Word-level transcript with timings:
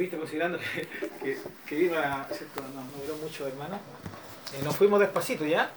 viste, 0.00 0.16
considerando 0.16 0.58
que, 0.58 0.88
que, 1.22 1.38
que 1.66 1.76
¿cierto? 2.32 2.62
No, 2.74 2.82
no 2.84 3.02
duró 3.02 3.16
mucho, 3.22 3.46
hermano. 3.46 3.78
Eh, 4.54 4.62
nos 4.64 4.74
fuimos 4.74 4.98
despacito 4.98 5.44
ya. 5.44 5.70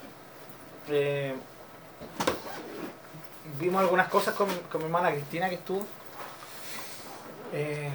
Eh, 0.88 1.36
vimos 3.60 3.82
algunas 3.82 4.08
cosas 4.08 4.34
con, 4.34 4.48
con 4.72 4.80
mi 4.82 4.86
hermana 4.86 5.12
Cristina 5.12 5.50
que 5.50 5.56
estuvo. 5.56 5.86
Eh, 7.52 7.90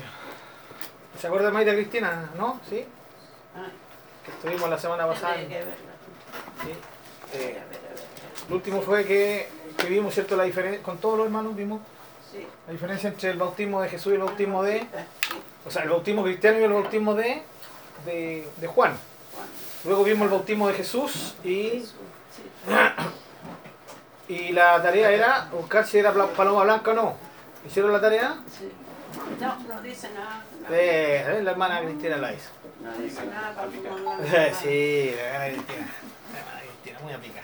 ¿Se 1.18 1.26
acuerda 1.26 1.50
más 1.50 1.64
de 1.64 1.74
Cristina? 1.74 2.30
¿No? 2.36 2.60
¿Sí? 2.68 2.84
Ah, 3.56 3.70
Que 4.24 4.30
estuvimos 4.30 4.68
la 4.68 4.78
semana 4.78 5.06
pasada. 5.06 5.36
Sí. 5.36 6.72
Eh, 7.34 7.58
lo 8.48 8.56
último 8.56 8.82
fue 8.82 9.04
que, 9.04 9.48
que 9.76 9.86
vimos, 9.88 10.12
¿cierto? 10.14 10.36
La 10.36 10.44
diferencia, 10.44 10.82
con 10.82 10.98
todos 10.98 11.16
los 11.16 11.26
hermanos 11.26 11.56
vimos 11.56 11.80
la 12.66 12.72
diferencia 12.72 13.08
entre 13.08 13.30
el 13.30 13.38
bautismo 13.38 13.80
de 13.80 13.88
Jesús 13.88 14.12
y 14.12 14.16
el 14.16 14.20
bautismo 14.20 14.62
de, 14.62 14.86
o 15.68 15.70
sea, 15.70 15.82
el 15.82 15.90
bautismo 15.90 16.22
cristiano 16.24 16.58
y 16.58 16.64
el 16.64 16.72
bautismo 16.72 17.14
de, 17.14 17.42
de, 18.06 18.48
de 18.56 18.66
Juan. 18.66 18.96
Luego 19.84 20.02
vimos 20.02 20.22
el 20.24 20.30
bautismo 20.30 20.66
de 20.66 20.72
Jesús 20.74 21.34
y, 21.44 21.84
y 24.28 24.52
la 24.52 24.82
tarea 24.82 25.10
era 25.10 25.48
buscar 25.52 25.86
si 25.86 25.98
era 25.98 26.12
paloma 26.12 26.64
blanca 26.64 26.90
o 26.92 26.94
no. 26.94 27.16
¿Hicieron 27.66 27.92
la 27.92 28.00
tarea? 28.00 28.36
Sí. 28.58 28.70
No, 29.40 29.56
no 29.74 29.82
dice 29.82 30.08
nada. 30.14 30.42
No, 30.62 30.74
Eh, 30.74 31.38
eh, 31.38 31.42
la 31.42 31.50
hermana 31.50 31.82
Cristina 31.82 32.16
la 32.16 32.32
hizo. 32.32 32.48
no 32.82 32.92
dice 33.02 33.26
nada 33.26 33.54
Eh, 34.24 34.52
sí, 34.58 35.14
la 35.16 35.22
hermana 35.22 35.52
Cristina. 35.52 35.86
La 36.32 36.38
hermana 36.38 36.60
Cristina, 36.62 36.98
muy 37.02 37.12
apica. 37.12 37.42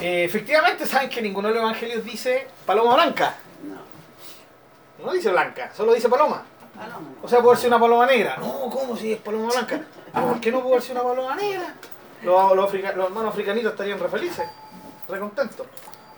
Eh, 0.00 0.24
efectivamente, 0.24 0.86
saben 0.86 1.08
que 1.08 1.22
ninguno 1.22 1.48
de 1.48 1.54
los 1.54 1.62
evangelios 1.62 2.04
dice 2.04 2.48
paloma 2.66 2.94
blanca. 2.94 3.36
No, 4.98 5.04
No 5.06 5.12
dice 5.12 5.30
blanca, 5.30 5.70
solo 5.76 5.94
dice 5.94 6.08
paloma. 6.08 6.44
O 7.22 7.28
sea, 7.28 7.40
puede 7.40 7.56
ser 7.56 7.68
una 7.68 7.80
paloma 7.80 8.06
negra. 8.06 8.36
No, 8.38 8.68
¿cómo 8.70 8.96
si 8.96 9.12
es 9.12 9.20
paloma 9.20 9.48
blanca? 9.52 9.80
¿Pero 10.12 10.26
¿Por 10.26 10.40
qué 10.40 10.52
no 10.52 10.62
puede 10.62 10.80
ser 10.80 10.92
una 10.96 11.02
paloma 11.04 11.34
negra? 11.36 11.74
Los, 12.22 12.56
los, 12.56 12.64
africa- 12.66 12.92
los 12.94 13.06
hermanos 13.06 13.30
africanitos 13.32 13.72
estarían 13.72 13.98
re 13.98 14.08
felices, 14.08 14.46
re 15.08 15.18
contentos. 15.18 15.66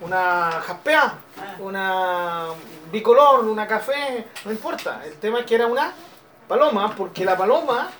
Una 0.00 0.50
jaspea, 0.66 1.14
una 1.60 2.48
bicolor, 2.92 3.44
una 3.44 3.66
café, 3.66 4.26
no 4.44 4.50
importa. 4.50 5.02
El 5.04 5.14
tema 5.14 5.40
es 5.40 5.46
que 5.46 5.54
era 5.54 5.66
una 5.66 5.92
paloma, 6.48 6.94
porque 6.96 7.24
la 7.24 7.36
paloma 7.36 7.90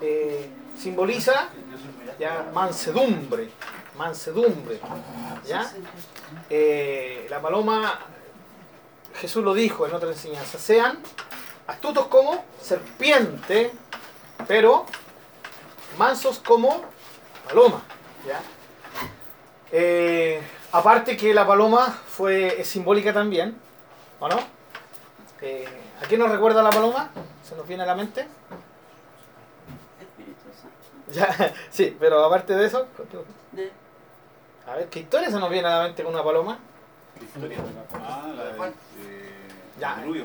eh, 0.00 0.50
simboliza 0.78 1.48
ya 2.18 2.48
mansedumbre, 2.52 3.50
mansedumbre. 3.96 4.78
¿ya? 5.46 5.72
Eh, 6.50 7.26
la 7.30 7.40
paloma, 7.40 7.98
Jesús 9.14 9.42
lo 9.42 9.54
dijo 9.54 9.86
en 9.86 9.94
otra 9.94 10.10
enseñanza, 10.10 10.58
sean 10.58 10.98
astutos 11.72 12.06
como 12.06 12.44
serpiente, 12.60 13.72
pero 14.46 14.86
mansos 15.98 16.38
como 16.38 16.82
paloma. 17.48 17.82
¿ya? 18.26 18.40
Eh, 19.72 20.40
aparte 20.70 21.16
que 21.16 21.32
la 21.32 21.46
paloma 21.46 21.98
fue 22.06 22.60
es 22.60 22.68
simbólica 22.68 23.12
también, 23.12 23.56
¿o 24.20 24.28
no? 24.28 24.36
Eh, 25.40 25.66
¿A 26.02 26.06
qué 26.06 26.16
nos 26.18 26.30
recuerda 26.30 26.62
la 26.62 26.70
paloma? 26.70 27.10
¿Se 27.42 27.56
nos 27.56 27.66
viene 27.66 27.82
a 27.82 27.86
la 27.86 27.94
mente? 27.94 28.26
Ya, 31.10 31.54
sí, 31.70 31.96
pero 31.98 32.24
aparte 32.24 32.54
de 32.54 32.66
eso, 32.66 32.86
a 34.66 34.76
ver, 34.76 34.88
¿qué 34.88 35.00
historia 35.00 35.30
se 35.30 35.38
nos 35.40 35.50
viene 35.50 35.68
a 35.68 35.78
la 35.78 35.82
mente 35.84 36.04
con 36.04 36.14
una 36.14 36.22
paloma? 36.22 36.58
Historia. 37.20 37.58
Ah, 37.94 38.30
la 38.34 38.44
de. 38.44 38.52
Juan. 38.56 38.74
eh, 39.00 39.48
Ya. 39.80 39.96
Diluvio. 39.96 40.24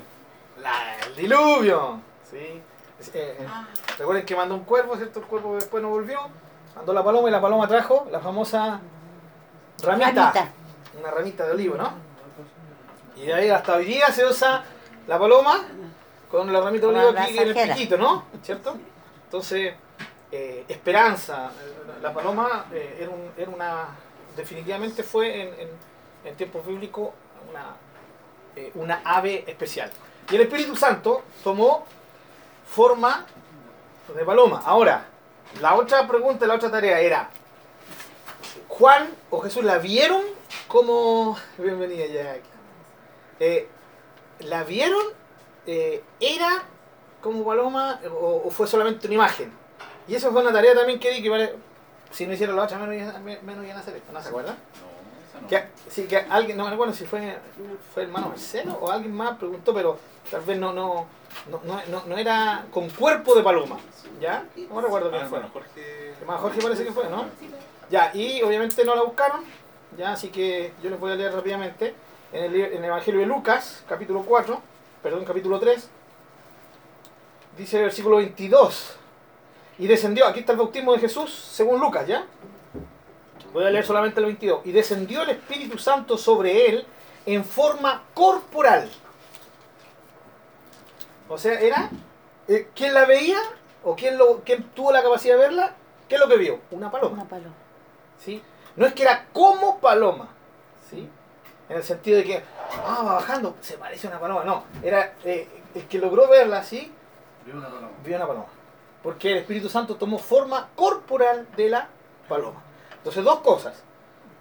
La, 0.61 0.97
el 1.05 1.15
diluvio. 1.15 2.01
¿sí? 2.29 2.37
Eh, 2.37 2.61
eh, 3.13 3.47
Ah, 3.49 3.67
Recuerden 3.97 4.25
que 4.25 4.35
mandó 4.35 4.55
un 4.55 4.63
cuervo, 4.63 4.95
¿cierto? 4.97 5.19
El 5.19 5.25
cuervo 5.25 5.55
después 5.55 5.81
no 5.83 5.89
volvió. 5.89 6.19
Mandó 6.75 6.93
la 6.93 7.03
paloma 7.03 7.27
y 7.29 7.31
la 7.31 7.41
paloma 7.41 7.67
trajo 7.67 8.07
la 8.11 8.19
famosa 8.19 8.79
ramita. 9.83 10.07
Ramita. 10.31 10.51
Una 10.99 11.11
ramita 11.11 11.45
de 11.45 11.51
olivo, 11.53 11.75
¿no? 11.75 11.91
Y 13.15 13.25
de 13.27 13.33
ahí 13.33 13.49
hasta 13.49 13.75
hoy 13.75 13.85
día 13.85 14.11
se 14.11 14.25
usa 14.25 14.63
la 15.07 15.17
paloma 15.19 15.65
con 16.29 16.51
la 16.51 16.59
ramita 16.61 16.87
de 16.87 16.93
olivo 16.93 17.19
aquí 17.23 17.37
en 17.37 17.47
el 17.47 17.53
piquito, 17.75 17.97
¿no? 17.97 18.23
¿Cierto? 18.43 18.77
Entonces, 19.25 19.73
eh, 20.31 20.65
esperanza. 20.67 21.49
La 22.01 22.13
paloma 22.13 22.65
eh, 22.71 22.97
era, 22.99 23.09
un- 23.09 23.31
era 23.37 23.49
una. 23.49 23.87
Definitivamente 24.35 25.01
fue 25.03 25.41
en, 25.41 25.47
en, 25.61 25.69
en 26.25 26.35
tiempos 26.35 26.65
bíblicos 26.65 27.09
una, 27.49 27.75
eh, 28.55 28.71
una 28.75 29.01
ave 29.03 29.43
especial. 29.47 29.89
Y 30.29 30.35
el 30.35 30.41
Espíritu 30.41 30.75
Santo 30.75 31.23
tomó 31.43 31.85
forma 32.67 33.25
de 34.13 34.25
paloma. 34.25 34.61
Ahora, 34.65 35.05
la 35.61 35.75
otra 35.75 36.07
pregunta, 36.07 36.45
la 36.45 36.55
otra 36.55 36.69
tarea 36.71 36.99
era, 36.99 37.29
¿Juan 38.67 39.09
o 39.29 39.39
Jesús 39.41 39.63
la 39.63 39.77
vieron 39.77 40.21
como... 40.67 41.37
Bienvenida 41.57 42.05
Jack. 42.07 42.41
Eh, 43.39 43.67
¿La 44.39 44.63
vieron? 44.63 45.03
Eh, 45.65 46.03
¿Era 46.19 46.63
como 47.21 47.45
paloma 47.45 47.99
o, 48.21 48.49
fue 48.51 48.67
solamente 48.67 49.07
una 49.07 49.15
imagen? 49.15 49.51
Y 50.07 50.15
eso 50.15 50.31
fue 50.31 50.41
una 50.41 50.51
tarea 50.53 50.73
también 50.75 50.99
que 50.99 51.11
di 51.11 51.21
que 51.23 51.29
vale- 51.29 51.55
si 52.11 52.25
no 52.25 52.33
hiciera 52.33 52.53
la 52.53 52.63
otra 52.63 52.77
menos 52.79 53.19
menos 53.43 53.65
iban 53.65 53.77
a 53.77 53.79
hacer 53.81 53.97
esto, 53.97 54.13
¿no 54.13 54.21
se 54.21 54.29
acuerdan? 54.29 54.55
No. 55.41 55.47
Que, 55.47 55.63
sí, 55.89 56.03
que 56.07 56.17
alguien, 56.17 56.57
no 56.57 56.65
me 56.67 56.73
acuerdo 56.73 56.93
si 56.93 57.05
fue, 57.05 57.37
fue 57.93 58.03
el 58.03 58.09
hermano 58.09 58.29
Marcelo 58.29 58.77
o 58.81 58.89
alguien 58.91 59.15
más 59.15 59.37
preguntó, 59.37 59.73
pero 59.73 59.97
tal 60.29 60.41
vez 60.41 60.57
no, 60.57 60.73
no, 60.73 61.05
no, 61.51 61.61
no, 61.87 62.03
no- 62.05 62.17
era 62.17 62.65
con 62.71 62.89
cuerpo 62.89 63.35
de 63.35 63.43
paloma, 63.43 63.77
¿ya? 64.19 64.45
No 64.69 64.75
me 64.75 64.81
recuerdo 64.81 65.09
quién 65.09 65.23
Ah, 65.23 65.27
fue. 65.27 65.39
bueno, 65.39 65.53
Jorge. 65.53 66.13
Hermano 66.19 66.39
Jorge 66.39 66.61
parece 66.61 66.83
que 66.85 66.91
fue, 66.91 67.09
¿no? 67.09 67.25
Ya, 67.89 68.11
y 68.13 68.41
obviamente 68.41 68.83
no 68.83 68.95
la 68.95 69.03
buscaron, 69.03 69.41
ya, 69.97 70.11
así 70.13 70.29
que 70.29 70.73
yo 70.83 70.89
les 70.89 70.99
voy 70.99 71.11
a 71.11 71.15
leer 71.15 71.33
rápidamente. 71.33 71.95
En 72.33 72.43
el, 72.43 72.55
en 72.55 72.77
el 72.79 72.85
Evangelio 72.85 73.21
de 73.21 73.25
Lucas, 73.25 73.83
capítulo 73.87 74.21
4, 74.23 74.59
perdón, 75.01 75.23
capítulo 75.23 75.59
3, 75.59 75.89
dice 77.57 77.77
el 77.77 77.83
versículo 77.83 78.17
22. 78.17 78.95
Y 79.79 79.87
descendió, 79.87 80.25
aquí 80.27 80.41
está 80.41 80.51
el 80.51 80.57
bautismo 80.57 80.93
de 80.93 80.99
Jesús, 80.99 81.33
según 81.33 81.79
Lucas, 81.79 82.05
¿ya? 82.07 82.25
Voy 83.57 83.65
a 83.65 83.71
leer 83.71 83.87
solamente 83.87 84.19
el 84.19 84.27
22. 84.27 84.67
Y 84.67 84.71
descendió 84.71 85.23
el 85.23 85.31
Espíritu 85.31 85.79
Santo 85.79 86.15
sobre 86.15 86.69
él 86.69 86.85
en 87.25 87.43
forma 87.43 88.03
corporal. 88.13 88.87
O 91.27 91.39
sea, 91.39 91.59
era, 91.59 91.89
eh, 92.47 92.69
¿quién 92.75 92.93
la 92.93 93.05
veía? 93.05 93.39
¿O 93.83 93.95
quién, 93.95 94.15
lo, 94.15 94.41
quién 94.41 94.61
tuvo 94.75 94.91
la 94.91 95.01
capacidad 95.01 95.33
de 95.37 95.41
verla? 95.41 95.73
¿Qué 96.07 96.13
es 96.13 96.21
lo 96.21 96.27
que 96.27 96.37
vio? 96.37 96.59
Una 96.69 96.91
paloma. 96.91 97.15
Una 97.15 97.27
paloma. 97.27 97.55
¿sí? 98.23 98.43
No 98.75 98.85
es 98.85 98.93
que 98.93 99.01
era 99.01 99.25
como 99.33 99.79
paloma, 99.79 100.29
¿sí? 100.87 101.09
En 101.67 101.77
el 101.77 101.83
sentido 101.83 102.17
de 102.17 102.25
que, 102.25 102.43
ah, 102.85 103.01
va 103.03 103.13
bajando, 103.15 103.55
se 103.61 103.79
parece 103.79 104.05
a 104.05 104.11
una 104.11 104.19
paloma. 104.19 104.43
No, 104.43 104.65
era 104.83 105.15
eh, 105.23 105.47
el 105.73 105.87
que 105.87 105.97
logró 105.97 106.29
verla 106.29 106.59
así, 106.59 106.91
Vio 107.43 107.55
una 107.55 107.69
paloma. 107.69 107.89
vio 108.05 108.17
una 108.17 108.27
paloma. 108.27 108.45
Porque 109.01 109.31
el 109.31 109.37
Espíritu 109.39 109.67
Santo 109.67 109.95
tomó 109.95 110.19
forma 110.19 110.69
corporal 110.75 111.47
de 111.57 111.69
la 111.69 111.89
paloma. 112.29 112.66
Entonces, 113.07 113.23
dos 113.23 113.39
cosas. 113.39 113.73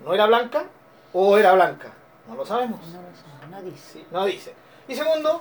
No 0.05 0.13
era 0.13 0.27
blanca 0.27 0.65
o 1.13 1.39
era 1.39 1.53
blanca. 1.53 1.93
No 2.27 2.35
lo 2.35 2.45
sabemos. 2.45 2.81
No 2.89 3.01
lo 3.01 3.09
sé, 3.15 3.49
no 3.49 3.63
dice. 3.63 3.93
Sí, 3.93 4.07
no 4.11 4.25
dice. 4.25 4.55
Y 4.89 4.97
segundo, 4.97 5.41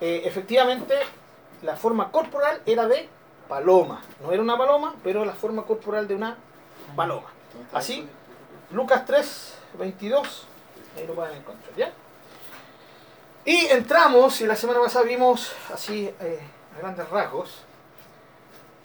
eh, 0.00 0.22
efectivamente, 0.24 0.94
la 1.62 1.74
forma 1.74 2.12
corporal 2.12 2.62
era 2.64 2.86
de 2.86 3.08
paloma. 3.48 4.02
No 4.22 4.30
era 4.30 4.40
una 4.40 4.56
paloma, 4.56 4.94
pero 5.02 5.24
la 5.24 5.32
forma 5.32 5.64
corporal 5.64 6.06
de 6.06 6.14
una 6.14 6.36
paloma. 6.94 7.26
Así, 7.72 8.08
Lucas 8.70 9.04
3, 9.04 9.54
22. 9.76 10.46
Ahí 10.96 11.08
lo 11.08 11.14
pueden 11.14 11.38
encontrar, 11.38 11.74
¿ya? 11.76 11.92
Y 13.46 13.66
entramos, 13.66 14.40
y 14.42 14.46
la 14.46 14.54
semana 14.54 14.78
pasada 14.78 15.04
vimos 15.06 15.50
así, 15.74 16.08
eh, 16.20 16.40
a 16.76 16.78
grandes 16.78 17.08
rasgos, 17.08 17.62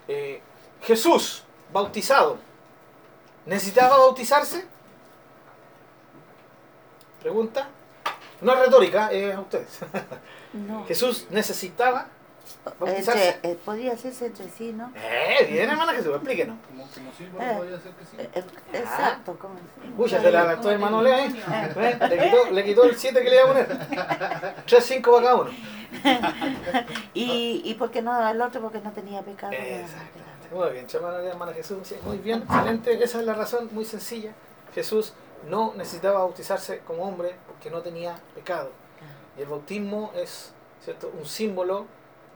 eh, 0.08 0.42
Jesús 0.82 1.44
bautizado. 1.72 2.55
¿Necesitaba 3.46 3.98
bautizarse? 3.98 4.66
Pregunta. 7.22 7.68
No 8.42 8.54
es 8.54 8.60
retórica, 8.60 9.12
es 9.12 9.36
a 9.36 9.40
ustedes. 9.40 9.80
No. 10.56 10.86
Jesús 10.86 11.28
necesitaba 11.32 12.08
bautizarse. 12.80 13.30
Entre, 13.32 13.52
eh, 13.52 13.60
podría 13.66 13.92
hacerse 13.92 14.28
entre 14.28 14.48
sí, 14.50 14.72
¿no? 14.72 14.90
Eh, 14.96 15.46
bien, 15.52 15.70
hermana 15.70 15.92
Jesús, 15.92 16.16
explíquenos. 16.16 16.56
Como, 16.66 16.84
como 16.88 17.12
sí, 17.18 17.26
Eh. 17.26 17.54
podría 17.58 17.78
ser 17.82 17.92
que 17.92 18.06
sí. 18.06 18.16
Eh, 18.20 18.30
eh, 18.36 18.44
Exacto, 18.72 19.38
¿cómo 19.38 19.56
Uy, 19.98 20.10
ya 20.10 20.22
se 20.22 20.32
la 20.32 20.42
adaptó 20.44 20.72
el 20.72 20.80
Manuel 20.80 21.08
ahí. 21.14 21.44
¿Eh? 21.76 21.98
Le, 22.10 22.18
quitó, 22.24 22.52
le 22.52 22.64
quitó 22.64 22.84
el 22.86 22.96
7 22.96 23.22
que 23.22 23.30
le 23.30 23.36
iba 23.36 23.44
a 23.44 23.48
poner. 23.48 24.56
3, 24.66 24.86
5 24.86 25.12
para 25.12 25.24
cada 25.26 25.36
uno. 25.42 25.52
y, 27.14 27.62
y 27.66 27.74
por 27.74 27.92
qué 27.92 28.02
no 28.02 28.14
al 28.14 28.42
otro 28.42 28.62
porque 28.62 28.80
no 28.80 28.94
tenía 28.94 29.22
pecado. 29.24 29.52
Exactamente. 29.52 30.25
Muy 30.52 30.70
bien, 30.72 30.88
hermana, 30.94 31.20
hermana 31.20 31.54
Jesús. 31.54 31.94
muy 32.06 32.18
bien, 32.18 32.44
excelente. 32.44 33.04
Esa 33.04 33.20
es 33.20 33.26
la 33.26 33.34
razón, 33.34 33.70
muy 33.72 33.86
sencilla. 33.86 34.34
Jesús 34.74 35.14
no 35.50 35.74
necesitaba 35.76 36.20
bautizarse 36.20 36.80
como 36.80 37.04
hombre 37.04 37.36
porque 37.48 37.70
no 37.70 37.82
tenía 37.82 38.16
pecado. 38.34 38.72
Y 39.38 39.42
el 39.42 39.48
bautismo 39.48 40.12
es 40.16 40.52
¿cierto? 40.84 41.12
un 41.18 41.26
símbolo 41.26 41.86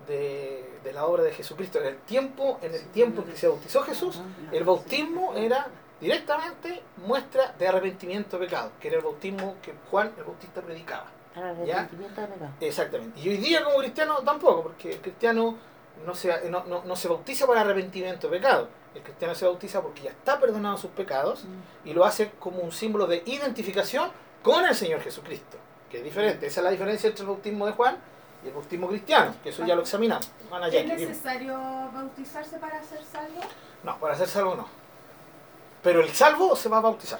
de, 0.07 0.79
de 0.83 0.93
la 0.93 1.05
obra 1.05 1.23
de 1.23 1.31
Jesucristo. 1.31 1.79
En 1.79 1.87
el 1.87 1.97
tiempo, 1.97 2.59
en 2.61 2.73
el 2.73 2.85
tiempo 2.87 3.21
en 3.21 3.29
que 3.29 3.37
se 3.37 3.47
bautizó 3.47 3.83
Jesús, 3.83 4.19
el 4.51 4.63
bautismo 4.63 5.33
era 5.35 5.67
directamente 5.99 6.81
muestra 7.05 7.53
de 7.57 7.67
arrepentimiento 7.67 8.37
de 8.37 8.45
pecado, 8.45 8.71
que 8.79 8.87
era 8.87 8.97
el 8.97 9.03
bautismo 9.03 9.55
que 9.61 9.73
Juan 9.89 10.11
el 10.17 10.23
Bautista 10.23 10.61
predicaba. 10.61 11.05
¿Ya? 11.65 11.79
arrepentimiento 11.79 12.21
de 12.21 12.27
pecado. 12.27 12.51
Exactamente. 12.59 13.19
Y 13.19 13.29
hoy 13.29 13.37
día 13.37 13.63
como 13.63 13.77
cristiano 13.77 14.19
tampoco, 14.25 14.63
porque 14.63 14.91
el 14.91 15.01
cristiano 15.01 15.55
no 16.05 16.13
se, 16.15 16.49
no, 16.49 16.63
no- 16.65 16.83
no 16.83 16.95
se 16.95 17.07
bautiza 17.07 17.45
para 17.47 17.61
arrepentimiento 17.61 18.27
de 18.29 18.37
pecado. 18.37 18.67
El 18.95 19.01
cristiano 19.03 19.35
se 19.35 19.45
bautiza 19.45 19.81
porque 19.81 20.01
ya 20.03 20.09
está 20.11 20.39
perdonado 20.39 20.77
sus 20.77 20.91
pecados 20.91 21.43
Mm. 21.43 21.87
y 21.89 21.93
lo 21.93 22.05
hace 22.05 22.31
como 22.39 22.59
un 22.61 22.71
símbolo 22.71 23.05
de 23.07 23.21
identificación 23.25 24.09
con 24.41 24.65
el 24.65 24.73
Señor 24.75 25.01
Jesucristo, 25.01 25.57
que 25.91 25.97
es 25.99 26.03
diferente. 26.03 26.47
Esa 26.47 26.61
es 26.61 26.63
la 26.63 26.71
diferencia 26.71 27.07
entre 27.07 27.21
el 27.23 27.27
bautismo 27.27 27.65
de 27.65 27.73
Juan 27.73 27.97
y 28.43 28.47
el 28.47 28.53
bautismo 28.53 28.87
cristiano, 28.87 29.35
que 29.43 29.49
eso 29.49 29.65
ya 29.65 29.75
lo 29.75 29.81
examinamos. 29.81 30.31
¿Es 30.71 30.85
necesario 30.87 31.55
bautizarse 31.93 32.57
para 32.57 32.81
ser 32.83 33.03
salvo? 33.03 33.41
No, 33.83 33.97
para 33.99 34.15
ser 34.15 34.27
salvo 34.27 34.55
no. 34.55 34.67
Pero 35.83 36.01
el 36.01 36.09
salvo 36.09 36.55
se 36.55 36.67
va 36.69 36.77
a 36.77 36.81
bautizar. 36.81 37.19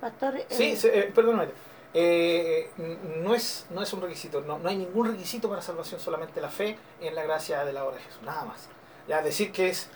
Pastor, 0.00 0.36
eh, 0.36 0.46
Sí, 0.48 0.76
se- 0.76 0.98
eh, 0.98 1.02
perdóname. 1.14 1.48
Eh, 1.92 2.70
no, 3.18 3.34
es, 3.34 3.66
no 3.70 3.82
es 3.82 3.92
un 3.92 4.00
requisito, 4.00 4.40
no, 4.42 4.58
no 4.58 4.68
hay 4.68 4.76
ningún 4.76 5.08
requisito 5.08 5.48
para 5.48 5.60
salvación, 5.60 6.00
solamente 6.00 6.40
la 6.40 6.48
fe 6.48 6.78
en 7.00 7.14
la 7.14 7.24
gracia 7.24 7.64
de 7.64 7.72
la 7.72 7.84
obra 7.84 7.96
de 7.96 8.02
Jesús, 8.02 8.22
nada 8.22 8.44
más. 8.44 8.68
Ya 9.08 9.22
decir 9.22 9.50
que 9.50 9.70
es, 9.70 9.88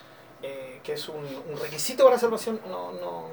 eh, 0.43 0.81
que 0.82 0.94
es 0.94 1.08
un, 1.08 1.25
un 1.25 1.58
requisito 1.61 2.05
para 2.05 2.19
salvación 2.19 2.61
no, 2.69 2.93
no, 2.93 3.29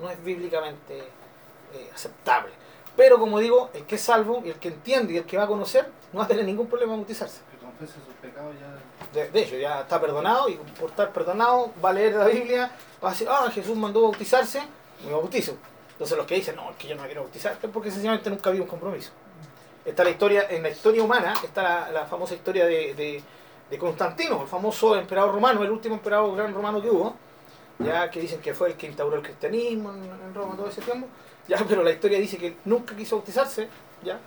no 0.00 0.10
es 0.10 0.22
bíblicamente 0.22 0.98
eh, 0.98 1.90
aceptable. 1.92 2.52
Pero 2.96 3.18
como 3.18 3.40
digo, 3.40 3.70
el 3.74 3.84
que 3.84 3.96
es 3.96 4.02
salvo 4.02 4.40
y 4.44 4.50
el 4.50 4.58
que 4.58 4.68
entiende 4.68 5.14
y 5.14 5.16
el 5.18 5.26
que 5.26 5.36
va 5.36 5.44
a 5.44 5.48
conocer 5.48 5.90
no 6.12 6.20
va 6.20 6.24
a 6.24 6.28
tener 6.28 6.44
ningún 6.44 6.68
problema 6.68 6.94
en 6.94 7.00
bautizarse. 7.00 7.40
Que 7.50 7.58
confiese 7.58 7.94
sus 7.94 8.14
pecados 8.22 8.54
ya. 8.58 9.12
De, 9.12 9.30
de 9.30 9.42
hecho, 9.42 9.56
ya 9.56 9.80
está 9.80 10.00
perdonado 10.00 10.48
y 10.48 10.54
por 10.54 10.90
estar 10.90 11.12
perdonado 11.12 11.72
va 11.84 11.90
a 11.90 11.92
leer 11.92 12.14
la 12.14 12.26
Biblia, 12.26 12.70
va 13.02 13.08
a 13.08 13.12
decir, 13.12 13.28
ah, 13.30 13.50
Jesús 13.52 13.76
mandó 13.76 14.02
bautizarse, 14.02 14.62
me 15.04 15.12
bautizo. 15.12 15.56
Entonces 15.96 16.16
los 16.16 16.26
que 16.26 16.34
dicen, 16.34 16.56
no, 16.56 16.70
es 16.70 16.76
que 16.76 16.88
yo 16.88 16.94
no 16.94 17.02
me 17.02 17.08
quiero 17.08 17.22
bautizar, 17.22 17.56
es 17.60 17.70
porque 17.70 17.90
sencillamente 17.90 18.28
nunca 18.28 18.50
había 18.50 18.62
un 18.62 18.68
compromiso. 18.68 19.10
Está 19.84 20.04
la 20.04 20.10
historia, 20.10 20.46
en 20.50 20.62
la 20.62 20.68
historia 20.68 21.02
humana, 21.02 21.32
está 21.42 21.62
la, 21.62 21.90
la 21.90 22.06
famosa 22.06 22.34
historia 22.34 22.66
de, 22.66 22.94
de, 22.94 23.22
de 23.70 23.78
Constantino, 23.78 24.42
el 24.42 24.48
famoso 24.48 24.94
emperador 24.96 25.32
romano, 25.32 25.62
el 25.62 25.70
último 25.70 25.94
emperador 25.94 26.36
gran 26.36 26.52
romano 26.52 26.82
que 26.82 26.90
hubo, 26.90 27.16
ya 27.78 28.10
que 28.10 28.20
dicen 28.20 28.40
que 28.40 28.52
fue 28.52 28.68
el 28.68 28.74
que 28.74 28.86
instauró 28.88 29.16
el 29.16 29.22
cristianismo 29.22 29.92
en, 29.92 30.04
en 30.04 30.34
Roma 30.34 30.54
todo 30.56 30.68
ese 30.68 30.82
tiempo, 30.82 31.06
ya, 31.48 31.58
pero 31.68 31.82
la 31.82 31.92
historia 31.92 32.18
dice 32.18 32.36
que 32.36 32.56
nunca 32.64 32.94
quiso 32.94 33.16
bautizarse, 33.16 33.68
ya, 34.02 34.18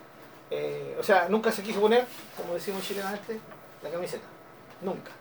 Eh, 0.51 0.97
o 0.99 1.03
sea, 1.03 1.27
nunca 1.29 1.51
se 1.51 1.61
quiso 1.61 1.79
poner, 1.79 2.07
como 2.35 2.55
decimos 2.55 2.81
chilenamente, 2.83 3.39
la 3.83 3.89
camiseta, 3.91 4.25
nunca. 4.81 5.11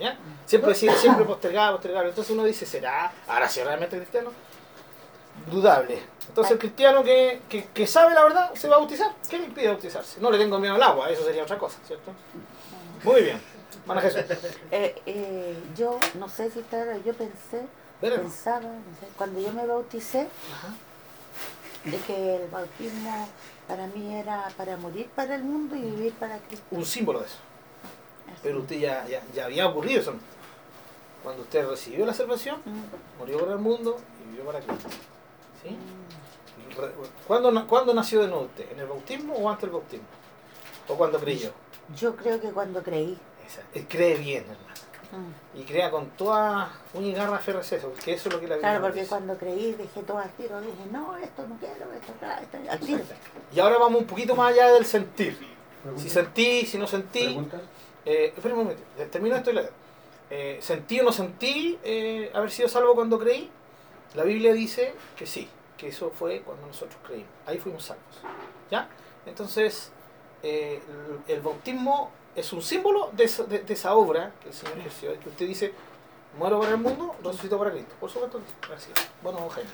¿ya? 0.00 0.16
Siempre, 0.46 0.74
siempre 0.74 1.24
postergaba, 1.24 1.72
postergaba. 1.72 2.08
Entonces 2.08 2.32
uno 2.32 2.44
dice, 2.44 2.64
¿será 2.64 3.10
ahora 3.26 3.48
sí 3.48 3.60
realmente 3.64 3.96
cristiano? 3.96 4.30
Dudable. 5.50 6.00
Entonces 6.28 6.52
el 6.52 6.58
cristiano 6.58 7.04
que, 7.04 7.42
que, 7.48 7.66
que 7.66 7.86
sabe 7.86 8.14
la 8.14 8.24
verdad 8.24 8.54
se 8.54 8.68
va 8.68 8.76
a 8.76 8.78
bautizar. 8.78 9.14
¿Qué 9.28 9.38
le 9.38 9.44
impide 9.44 9.68
bautizarse? 9.68 10.20
No 10.20 10.30
le 10.30 10.38
tengo 10.38 10.58
miedo 10.58 10.74
al 10.74 10.82
agua, 10.82 11.10
eso 11.10 11.24
sería 11.24 11.42
otra 11.42 11.58
cosa, 11.58 11.78
¿cierto? 11.86 12.10
Muy 13.04 13.22
bien. 13.22 13.40
Mana 13.86 14.00
Jesús. 14.00 14.22
eh, 14.70 15.00
eh, 15.06 15.56
yo 15.76 15.98
no 16.14 16.28
sé 16.28 16.50
si 16.50 16.60
está, 16.60 16.96
yo 16.98 17.12
pensé, 17.14 17.66
pensaba, 18.00 18.60
no 18.60 18.96
sé, 19.00 19.06
cuando 19.16 19.40
yo 19.40 19.52
me 19.52 19.66
bauticé, 19.66 20.28
Ajá. 20.52 20.74
de 21.84 21.98
que 21.98 22.36
el 22.36 22.48
bautismo 22.48 23.28
para 23.68 23.86
mí 23.88 24.14
era 24.14 24.48
para 24.56 24.76
morir 24.76 25.08
para 25.14 25.34
el 25.34 25.44
mundo 25.44 25.76
y 25.76 25.82
vivir 25.82 26.14
para 26.14 26.38
Cristo. 26.38 26.64
Un 26.70 26.84
símbolo 26.86 27.20
de 27.20 27.26
eso. 27.26 27.36
Así. 28.26 28.40
Pero 28.42 28.60
usted 28.60 28.76
ya, 28.78 29.06
ya, 29.06 29.22
ya 29.34 29.44
había 29.44 29.66
ocurrido 29.68 30.00
eso. 30.00 30.14
Cuando 31.22 31.42
usted 31.42 31.66
recibió 31.68 32.04
la 32.06 32.14
salvación, 32.14 32.60
Mm, 32.64 33.18
murió 33.18 33.38
por 33.38 33.50
el 33.50 33.58
mundo 33.58 33.98
y 34.24 34.30
vivió 34.30 34.44
para 34.46 34.60
Cristo. 34.60 34.88
¿Cuándo, 37.26 37.66
¿Cuándo 37.66 37.94
nació 37.94 38.20
de 38.22 38.28
nuevo 38.28 38.44
usted? 38.44 38.70
¿En 38.72 38.80
el 38.80 38.86
bautismo 38.86 39.34
o 39.34 39.48
antes 39.48 39.62
del 39.62 39.70
bautismo? 39.70 40.06
¿O 40.88 40.94
cuando 40.96 41.18
creyó? 41.18 41.50
Yo 41.96 42.16
creo 42.16 42.40
que 42.40 42.50
cuando 42.50 42.82
creí. 42.82 43.18
Esa- 43.46 43.62
él 43.74 43.86
cree 43.88 44.16
bien, 44.16 44.42
hermano. 44.42 44.58
mm. 45.54 45.60
Y 45.60 45.62
crea 45.64 45.90
con 45.90 46.08
toda 46.10 46.72
uña 46.94 47.08
y 47.08 47.12
garra 47.12 47.40
eso, 47.46 47.88
porque 47.88 48.14
eso 48.14 48.28
es 48.28 48.34
lo 48.34 48.40
que 48.40 48.48
la 48.48 48.56
Biblia 48.56 48.58
Claro, 48.70 48.80
porque 48.82 49.00
dice. 49.00 49.08
cuando 49.10 49.36
creí 49.38 49.72
dejé 49.74 50.02
todo 50.02 50.18
al 50.18 50.30
tiro, 50.32 50.60
dije, 50.60 50.74
no, 50.90 51.16
esto 51.16 51.46
no 51.46 51.56
quiero, 51.58 51.92
esto, 51.92 52.12
acá, 52.16 52.40
esto, 52.40 52.58
al 52.70 52.80
tiro. 52.80 53.00
Y 53.54 53.60
ahora 53.60 53.78
vamos 53.78 54.00
un 54.00 54.06
poquito 54.06 54.34
más 54.34 54.52
allá 54.52 54.72
del 54.72 54.84
sentir. 54.84 55.36
Pregunta. 55.82 56.02
Si 56.02 56.10
sentí, 56.10 56.66
si 56.66 56.78
no 56.78 56.86
sentí. 56.86 57.38
Eh, 58.06 58.32
espera 58.36 58.54
un 58.54 58.62
momento, 58.64 58.82
eh, 58.98 59.06
termino 59.10 59.36
esto 59.36 59.50
y 59.50 59.54
le 59.54 59.68
eh, 60.30 60.58
¿Sentí 60.60 61.00
o 61.00 61.04
no 61.04 61.12
sentí 61.12 61.78
eh, 61.84 62.30
haber 62.34 62.50
sido 62.50 62.68
salvo 62.68 62.94
cuando 62.94 63.18
creí? 63.18 63.50
La 64.14 64.22
Biblia 64.22 64.52
dice 64.52 64.94
que 65.16 65.26
sí, 65.26 65.48
que 65.76 65.88
eso 65.88 66.10
fue 66.10 66.40
cuando 66.42 66.66
nosotros 66.66 66.98
creímos. 67.04 67.30
Ahí 67.46 67.58
fuimos 67.58 67.84
salvos. 67.84 68.20
¿Ya? 68.70 68.88
Entonces, 69.26 69.90
eh, 70.42 70.80
el, 71.26 71.40
bautismo 71.40 72.10
es 72.36 72.52
un 72.52 72.62
símbolo 72.62 73.10
de 73.12 73.24
esa, 73.24 73.94
obra 73.94 74.32
que 74.40 74.48
el 74.48 74.54
Señor 74.54 74.78
ejerció, 74.78 75.18
que 75.18 75.28
usted 75.28 75.48
dice, 75.48 75.72
muero 76.38 76.60
para 76.60 76.72
el 76.72 76.78
mundo, 76.78 77.16
resucito 77.24 77.58
para 77.58 77.72
Cristo. 77.72 77.94
Por 77.98 78.10
supuesto, 78.10 78.40
gracias. 78.68 78.94
Bueno, 79.22 79.48
Jaime. 79.48 79.70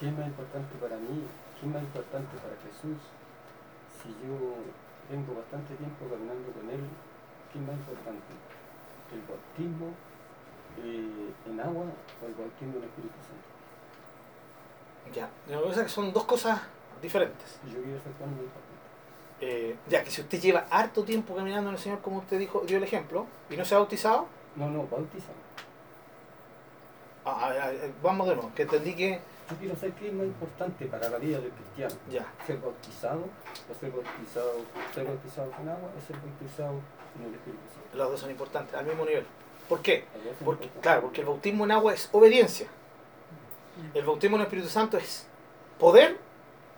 ¿Qué 0.00 0.08
es 0.08 0.12
más 0.12 0.26
importante 0.26 0.74
para 0.80 0.96
mí? 0.96 1.22
¿Qué 1.60 1.66
es 1.66 1.72
más 1.72 1.82
importante 1.82 2.36
para 2.38 2.56
Jesús? 2.66 2.98
Si 4.02 4.08
yo 4.26 4.58
tengo 5.08 5.38
bastante 5.38 5.74
tiempo 5.76 6.04
caminando 6.10 6.50
con 6.50 6.68
Él, 6.68 6.82
¿qué 7.52 7.58
es 7.60 7.64
más 7.64 7.76
importante? 7.76 8.32
¿El 9.14 9.22
bautismo 9.22 9.94
eh, 10.82 11.30
en 11.46 11.60
agua 11.60 11.86
o 11.86 12.26
el 12.26 12.34
bautismo 12.34 12.74
en 12.74 12.82
el 12.82 12.88
Espíritu 12.90 13.14
Santo? 13.22 13.53
Ya, 15.12 15.28
lo 15.48 15.62
que 15.62 15.68
pasa 15.68 15.80
es 15.80 15.86
que 15.86 15.92
son 15.92 16.12
dos 16.12 16.24
cosas 16.24 16.60
diferentes. 17.02 17.58
Yo 17.66 17.80
quiero. 17.82 17.98
Eh, 19.40 19.76
ya 19.88 20.02
que 20.02 20.10
si 20.10 20.20
usted 20.22 20.40
lleva 20.40 20.66
harto 20.70 21.04
tiempo 21.04 21.34
caminando 21.34 21.68
en 21.70 21.76
el 21.76 21.80
Señor, 21.82 22.00
como 22.00 22.18
usted 22.18 22.38
dijo, 22.38 22.62
dio 22.66 22.78
el 22.78 22.84
ejemplo, 22.84 23.26
y 23.50 23.56
no 23.56 23.64
se 23.64 23.74
ha 23.74 23.78
bautizado, 23.78 24.26
No, 24.56 24.70
no, 24.70 24.86
bautizado. 24.86 25.34
ah, 27.24 27.50
ah, 27.52 27.52
ah, 27.60 27.72
vamos 28.02 28.28
de 28.28 28.34
nuevo, 28.36 28.50
que 28.54 28.62
entendí 28.62 28.94
que 28.94 29.20
Yo 29.50 29.56
quiero 29.58 29.74
saber 29.76 29.92
qué 29.94 30.08
es 30.08 30.14
más 30.14 30.26
importante 30.26 30.86
para 30.86 31.08
la 31.10 31.18
vida 31.18 31.38
del 31.40 31.50
cristiano. 31.50 31.94
ya, 32.10 32.24
¿Ser 32.46 32.58
bautizado 32.58 33.20
o 33.70 33.74
ser 33.78 33.90
bautizado, 33.90 34.52
ser 34.94 35.04
bautizado 35.04 35.50
con 35.50 35.68
agua 35.68 35.90
o 35.96 36.06
ser 36.06 36.16
bautizado 36.16 36.80
en 37.18 37.26
el 37.28 37.34
Espíritu 37.34 37.62
Santo? 37.74 37.96
los 37.98 38.10
dos 38.12 38.20
son 38.20 38.30
importantes, 38.30 38.74
al 38.74 38.86
mismo 38.86 39.04
nivel. 39.04 39.26
¿Por 39.68 39.80
qué? 39.82 40.04
Las 40.24 40.36
Porque, 40.44 40.68
claro, 40.80 41.02
porque 41.02 41.20
el 41.20 41.26
bautismo 41.26 41.64
en 41.64 41.72
agua 41.72 41.92
es 41.92 42.08
obediencia. 42.12 42.66
El 43.94 44.04
bautismo 44.04 44.36
en 44.36 44.40
el 44.42 44.46
Espíritu 44.46 44.68
Santo 44.68 44.96
es 44.98 45.26
poder 45.78 46.16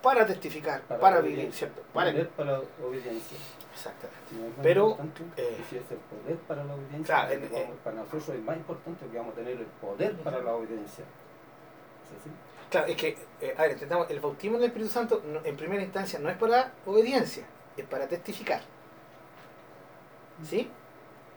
para 0.02 0.24
testificar, 0.26 0.82
para, 0.82 1.00
Para 1.00 1.20
vivir. 1.20 1.52
¿cierto? 1.52 1.82
Para 1.92 2.10
Poder 2.12 2.28
para 2.30 2.60
obediencia. 2.84 3.36
Exactamente. 3.74 4.20
No 4.32 4.46
es 4.46 4.52
Pero, 4.62 4.98
eh, 5.36 5.64
si 5.68 5.76
es 5.76 5.82
el 5.90 5.98
poder 5.98 6.36
para 6.48 6.64
la 6.64 6.74
obediencia, 6.74 7.26
claro, 7.26 7.40
vamos- 7.52 7.78
para 7.84 7.96
nosotros 7.96 8.28
es 8.30 8.42
más 8.42 8.56
importante 8.56 9.06
que 9.06 9.18
vamos 9.18 9.32
a 9.34 9.36
tener 9.36 9.52
el 9.58 9.66
poder 9.66 10.14
para 10.16 10.38
la 10.42 10.54
obediencia. 10.54 11.04
¿Es 11.04 12.20
así? 12.20 12.30
Claro, 12.70 12.86
es 12.86 12.96
que, 12.96 13.16
eh, 13.40 13.54
a 13.56 13.62
ver, 13.62 13.72
entendamos, 13.72 14.10
el 14.10 14.20
bautismo 14.20 14.56
en 14.56 14.62
el 14.62 14.68
Espíritu 14.68 14.90
Santo 14.92 15.22
no- 15.26 15.44
en 15.44 15.56
primera 15.56 15.82
instancia 15.82 16.18
no 16.18 16.28
es 16.30 16.36
para 16.36 16.72
obediencia, 16.86 17.44
es 17.76 17.84
para 17.86 18.06
testificar. 18.08 18.60
¿Sí? 20.44 20.68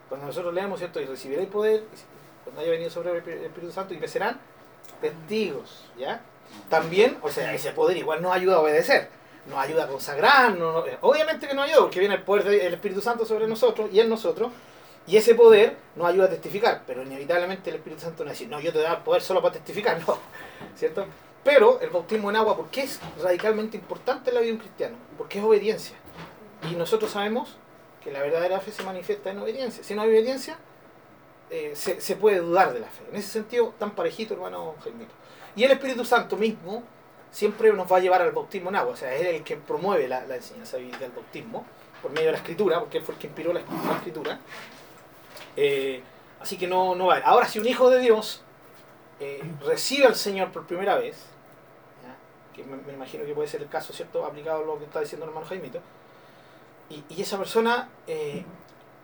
Cuando 0.08 0.28
nosotros 0.28 0.54
leemos, 0.54 0.80
¿cierto? 0.80 1.00
Y 1.00 1.06
recibiréis 1.06 1.50
poder, 1.50 1.82
y 1.84 2.44
cuando 2.44 2.62
haya 2.62 2.72
venido 2.72 2.90
sobre 2.90 3.12
el 3.12 3.18
el 3.30 3.46
Espíritu 3.46 3.72
Santo, 3.72 3.94
y 3.94 3.98
me 3.98 4.08
serán 4.08 4.40
testigos, 5.02 5.86
¿ya? 5.98 6.22
También, 6.70 7.18
o 7.22 7.30
sea, 7.30 7.54
ese 7.54 7.72
poder 7.72 7.98
igual 7.98 8.22
nos 8.22 8.34
ayuda 8.34 8.56
a 8.58 8.60
obedecer, 8.60 9.10
nos 9.50 9.58
ayuda 9.60 9.86
a 9.86 9.88
consagrar, 9.88 10.58
no- 10.58 10.74
no- 10.86 10.86
obviamente 11.02 11.48
que 11.48 11.54
nos 11.54 11.66
ayuda, 11.66 11.82
porque 11.82 12.00
viene 12.00 12.16
el 12.16 12.24
poder 12.24 12.44
del 12.46 12.74
Espíritu 12.74 13.02
Santo 13.02 13.26
sobre 13.26 13.48
nosotros 13.48 13.90
y 13.92 14.00
en 14.00 14.10
nosotros, 14.10 14.52
y 15.08 15.18
ese 15.18 15.34
poder 15.36 15.76
nos 15.96 16.08
ayuda 16.08 16.26
a 16.26 16.30
testificar, 16.30 16.84
pero 16.86 17.02
inevitablemente 17.04 17.70
el 17.70 17.78
Espíritu 17.78 18.02
Santo 18.02 18.24
no 18.24 18.32
dice, 18.32 18.46
no, 18.48 18.60
yo 18.60 18.72
te 18.72 18.80
doy 18.80 18.88
poder 19.04 19.22
solo 19.22 19.42
para 19.42 19.54
testificar, 19.54 20.00
no, 20.08 20.18
¿cierto? 20.76 21.06
Pero 21.44 21.80
el 21.82 21.90
bautismo 21.90 22.30
en 22.30 22.36
agua, 22.36 22.56
¿por 22.58 22.68
qué 22.70 22.82
es 22.84 23.00
radicalmente 23.22 23.78
importante 23.78 24.30
en 24.30 24.36
la 24.36 24.42
vida 24.42 24.50
de 24.50 24.54
un 24.56 24.60
cristiano? 24.60 24.98
Porque 25.18 25.40
es 25.40 25.46
obediencia. 25.46 25.96
Y 26.70 26.76
nosotros 26.76 27.12
sabemos 27.12 27.56
que 28.04 28.12
la 28.12 28.20
verdadera 28.22 28.60
fe 28.60 28.72
se 28.72 28.84
manifiesta 28.84 29.32
en 29.32 29.40
obediencia. 29.40 29.84
Si 29.84 29.96
no 29.96 30.02
hay 30.02 30.10
obediencia, 30.10 30.58
eh, 31.50 31.74
se, 31.76 32.16
puede 32.16 32.40
dudar 32.40 32.74
de 32.74 32.80
la 32.80 32.88
fe. 32.88 33.04
En 33.10 33.16
ese 33.16 33.30
sentido, 33.30 33.74
tan 33.80 33.92
parejito, 33.92 34.36
hermano 34.36 34.76
Jaimito. 34.84 35.14
Y 35.56 35.64
el 35.64 35.72
Espíritu 35.72 36.06
Santo 36.06 36.38
mismo 36.38 36.84
siempre 37.32 37.74
nos 37.74 37.92
va 37.92 37.98
a 37.98 38.00
llevar 38.00 38.22
al 38.22 38.32
bautismo 38.32 38.70
en 38.70 38.76
agua. 38.76 38.94
O 38.94 38.96
sea, 38.96 39.14
es 39.16 39.26
el 39.36 39.44
que 39.44 39.58
promueve 39.58 40.08
la, 40.08 40.24
enseñanza 40.36 40.78
bíblica 40.78 41.00
del 41.00 41.12
bautismo 41.12 41.66
por 42.02 42.12
medio 42.12 42.28
de 42.28 42.32
la 42.34 42.38
escritura, 42.38 42.80
porque 42.80 43.00
él 43.00 43.04
fue 43.04 43.16
el 43.16 43.20
que 43.20 43.28
inspiró 43.28 43.52
la, 43.52 43.62
escritura. 43.62 44.40
Eh, 45.56 46.04
así 46.40 46.58
que 46.58 46.68
no, 46.68 46.94
no 46.96 47.08
va. 47.08 47.18
Ahora, 47.20 47.48
si 47.48 47.60
un 47.60 47.68
hijo 47.68 47.90
de 47.90 48.00
Dios 48.00 48.44
eh, 49.20 49.42
recibe 49.66 50.06
al 50.06 50.16
Señor 50.16 50.52
por 50.52 50.68
primera 50.68 50.96
vez, 50.96 51.26
que 52.56 52.64
me, 52.64 52.94
imagino 52.94 53.26
que 53.26 53.34
puede 53.34 53.48
ser 53.48 53.62
el 53.62 53.70
caso, 53.70 53.92
¿cierto? 53.92 54.24
Aplicado 54.24 54.64
a 54.64 54.66
lo 54.66 54.78
que 54.78 54.86
está 54.86 55.00
diciendo 55.00 55.26
el 55.26 55.30
hermano 55.30 55.48
Jaimito, 55.48 55.80
Y, 56.90 57.22
esa 57.22 57.38
persona, 57.38 57.90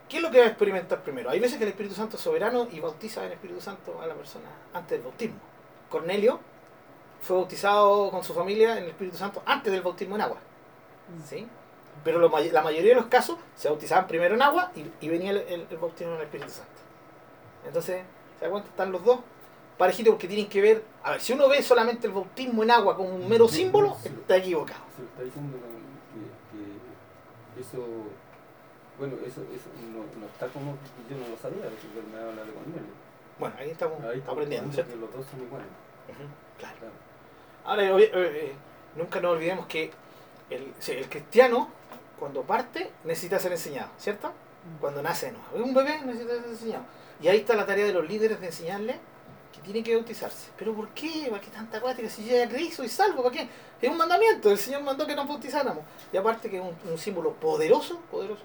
¿qué 0.09 0.17
es 0.17 0.24
lo 0.24 0.31
que 0.31 0.39
va 0.39 0.45
a 0.45 0.50
experimentar 0.50 1.01
primero? 1.03 1.29
Hay 1.29 1.39
veces 1.39 1.57
que 1.57 1.63
el 1.63 1.69
Espíritu 1.71 1.95
Santo 1.95 2.17
es 2.17 2.21
soberano 2.24 2.67
y 2.71 2.79
bautiza 2.79 3.21
en 3.21 3.27
el 3.27 3.33
Espíritu 3.33 3.62
Santo 3.62 4.00
a 4.01 4.07
la 4.07 4.13
persona 4.15 4.45
antes 4.74 4.91
del 4.91 5.01
bautismo. 5.01 5.39
Cornelio 5.89 6.39
fue 7.21 7.38
bautizado 7.38 8.12
con 8.12 8.24
su 8.24 8.33
familia 8.33 8.77
en 8.77 8.83
el 8.83 8.89
Espíritu 8.91 9.17
Santo 9.17 9.41
antes 9.45 9.71
del 9.71 9.81
bautismo 9.81 10.15
en 10.15 10.21
agua. 10.21 10.38
¿sí? 11.27 11.47
Pero 12.03 12.19
lo 12.19 12.29
la 12.29 12.62
mayoría 12.62 12.89
de 12.93 13.00
los 13.00 13.07
casos 13.07 13.38
se 13.55 13.69
bautizaban 13.69 14.05
primero 14.07 14.35
en 14.35 14.41
agua 14.41 14.71
y, 14.75 14.85
y 15.05 15.09
venía 15.09 15.31
el, 15.31 15.38
el- 15.38 15.67
el 15.69 15.77
bautismo 15.77 16.13
en 16.13 16.19
el 16.19 16.25
Espíritu 16.25 16.51
Santo. 16.51 16.71
Entonces, 17.65 18.03
¿se 18.39 18.45
da 18.45 18.51
cuenta? 18.51 18.69
Están 18.69 18.91
los 18.91 19.03
dos 19.03 19.19
parejitos 19.77 20.13
porque 20.13 20.27
tienen 20.27 20.47
que 20.47 20.62
ver. 20.62 20.83
A 21.03 21.12
ver, 21.12 21.21
si 21.21 21.33
uno 21.33 21.47
ve 21.50 21.63
solamente 21.63 22.07
el 22.07 22.13
bautismo 22.13 22.63
en 22.63 22.71
agua 22.71 22.95
como 22.95 23.09
un 23.09 23.27
mero 23.27 23.47
símbolo, 23.47 23.95
Sí. 24.03 24.09
está 24.09 24.38
equivocado. 24.38 24.81
Se 24.95 25.03
está 25.03 25.24
diciendo 25.24 25.57
que, 26.51 27.55
que 27.55 27.62
eso, 27.62 27.83
bueno, 28.97 29.15
eso, 29.25 29.41
eso 29.41 29.69
no, 29.91 29.99
no 30.19 30.25
está 30.27 30.47
como, 30.47 30.77
yo 31.09 31.17
no 31.17 31.27
lo 31.27 31.37
sabía, 31.37 31.63
porque 31.63 32.07
me 32.11 32.17
habla 32.17 32.43
de 32.43 32.51
Cornelio. 32.51 33.05
Bueno, 33.37 33.55
ahí 33.59 33.69
estamos 33.71 34.01
Ahí 34.03 34.19
está 34.19 34.31
aprendiendo, 34.31 34.71
que 34.71 34.95
los 34.95 35.13
dos 35.13 35.25
son 35.29 35.41
iguales. 35.41 35.67
Ujú, 36.09 36.23
claro. 36.57 36.75
Claro. 36.79 36.93
Ahora, 37.65 37.83
eh, 37.99 38.11
eh, 38.13 38.55
nunca 38.95 39.19
nos 39.19 39.33
olvidemos 39.33 39.65
que 39.65 39.91
el, 40.49 40.73
el 40.87 41.09
cristiano, 41.09 41.69
cuando 42.19 42.43
parte, 42.43 42.91
necesita 43.03 43.39
ser 43.39 43.51
enseñado, 43.51 43.89
¿cierto? 43.97 44.31
Cuando 44.79 45.01
nace, 45.01 45.31
no. 45.33 45.63
Un 45.63 45.73
bebé, 45.73 46.01
necesita 46.05 46.35
ser 46.35 46.45
enseñado. 46.45 46.83
Y 47.21 47.27
ahí 47.27 47.37
está 47.39 47.55
la 47.55 47.65
tarea 47.65 47.85
de 47.85 47.93
los 47.93 48.07
líderes 48.07 48.39
de 48.39 48.47
enseñarle 48.47 48.99
que 49.53 49.61
tiene 49.61 49.83
que 49.83 49.95
bautizarse. 49.95 50.51
¿Pero 50.57 50.73
por 50.73 50.89
qué? 50.89 51.27
¿Para 51.29 51.41
qué 51.41 51.49
tanta 51.49 51.81
cuática? 51.81 52.09
Si 52.09 52.25
ya 52.25 52.47
creí, 52.47 52.71
soy 52.71 52.89
salvo, 52.89 53.23
¿para 53.23 53.35
qué? 53.35 53.49
Es 53.81 53.89
un 53.89 53.97
mandamiento, 53.97 54.51
el 54.51 54.57
Señor 54.57 54.83
mandó 54.83 55.05
que 55.05 55.15
nos 55.15 55.27
bautizáramos. 55.27 55.83
Y 56.11 56.17
aparte 56.17 56.49
que 56.49 56.57
es 56.57 56.63
un, 56.63 56.75
un 56.89 56.97
símbolo 56.97 57.33
poderoso, 57.33 57.99
poderoso. 58.11 58.43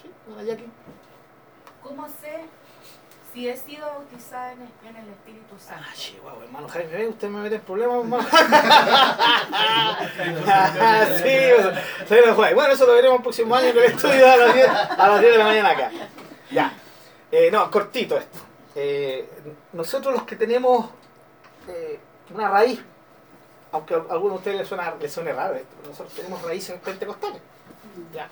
¿Sí? 0.00 0.10
Dona 0.26 0.42
Jackie. 0.42 0.68
¿Cómo 1.82 2.06
sé 2.08 2.44
si 3.32 3.48
he 3.48 3.56
sido 3.56 3.86
bautizada 3.86 4.52
en 4.52 4.62
el, 4.62 4.68
en 4.88 4.96
el 4.96 5.08
Espíritu 5.10 5.58
Santo? 5.58 5.84
Ah, 5.86 5.92
chihuahua, 5.94 6.44
hermano 6.44 6.68
Jaime, 6.68 6.96
¿ve? 6.96 7.08
usted 7.08 7.28
me 7.28 7.40
mete 7.40 7.56
en 7.56 7.60
problemas, 7.62 7.98
hermano. 8.00 8.28
sí, 11.16 12.06
se 12.06 12.26
me 12.26 12.34
fue. 12.34 12.54
Bueno, 12.54 12.72
eso 12.72 12.86
lo 12.86 12.94
veremos 12.94 13.18
el 13.18 13.22
próximo 13.22 13.54
año 13.54 13.68
en 13.68 13.78
el 13.78 13.84
estudio 13.84 14.30
a 14.30 14.36
las 14.36 14.54
10, 14.54 14.68
a 14.68 15.08
las 15.08 15.20
10 15.20 15.32
de 15.32 15.38
la 15.38 15.44
mañana 15.44 15.70
acá. 15.70 15.90
Ya. 16.50 16.72
Eh, 17.30 17.50
no, 17.50 17.70
cortito 17.70 18.18
esto. 18.18 18.38
Eh, 18.74 19.28
nosotros 19.72 20.14
los 20.14 20.24
que 20.24 20.36
tenemos 20.36 20.90
eh, 21.68 21.98
una 22.34 22.48
raíz, 22.48 22.80
aunque 23.72 23.94
a 23.94 23.98
algunos 24.10 24.34
de 24.34 24.38
ustedes 24.38 24.58
les, 24.58 24.68
suena, 24.68 24.94
les 25.00 25.12
suene 25.12 25.32
raro 25.32 25.54
esto, 25.54 25.68
pero 25.76 25.90
nosotros 25.90 26.14
tenemos 26.14 26.42
raíces 26.42 26.78
pentecostales. 26.80 27.40
Ya. 28.14 28.28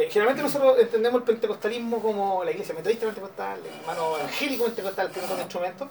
Eh, 0.00 0.08
generalmente 0.10 0.42
nosotros 0.42 0.78
entendemos 0.78 1.20
el 1.20 1.24
pentecostalismo 1.26 2.00
como 2.00 2.42
la 2.44 2.50
iglesia 2.52 2.74
metodista 2.74 3.04
pentecostal, 3.06 3.60
el 3.66 3.80
hermano 3.80 4.16
evangélico 4.18 4.64
pentecostal 4.64 5.10
que 5.10 5.20
no 5.20 5.26
toca 5.26 5.40
instrumentos. 5.42 5.88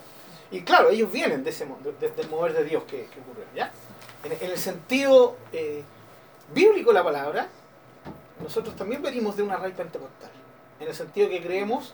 Y 0.51 0.62
claro, 0.62 0.89
ellos 0.89 1.12
vienen 1.12 1.44
de 1.44 1.51
ese 1.51 1.66
de- 1.66 1.92
de- 2.08 2.10
del 2.16 2.30
mover 2.30 2.54
de 2.54 2.63
Dios 2.63 2.84
que, 2.86 3.06
que 3.06 3.20
ocurrió. 3.20 3.44
¿ya? 3.56 3.72
En, 4.24 4.32
en 4.32 4.51
el 4.51 4.58
sentido 4.58 5.38
eh, 5.54 5.84
bíblico 6.54 6.92
la 6.92 7.04
palabra, 7.04 7.50
nosotros 8.42 8.75
también 8.75 9.01
venimos 9.04 9.38
de 9.38 9.44
una 9.44 9.58
raíz 9.58 9.75
pentecostal. 9.75 10.32
En 10.80 10.88
el 10.88 10.96
sentido 10.96 11.30
que 11.30 11.42
creemos 11.44 11.94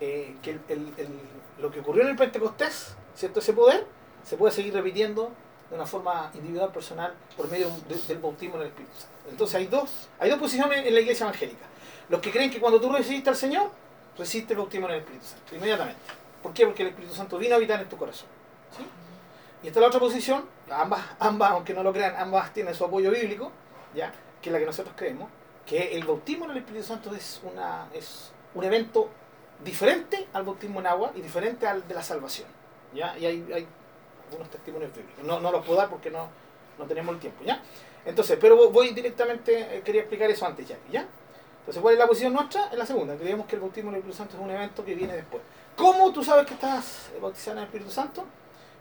eh, 0.00 0.34
que 0.42 0.52
el- 0.52 0.60
el- 0.96 1.20
lo 1.60 1.70
que 1.70 1.80
ocurrió 1.80 2.04
en 2.04 2.08
el 2.08 2.16
Pentecostés, 2.16 2.94
¿cierto? 3.14 3.40
ese 3.40 3.52
poder, 3.52 3.84
se 4.24 4.38
puede 4.38 4.50
seguir 4.54 4.72
repitiendo 4.72 5.30
de 5.70 5.76
una 5.76 5.86
forma 5.86 6.30
individual, 6.34 6.70
personal, 6.72 7.14
por 7.36 7.48
medio 7.50 7.70
de- 7.88 7.96
del 8.08 8.18
bautismo 8.18 8.56
en 8.56 8.62
el 8.62 8.66
Espíritu 8.68 8.92
Santo. 8.98 9.16
Entonces 9.30 9.54
hay 9.56 9.66
dos, 9.66 10.08
hay 10.18 10.28
dos 10.30 10.38
posiciones 10.40 10.84
en 10.86 10.92
la 10.94 11.00
iglesia 11.00 11.24
evangélica. 11.24 11.64
Los 12.08 12.20
que 12.20 12.30
creen 12.32 12.50
que 12.50 12.58
cuando 12.60 12.80
tú 12.80 12.90
recibiste 12.92 13.30
al 13.30 13.36
Señor, 13.36 13.70
recibiste 14.18 14.52
el 14.54 14.58
bautismo 14.58 14.86
en 14.88 14.94
el 14.94 15.00
Espíritu 15.00 15.24
Santo, 15.26 15.54
inmediatamente. 15.54 16.00
¿Por 16.42 16.52
qué? 16.52 16.66
Porque 16.66 16.82
el 16.82 16.88
Espíritu 16.88 17.14
Santo 17.14 17.38
vino 17.38 17.54
a 17.54 17.56
habitar 17.56 17.80
en 17.80 17.88
tu 17.88 17.96
corazón. 17.96 18.26
¿sí? 18.76 18.84
Y 19.62 19.66
esta 19.68 19.78
es 19.78 19.82
la 19.82 19.88
otra 19.88 20.00
posición, 20.00 20.44
ambas, 20.70 21.02
ambas, 21.20 21.52
aunque 21.52 21.72
no 21.74 21.82
lo 21.82 21.92
crean, 21.92 22.16
ambas 22.16 22.52
tienen 22.52 22.74
su 22.74 22.84
apoyo 22.84 23.10
bíblico, 23.12 23.52
¿ya? 23.94 24.12
que 24.42 24.48
es 24.48 24.52
la 24.52 24.58
que 24.58 24.66
nosotros 24.66 24.94
creemos, 24.96 25.28
que 25.66 25.92
el 25.96 26.04
bautismo 26.04 26.46
en 26.46 26.52
el 26.52 26.56
Espíritu 26.58 26.84
Santo 26.86 27.14
es, 27.14 27.40
una, 27.44 27.86
es 27.94 28.32
un 28.54 28.64
evento 28.64 29.08
diferente 29.62 30.26
al 30.32 30.42
bautismo 30.42 30.80
en 30.80 30.86
agua 30.88 31.12
y 31.14 31.20
diferente 31.20 31.66
al 31.68 31.86
de 31.86 31.94
la 31.94 32.02
salvación. 32.02 32.48
¿ya? 32.94 33.16
Y 33.18 33.26
hay, 33.26 33.46
hay 33.54 33.66
algunos 34.30 34.50
testimonios 34.50 34.94
bíblicos. 34.94 35.24
No, 35.24 35.40
no 35.40 35.50
los 35.52 35.64
puedo 35.64 35.78
dar 35.78 35.88
porque 35.90 36.10
no, 36.10 36.28
no 36.78 36.84
tenemos 36.86 37.14
el 37.14 37.20
tiempo. 37.20 37.42
¿ya? 37.44 37.60
Entonces, 38.04 38.38
pero 38.40 38.56
vo- 38.56 38.70
voy 38.70 38.90
directamente, 38.90 39.76
eh, 39.78 39.82
quería 39.84 40.02
explicar 40.02 40.30
eso 40.30 40.46
antes 40.46 40.66
ya. 40.68 40.76
¿ya? 40.90 41.06
Entonces, 41.60 41.82
¿cuál 41.82 41.94
es 41.94 41.98
la 41.98 42.06
posición 42.06 42.32
nuestra? 42.32 42.68
Es 42.72 42.78
la 42.78 42.86
segunda. 42.86 43.14
Creemos 43.16 43.46
que 43.46 43.56
el 43.56 43.60
bautismo 43.60 43.90
en 43.90 43.96
el 43.96 43.98
Espíritu 44.00 44.16
Santo 44.18 44.36
es 44.36 44.42
un 44.42 44.50
evento 44.50 44.84
que 44.84 44.94
viene 44.94 45.14
después. 45.14 45.42
¿Cómo 45.76 46.12
tú 46.12 46.24
sabes 46.24 46.46
que 46.46 46.54
estás 46.54 47.10
bautizado 47.20 47.52
en 47.52 47.58
el 47.58 47.64
Espíritu 47.64 47.90
Santo? 47.90 48.24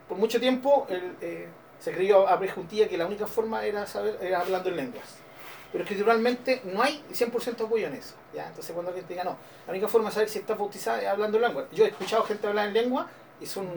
Por 0.08 0.18
mucho 0.18 0.40
tiempo 0.40 0.88
eh, 0.90 1.48
se 1.80 1.92
creyó 1.94 2.28
a 2.28 2.40
prejuntía 2.40 2.88
que 2.88 2.98
la 2.98 3.06
única 3.06 3.28
forma 3.28 3.64
era 3.66 3.86
saber 3.86 4.18
era 4.22 4.40
hablando 4.42 4.70
en 4.70 4.78
lenguas. 4.78 5.06
Pero 5.72 5.84
escrituralmente 5.84 6.62
no 6.64 6.82
hay 6.82 7.04
100% 7.12 7.66
apoyo 7.66 7.88
en 7.88 7.94
eso. 7.94 8.16
¿ya? 8.34 8.48
Entonces 8.48 8.72
cuando 8.72 8.90
alguien 8.90 9.08
diga, 9.08 9.24
no, 9.24 9.38
la 9.68 9.72
única 9.72 9.88
forma 9.88 10.10
de 10.10 10.14
saber 10.16 10.30
si 10.30 10.40
estás 10.40 10.58
bautizado 10.58 10.98
es 11.00 11.08
hablando 11.08 11.38
en 11.38 11.44
lengua. 11.44 11.68
Yo 11.72 11.86
he 11.86 11.90
escuchado 11.90 12.24
gente 12.24 12.48
hablar 12.48 12.68
en 12.70 12.74
lengua 12.74 13.08
y 13.40 13.46
son 13.46 13.68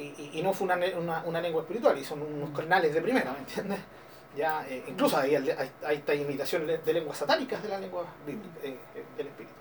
y, 0.00 0.22
y- 0.22 0.38
y 0.38 0.42
no 0.42 0.52
fue 0.52 0.66
una, 0.66 0.76
una, 0.98 1.22
una 1.24 1.40
lengua 1.40 1.62
espiritual, 1.62 1.98
y 1.98 2.04
son 2.04 2.22
unos 2.22 2.50
carnales 2.56 2.92
de 2.94 3.00
primera, 3.02 3.32
¿me 3.32 3.38
entiendes? 3.38 3.78
Ya, 4.36 4.64
eh, 4.68 4.84
incluso 4.86 5.16
hay, 5.16 5.34
hay, 5.34 5.50
hay 5.84 5.96
esta 5.96 6.14
imitación 6.14 6.64
de 6.64 6.92
lenguas 6.92 7.18
satánicas 7.18 7.60
de 7.64 7.68
la 7.68 7.80
lengua 7.80 8.04
bíblica, 8.24 8.60
eh, 8.62 8.76
eh, 8.94 9.04
del 9.16 9.26
espíritu. 9.26 9.52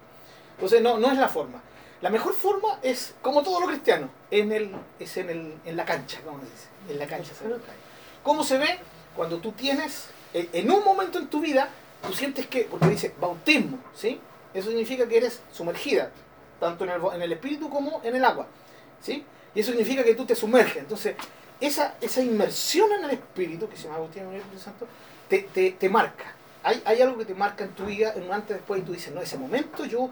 Entonces 0.53 0.79
no, 0.83 0.99
no 0.99 1.11
es 1.11 1.17
la 1.17 1.27
forma. 1.27 1.59
La 2.01 2.11
mejor 2.11 2.35
forma 2.35 2.77
es, 2.83 3.15
como 3.23 3.41
todo 3.41 3.61
lo 3.61 3.65
cristiano, 3.65 4.09
en 4.29 4.51
el, 4.51 4.71
es 4.99 5.17
en, 5.17 5.31
el, 5.31 5.55
en 5.65 5.75
la 5.75 5.85
cancha, 5.85 6.21
como 6.23 6.37
se 6.41 6.45
dice. 6.45 6.67
En 6.87 6.99
la 6.99 7.07
cancha. 7.07 7.31
¿Cómo 8.21 8.43
se 8.43 8.59
ve? 8.59 8.77
Cuando 9.15 9.39
tú 9.39 9.53
tienes, 9.53 10.09
eh, 10.35 10.47
en 10.53 10.69
un 10.69 10.83
momento 10.85 11.17
en 11.17 11.27
tu 11.29 11.41
vida, 11.41 11.69
tú 12.05 12.13
sientes 12.13 12.45
que, 12.45 12.67
porque 12.69 12.89
dice 12.89 13.11
bautismo, 13.19 13.79
¿sí? 13.95 14.21
Eso 14.53 14.69
significa 14.69 15.07
que 15.07 15.17
eres 15.17 15.41
sumergida, 15.51 16.11
tanto 16.59 16.83
en 16.83 16.91
el, 16.91 17.01
en 17.15 17.21
el 17.23 17.31
espíritu 17.31 17.71
como 17.71 18.01
en 18.03 18.15
el 18.15 18.23
agua, 18.23 18.45
¿sí? 19.01 19.25
Y 19.55 19.61
eso 19.61 19.71
significa 19.71 20.03
que 20.03 20.15
tú 20.15 20.25
te 20.25 20.35
sumerges. 20.35 20.77
Entonces, 20.77 21.15
esa, 21.59 21.95
esa 21.99 22.21
inmersión 22.21 22.91
en 22.91 23.05
el 23.05 23.11
espíritu, 23.11 23.67
que 23.67 23.75
se 23.75 23.83
llama 23.83 23.99
bautismo 23.99 24.29
en 24.29 24.35
el 24.35 24.41
Espíritu 24.41 24.63
Santo, 24.63 24.87
te, 25.27 25.39
te, 25.39 25.71
te 25.71 25.89
marca. 25.89 26.33
Hay, 26.63 26.81
hay 26.85 27.01
algo 27.01 27.17
que 27.17 27.25
te 27.25 27.33
marca 27.33 27.63
en 27.63 27.71
tu 27.71 27.85
vida, 27.85 28.13
en 28.15 28.23
un 28.23 28.33
antes 28.33 28.57
después, 28.57 28.81
y 28.81 28.83
tú 28.83 28.93
dices, 28.93 29.13
no, 29.13 29.21
ese 29.21 29.37
momento 29.37 29.85
yo 29.85 30.09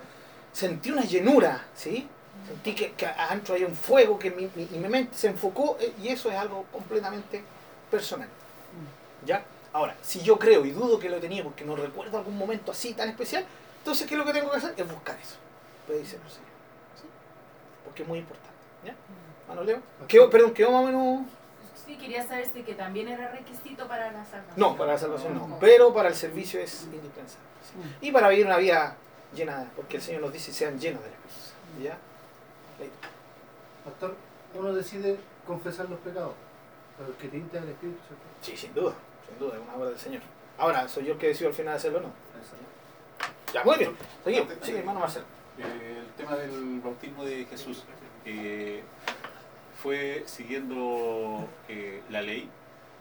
sentí 0.51 0.91
una 0.91 1.03
llenura, 1.03 1.65
¿sí? 1.75 2.07
Sentí 2.47 2.73
que, 2.73 2.93
que 2.93 3.05
adentro 3.05 3.55
hay 3.55 3.63
un 3.63 3.75
fuego, 3.75 4.17
que 4.17 4.31
mi, 4.31 4.49
mi, 4.55 4.79
mente 4.87 5.15
se 5.15 5.27
enfocó, 5.27 5.77
eh, 5.79 5.93
y 6.01 6.09
eso 6.09 6.29
es 6.29 6.37
algo 6.37 6.65
completamente 6.71 7.43
personal. 7.91 8.29
¿Ya? 9.25 9.43
Ahora, 9.73 9.95
si 10.01 10.21
yo 10.21 10.39
creo 10.39 10.65
y 10.65 10.71
dudo 10.71 10.99
que 10.99 11.09
lo 11.09 11.19
tenía 11.19 11.43
porque 11.43 11.65
no 11.65 11.75
recuerdo 11.75 12.17
algún 12.17 12.37
momento 12.37 12.71
así 12.71 12.93
tan 12.93 13.09
especial, 13.09 13.45
entonces, 13.79 14.07
¿qué 14.07 14.15
es 14.15 14.17
lo 14.17 14.25
que 14.25 14.33
tengo 14.33 14.49
que 14.51 14.57
hacer? 14.57 14.73
Es 14.75 14.91
buscar 14.91 15.17
eso. 15.19 15.35
Pedírselo 15.87 16.23
al 16.23 16.29
Señor. 16.29 16.47
¿sí? 17.01 17.07
Porque 17.85 18.03
es 18.03 18.07
muy 18.07 18.19
importante. 18.19 18.56
¿Ya? 18.83 18.95
Mano 19.47 19.63
Leo. 19.63 19.81
¿Quedó, 20.07 20.29
perdón, 20.29 20.53
quedó 20.53 20.71
más 20.71 20.83
o 20.83 20.85
menos. 20.85 21.25
Sí, 21.85 21.97
quería 21.97 22.27
saber 22.27 22.47
si 22.51 22.63
que 22.63 22.73
también 22.73 23.07
era 23.07 23.29
requisito 23.29 23.87
para 23.87 24.11
la 24.11 24.25
salvación. 24.25 24.55
No, 24.57 24.75
para 24.75 24.93
la 24.93 24.97
salvación 24.97 25.35
no. 25.35 25.57
Pero 25.59 25.93
para 25.93 26.09
el 26.09 26.15
servicio 26.15 26.59
es 26.59 26.83
indispensable. 26.83 27.47
¿sí? 27.63 28.07
Y 28.07 28.11
para 28.11 28.29
vivir 28.29 28.45
una 28.45 28.57
vida 28.57 28.97
llena, 29.33 29.69
porque 29.75 29.97
el 29.97 30.03
Señor 30.03 30.21
nos 30.21 30.33
dice 30.33 30.51
sean 30.51 30.79
llenos 30.79 31.01
del 31.01 31.13
Espíritu 31.13 31.39
Santo. 31.39 31.83
¿Ya? 31.83 31.97
Pastor, 33.85 34.15
uno 34.53 34.73
decide 34.73 35.17
confesar 35.45 35.89
los 35.89 35.99
pecados, 35.99 36.33
pero 36.97 37.09
el 37.09 37.15
que 37.15 37.29
te 37.29 37.37
insta 37.37 37.59
el 37.59 37.69
Espíritu, 37.69 37.99
¿cierto? 38.05 38.25
Sí, 38.41 38.57
sin 38.57 38.73
duda. 38.73 38.93
Sin 39.27 39.39
duda, 39.39 39.55
es 39.55 39.61
una 39.61 39.75
obra 39.75 39.89
del 39.89 39.99
Señor. 39.99 40.21
Ahora, 40.57 40.87
soy 40.89 41.05
yo 41.05 41.13
el 41.13 41.19
que 41.19 41.27
decido 41.27 41.49
al 41.49 41.55
final 41.55 41.75
hacerlo 41.75 41.99
o 41.99 42.01
no. 42.01 42.11
Ya, 43.53 43.63
muy 43.63 43.77
bien. 43.77 43.95
Seguimos. 44.25 44.53
Sí, 44.61 44.75
hermano 44.75 44.99
Marcelo. 44.99 45.25
Eh, 45.57 46.03
el 46.05 46.13
tema 46.13 46.35
del 46.35 46.81
bautismo 46.81 47.23
de 47.23 47.45
Jesús 47.45 47.85
eh, 48.27 48.83
fue 49.81 50.23
siguiendo 50.25 51.47
eh, 51.69 52.01
la 52.09 52.21
ley, 52.21 52.49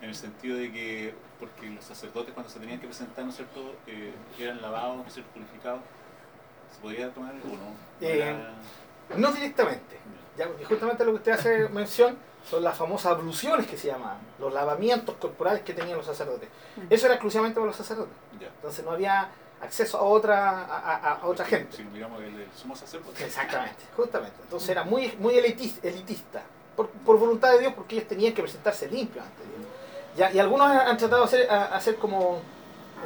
en 0.00 0.08
el 0.10 0.14
sentido 0.14 0.56
de 0.56 0.70
que, 0.72 1.14
porque 1.40 1.68
los 1.70 1.84
sacerdotes 1.84 2.32
cuando 2.34 2.50
se 2.50 2.60
tenían 2.60 2.78
que 2.80 2.86
presentar, 2.86 3.24
¿no 3.24 3.30
es 3.30 3.36
cierto?, 3.36 3.74
eh, 3.86 4.12
eran 4.38 4.60
lavados, 4.62 4.96
¿no 4.98 5.04
es 5.06 5.12
cierto?, 5.14 5.32
purificados. 5.32 5.80
¿Se 6.74 6.80
podía 6.80 7.10
tomar 7.12 7.32
o 7.32 7.36
no? 7.36 7.42
¿No 8.00 8.06
Eh, 8.06 8.18
era- 8.20 9.16
No 9.16 9.32
directamente. 9.32 9.96
Ya, 10.36 10.48
justamente 10.68 11.04
lo 11.04 11.12
que 11.12 11.16
usted 11.16 11.32
hace 11.32 11.68
mención 11.70 12.16
son 12.48 12.62
las 12.62 12.76
famosas 12.76 13.12
abluciones 13.12 13.66
que 13.66 13.76
se 13.78 13.88
llamaban, 13.88 14.18
los 14.38 14.52
lavamientos 14.52 15.16
corporales 15.16 15.62
que 15.62 15.72
tenían 15.72 15.96
los 15.96 16.06
sacerdotes. 16.06 16.48
Eso 16.90 17.06
era 17.06 17.14
exclusivamente 17.14 17.54
para 17.56 17.66
los 17.68 17.76
sacerdotes. 17.76 18.12
Entonces 18.40 18.84
no 18.84 18.92
había 18.92 19.28
acceso 19.60 19.98
a 19.98 20.02
otra, 20.02 20.64
a, 20.64 21.12
a- 21.22 21.26
otra 21.26 21.44
gente. 21.44 21.76
Si 21.76 21.82
digamos 21.84 22.20
el, 22.22 22.34
el 22.40 22.48
sumo 22.54 22.76
sacerdote. 22.76 23.24
Exactamente, 23.24 23.82
justamente. 23.96 24.36
Entonces 24.42 24.68
era 24.68 24.84
muy, 24.84 25.12
muy 25.18 25.34
elitis- 25.34 25.78
elitista, 25.82 26.42
por, 26.76 26.88
por 26.88 27.18
voluntad 27.18 27.52
de 27.52 27.60
Dios, 27.60 27.72
porque 27.74 27.96
ellos 27.96 28.08
tenían 28.08 28.34
que 28.34 28.42
presentarse 28.42 28.88
limpios 28.88 29.24
ante 29.24 29.42
Dios. 29.42 29.66
Ya, 30.16 30.30
y 30.32 30.38
algunos 30.38 30.68
han 30.70 30.96
tratado 30.96 31.22
de 31.22 31.26
hacer, 31.26 31.50
a- 31.50 31.74
hacer 31.76 31.96
como 31.96 32.40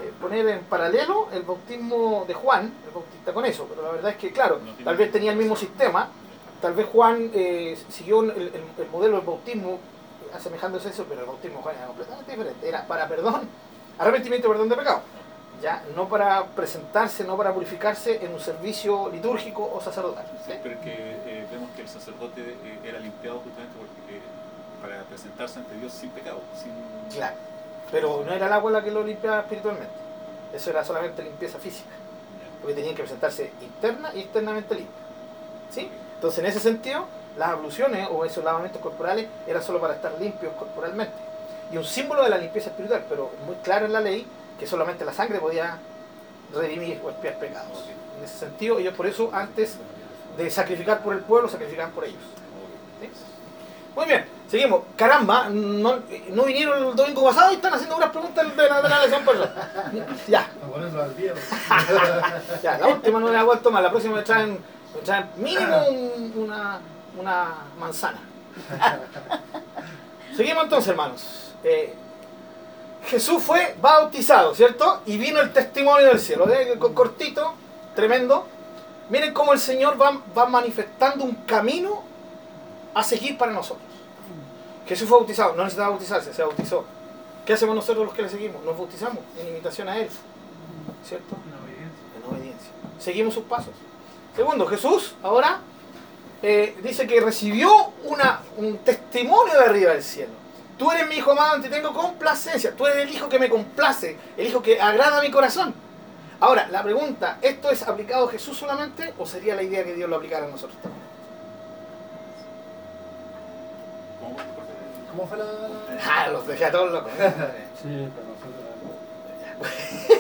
eh, 0.01 0.13
poner 0.21 0.47
en 0.49 0.61
paralelo 0.65 1.29
el 1.33 1.43
bautismo 1.43 2.25
de 2.27 2.35
Juan, 2.35 2.73
el 2.87 2.91
bautista, 2.93 3.33
con 3.33 3.45
eso, 3.45 3.67
pero 3.69 3.83
la 3.83 3.91
verdad 3.93 4.11
es 4.13 4.17
que, 4.17 4.33
claro, 4.33 4.61
tal 4.85 4.97
vez 4.97 5.11
tenía 5.13 5.31
el 5.33 5.37
mismo 5.37 5.57
sistema, 5.57 6.09
tal 6.61 6.75
vez 6.75 6.87
Juan 6.93 7.31
eh, 7.35 7.77
siguió 7.89 8.23
el, 8.23 8.31
el- 8.31 8.53
el 8.79 8.89
modelo 8.91 9.17
del 9.17 9.27
bautismo 9.27 9.79
asemejándose 10.35 10.89
a 10.89 10.91
eso, 10.93 11.05
pero 11.09 11.21
el 11.23 11.27
bautismo 11.27 11.57
de 11.59 11.63
Juan 11.65 11.77
era 11.77 11.87
completamente 11.87 12.31
diferente, 12.31 12.69
era 12.69 12.87
para 12.87 13.09
perdón, 13.09 13.49
arrepentimiento 13.99 14.47
y 14.47 14.51
perdón 14.51 14.69
de 14.69 14.77
pecado, 14.77 15.03
ya, 15.61 15.83
no 15.95 16.09
para 16.09 16.45
presentarse, 16.47 17.25
no 17.25 17.37
para 17.37 17.53
purificarse 17.53 18.25
en 18.25 18.33
un 18.33 18.41
servicio 18.41 19.11
litúrgico 19.11 19.71
o 19.73 19.81
sacerdotal. 19.81 20.25
¿sí? 20.47 20.53
Sí, 20.53 20.59
pero 20.63 20.75
es 20.75 20.81
que 20.81 20.93
eh, 20.93 21.47
vemos 21.51 21.71
que 21.77 21.83
el 21.83 21.89
sacerdote 21.89 22.41
eh, 22.41 22.79
era 22.85 22.99
limpiado 22.99 23.41
justamente 23.41 23.75
porque, 23.79 24.17
eh, 24.17 24.21
para 24.81 25.03
presentarse 25.03 25.59
ante 25.59 25.75
Dios 25.75 25.93
sin 25.93 26.11
pecado, 26.11 26.41
sin... 26.61 26.73
Claro, 27.15 27.37
pero 27.91 28.25
no 28.25 28.33
era 28.33 28.47
el 28.47 28.53
agua 28.53 28.71
la 28.71 28.83
que 28.83 28.91
lo 28.91 29.05
limpiaba 29.05 29.41
espiritualmente, 29.41 29.93
eso 30.55 30.71
era 30.71 30.85
solamente 30.85 31.23
limpieza 31.23 31.59
física. 31.59 31.91
porque 32.61 32.75
tenían 32.75 32.95
que 32.95 33.03
presentarse 33.03 33.53
interna 33.61 34.13
y 34.15 34.21
externamente 34.21 34.75
limpios. 34.75 35.01
¿Sí? 35.71 35.91
Entonces, 36.15 36.41
en 36.41 36.47
ese 36.47 36.61
sentido, 36.61 37.07
las 37.37 37.51
abluciones 37.51 38.09
o 38.11 38.25
esos 38.25 38.43
lavamientos 38.43 38.81
corporales 38.81 39.27
eran 39.47 39.63
solo 39.63 39.81
para 39.81 39.95
estar 39.95 40.13
limpios 40.19 40.53
corporalmente. 40.55 41.15
Y 41.71 41.77
un 41.77 41.85
símbolo 41.85 42.25
de 42.25 42.31
la 42.31 42.39
limpieza 42.39 42.71
espiritual, 42.71 43.05
pero 43.09 43.31
muy 43.47 43.55
claro 43.57 43.87
en 43.87 43.93
la 43.93 44.01
ley 44.01 44.27
que 44.61 44.67
solamente 44.67 45.05
la 45.05 45.13
sangre 45.13 45.39
podía 45.41 45.79
redimir 46.55 47.01
o 47.05 47.11
expiar 47.11 47.39
pecados. 47.39 47.85
En 48.19 48.25
ese 48.25 48.39
sentido, 48.39 48.79
ellos 48.79 48.95
por 48.95 49.07
eso, 49.07 49.31
antes 49.33 49.77
de 50.37 50.51
sacrificar 50.51 51.03
por 51.03 51.15
el 51.15 51.21
pueblo, 51.21 51.49
sacrificaban 51.49 51.91
por 51.93 52.05
ellos. 52.05 52.21
¿Sí? 53.01 53.09
Muy 53.97 54.07
bien, 54.07 54.25
seguimos. 54.49 54.83
Caramba, 54.97 55.49
no, 55.49 56.01
no 56.29 56.45
vinieron 56.45 56.89
el 56.89 56.95
domingo 56.95 57.25
pasado 57.25 57.51
y 57.53 57.55
están 57.57 57.73
haciendo 57.75 57.97
unas 57.97 58.11
preguntas 58.11 58.57
de 58.57 58.69
la, 58.69 58.83
de 58.83 58.89
la 58.89 59.01
lección, 59.01 59.25
perdón. 59.25 59.51
Ya, 60.29 60.41
A 60.63 60.67
ponerlo 60.71 61.03
al 61.03 61.17
día. 61.17 61.33
ya, 62.63 62.79
la 62.79 62.89
última 62.89 63.19
no 63.21 63.29
la 63.33 63.43
vuelto 63.43 63.71
más, 63.71 63.83
la 63.83 63.91
próxima 63.91 64.17
me 64.17 64.23
traen, 64.23 64.59
me 64.95 65.01
traen 65.03 65.27
mínimo 65.39 65.89
un- 65.89 66.33
una, 66.37 66.79
una 67.19 67.55
manzana. 67.79 68.19
Seguimos 70.37 70.65
entonces, 70.65 70.89
hermanos. 70.91 71.53
Eh, 71.65 71.95
Jesús 73.07 73.43
fue 73.43 73.75
bautizado, 73.81 74.55
¿cierto? 74.55 75.01
Y 75.07 75.17
vino 75.17 75.41
el 75.41 75.53
testimonio 75.53 76.07
del 76.09 76.21
cielo. 76.21 76.49
¿eh? 76.53 76.77
Co- 76.79 76.95
Cortito, 76.95 77.55
tremendo. 77.95 78.47
Miren 79.09 79.33
cómo 79.35 79.53
el 79.53 79.59
Señor 79.59 80.01
va, 80.01 80.21
va 80.37 80.47
manifestando 80.47 81.25
un 81.25 81.35
camino 81.47 82.03
a 82.95 83.03
seguir 83.03 83.37
para 83.37 83.53
nosotros. 83.53 83.87
Jesús 84.87 85.09
fue 85.09 85.19
bautizado, 85.19 85.55
no 85.55 85.63
necesitaba 85.65 85.91
bautizarse, 85.91 86.33
se 86.33 86.43
bautizó. 86.43 86.85
¿Qué 87.47 87.55
hacemos 87.55 87.75
nosotros 87.75 88.05
los 88.05 88.15
que 88.15 88.23
le 88.23 88.29
seguimos? 88.29 88.63
Nos 88.65 88.77
bautizamos 88.77 89.19
en 89.41 89.49
imitación 89.49 89.89
a 89.89 89.99
Él, 89.99 90.09
¿cierto? 91.05 91.37
en 92.17 92.31
obediencia. 92.33 92.71
Seguimos 92.99 93.35
sus 93.35 93.45
pasos. 93.45 93.73
Segundo, 94.37 94.67
Jesús 94.67 95.15
ahora 95.23 95.61
eh, 96.43 96.77
dice 96.83 97.07
que 97.07 97.21
recibió 97.21 97.71
una, 98.05 98.41
un 98.57 98.79
testimonio 98.79 99.55
de 99.55 99.65
arriba 99.65 99.93
del 99.93 100.03
cielo. 100.05 100.33
Tú 100.81 100.91
eres 100.91 101.07
mi 101.11 101.17
hijo 101.17 101.33
amado, 101.33 101.61
te 101.61 101.69
tengo 101.69 101.93
complacencia. 101.93 102.75
Tú 102.75 102.87
eres 102.87 103.07
el 103.07 103.15
hijo 103.15 103.29
que 103.29 103.39
me 103.39 103.51
complace, 103.51 104.17
el 104.35 104.47
hijo 104.47 104.63
que 104.63 104.81
agrada 104.81 105.19
a 105.19 105.21
mi 105.21 105.31
corazón. 105.31 105.75
Ahora, 106.41 106.69
la 106.69 106.83
pregunta, 106.83 107.37
¿esto 107.43 107.69
es 107.69 107.83
aplicado 107.83 108.27
a 108.27 108.31
Jesús 108.31 108.57
solamente 108.57 109.13
o 109.19 109.27
sería 109.27 109.55
la 109.55 109.63
idea 109.63 109.85
que 109.85 109.93
Dios 109.93 110.09
lo 110.09 110.17
aplicara 110.17 110.47
a 110.47 110.49
nosotros 110.49 110.81
también? 110.81 111.03
¿Cómo? 114.23 114.37
¿Cómo 115.11 115.27
fue 115.27 115.37
la.? 115.37 115.45
Ah, 116.03 116.29
los 116.29 116.47
dejé 116.47 116.65
a 116.65 116.73
todos 116.73 116.93
locos. 116.93 117.13
Sí, 117.13 117.19
para 118.15 118.27
nosotros. 118.27 118.65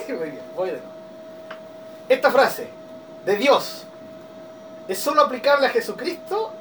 Muy 0.08 0.30
bien, 0.30 0.42
voy 0.54 0.66
de 0.66 0.76
nuevo. 0.76 0.92
Esta 2.06 2.30
frase 2.30 2.68
de 3.24 3.36
Dios, 3.36 3.86
¿es 4.88 4.98
solo 4.98 5.22
aplicable 5.22 5.68
a 5.68 5.70
Jesucristo 5.70 6.52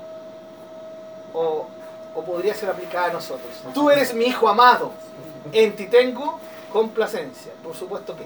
o, 1.34 1.68
o 2.16 2.24
podría 2.24 2.54
ser 2.54 2.70
aplicada 2.70 3.10
a 3.10 3.14
nosotros? 3.14 3.50
Tú 3.74 3.90
eres 3.90 4.14
mi 4.14 4.26
hijo 4.26 4.48
amado, 4.50 4.92
en 5.52 5.76
ti 5.76 5.88
tengo 5.88 6.40
complacencia. 6.72 7.52
Por 7.64 7.76
supuesto 7.76 8.16
que. 8.16 8.24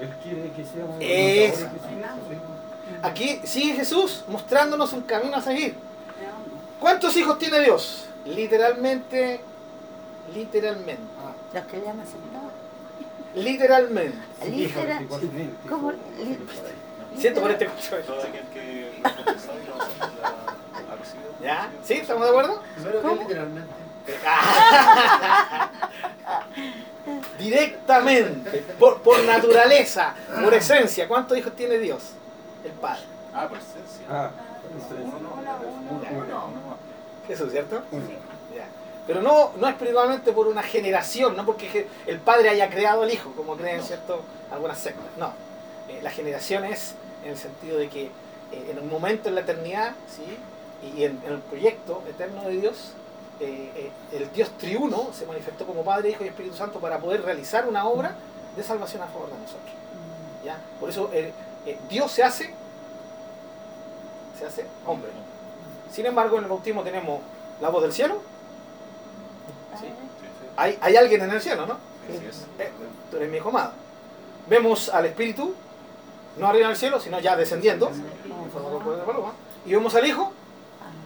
Él 0.00 0.10
quiere 0.22 0.50
que 0.50 0.64
seamos 0.64 0.96
Eso. 1.00 1.66
Aquí 3.02 3.40
sigue 3.44 3.74
Jesús 3.74 4.24
mostrándonos 4.28 4.92
un 4.92 5.02
camino 5.02 5.36
a 5.36 5.40
seguir. 5.42 5.74
¿Cuántos 6.80 7.16
hijos 7.16 7.38
tiene 7.38 7.60
Dios? 7.60 8.06
Literalmente, 8.24 9.40
literalmente, 10.34 11.02
Los 11.54 11.64
que 11.66 11.76
le 11.78 11.88
han 11.88 12.00
aceptado. 12.00 12.50
literalmente. 13.34 14.18
Literal. 14.50 15.06
¿Cómo? 15.68 15.92
Li- 15.92 16.38
Siento 17.18 17.40
por 17.40 17.50
literal. 17.50 17.74
este 17.78 17.96
Todo 18.02 18.22
aquel 18.22 18.44
que 18.54 18.90
¿Ya? 21.42 21.70
¿Sí? 21.84 21.94
¿Estamos 21.94 22.24
de 22.24 22.28
acuerdo? 22.28 22.62
Literalmente. 22.76 23.82
Directamente, 27.38 28.64
por, 28.78 29.02
por 29.02 29.22
naturaleza, 29.24 30.14
por 30.42 30.54
esencia. 30.54 31.06
¿Cuántos 31.08 31.36
hijos 31.38 31.54
tiene 31.54 31.78
Dios? 31.78 32.02
El 32.64 32.72
Padre. 32.72 33.02
Ah, 33.34 33.48
por 33.48 33.58
esencia. 33.58 34.06
Ah. 34.08 34.30
Jesús, 37.26 37.50
¿cierto? 37.50 37.82
Ya. 38.54 38.66
Pero 39.06 39.20
no, 39.20 39.52
no 39.56 39.68
espiritualmente 39.68 40.32
por 40.32 40.46
una 40.46 40.62
generación, 40.62 41.36
no 41.36 41.44
porque 41.44 41.88
el 42.06 42.20
Padre 42.20 42.50
haya 42.50 42.70
creado 42.70 43.02
al 43.02 43.10
Hijo, 43.10 43.32
como 43.32 43.56
creen 43.56 43.82
¿cierto? 43.82 44.22
algunas 44.50 44.78
sectas. 44.78 45.06
No. 45.18 45.32
Eh, 45.88 45.98
la 46.02 46.10
generación 46.10 46.64
es 46.64 46.94
en 47.24 47.32
el 47.32 47.36
sentido 47.36 47.78
de 47.78 47.88
que 47.88 48.04
eh, 48.04 48.70
en 48.70 48.78
un 48.78 48.88
momento 48.88 49.28
en 49.28 49.34
la 49.34 49.40
eternidad, 49.40 49.94
¿sí? 50.08 50.38
Y 50.82 51.04
en, 51.04 51.20
en 51.24 51.34
el 51.34 51.38
proyecto 51.40 52.02
eterno 52.08 52.42
de 52.42 52.60
Dios, 52.60 52.92
eh, 53.40 53.70
eh, 53.76 53.90
el 54.12 54.32
Dios 54.32 54.50
triuno 54.58 55.10
se 55.12 55.26
manifestó 55.26 55.66
como 55.66 55.84
Padre, 55.84 56.10
Hijo 56.10 56.24
y 56.24 56.28
Espíritu 56.28 56.56
Santo 56.56 56.80
para 56.80 56.98
poder 56.98 57.22
realizar 57.22 57.66
una 57.68 57.86
obra 57.86 58.14
de 58.56 58.62
salvación 58.62 59.02
a 59.02 59.06
favor 59.06 59.28
de 59.28 59.38
nosotros. 59.38 59.72
¿ya? 60.44 60.58
Por 60.80 60.90
eso 60.90 61.10
eh, 61.12 61.32
eh, 61.66 61.78
Dios 61.88 62.10
se 62.10 62.22
hace, 62.22 62.52
se 64.38 64.46
hace 64.46 64.66
hombre. 64.86 65.10
Sin 65.92 66.06
embargo, 66.06 66.38
en 66.38 66.44
el 66.44 66.50
bautismo 66.50 66.82
tenemos 66.82 67.20
la 67.60 67.68
voz 67.68 67.82
del 67.82 67.92
cielo. 67.92 68.20
Sí. 69.78 69.86
Hay, 70.56 70.78
hay 70.80 70.96
alguien 70.96 71.22
en 71.22 71.30
el 71.30 71.40
cielo, 71.40 71.66
¿no? 71.66 71.74
Así 72.08 72.26
es. 72.28 72.46
Eh, 72.58 72.70
tú 73.10 73.16
eres 73.16 73.30
mi 73.30 73.36
hijo 73.38 73.48
amado. 73.50 73.72
Vemos 74.48 74.88
al 74.88 75.06
Espíritu, 75.06 75.54
no 76.36 76.46
arriba 76.46 76.66
en 76.66 76.70
el 76.72 76.76
cielo, 76.76 76.98
sino 77.00 77.20
ya 77.20 77.36
descendiendo, 77.36 77.88
en 77.88 78.50
forma 78.50 78.68
de 78.68 78.74
cuerpo 78.74 78.96
de 78.96 79.02
paloma. 79.02 79.32
Y 79.64 79.72
vemos 79.72 79.94
al 79.94 80.06
Hijo 80.06 80.32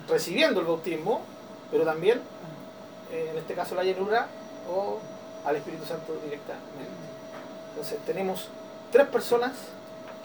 recibiendo 0.08 0.60
el 0.60 0.66
bautismo, 0.66 1.22
pero 1.70 1.84
también, 1.84 2.20
eh, 3.12 3.28
en 3.32 3.38
este 3.38 3.54
caso, 3.54 3.74
la 3.74 3.84
llenura 3.84 4.28
o 4.70 4.98
al 5.44 5.56
Espíritu 5.56 5.84
Santo 5.84 6.14
directamente. 6.24 6.90
Entonces, 7.70 7.98
tenemos 8.06 8.48
tres 8.90 9.06
personas 9.08 9.52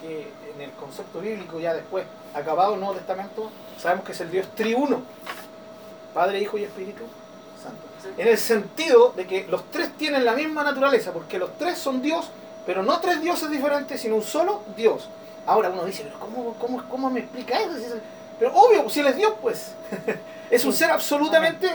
que 0.02 0.32
en 0.54 0.62
el 0.62 0.72
concepto 0.72 1.20
bíblico, 1.20 1.60
ya 1.60 1.74
después, 1.74 2.06
acabado 2.34 2.74
el 2.74 2.80
Nuevo 2.80 2.96
Testamento, 2.96 3.52
sabemos 3.78 4.06
que 4.06 4.14
es 4.14 4.22
el 4.22 4.32
Dios 4.32 4.48
triuno: 4.56 5.02
Padre, 6.14 6.40
Hijo 6.40 6.58
y 6.58 6.64
Espíritu 6.64 7.04
Santo. 7.62 7.82
En 8.18 8.28
el 8.28 8.38
sentido 8.38 9.14
de 9.16 9.28
que 9.28 9.46
los 9.48 9.70
tres 9.70 9.96
tienen 9.98 10.26
la 10.26 10.34
misma 10.34 10.64
naturaleza, 10.64 11.12
porque 11.12 11.38
los 11.38 11.56
tres 11.58 11.78
son 11.78 12.02
Dios, 12.02 12.30
pero 12.66 12.82
no 12.82 13.00
tres 13.00 13.22
dioses 13.22 13.50
diferentes, 13.52 14.02
sino 14.02 14.16
un 14.16 14.24
solo 14.24 14.62
Dios. 14.76 15.08
Ahora 15.46 15.70
uno 15.70 15.86
dice, 15.86 16.04
pero 16.04 16.20
¿cómo, 16.20 16.56
cómo, 16.56 16.84
cómo 16.90 17.10
me 17.10 17.20
explica 17.20 17.60
eso? 17.60 17.96
Es 18.42 18.48
Pero 18.50 18.54
obvio, 18.56 18.90
si 18.90 19.00
Él 19.02 19.08
es 19.08 19.16
Dios, 19.16 19.34
pues. 19.40 19.74
es 20.50 20.66
un 20.66 20.74
ser 20.74 20.90
absolutamente 20.92 21.70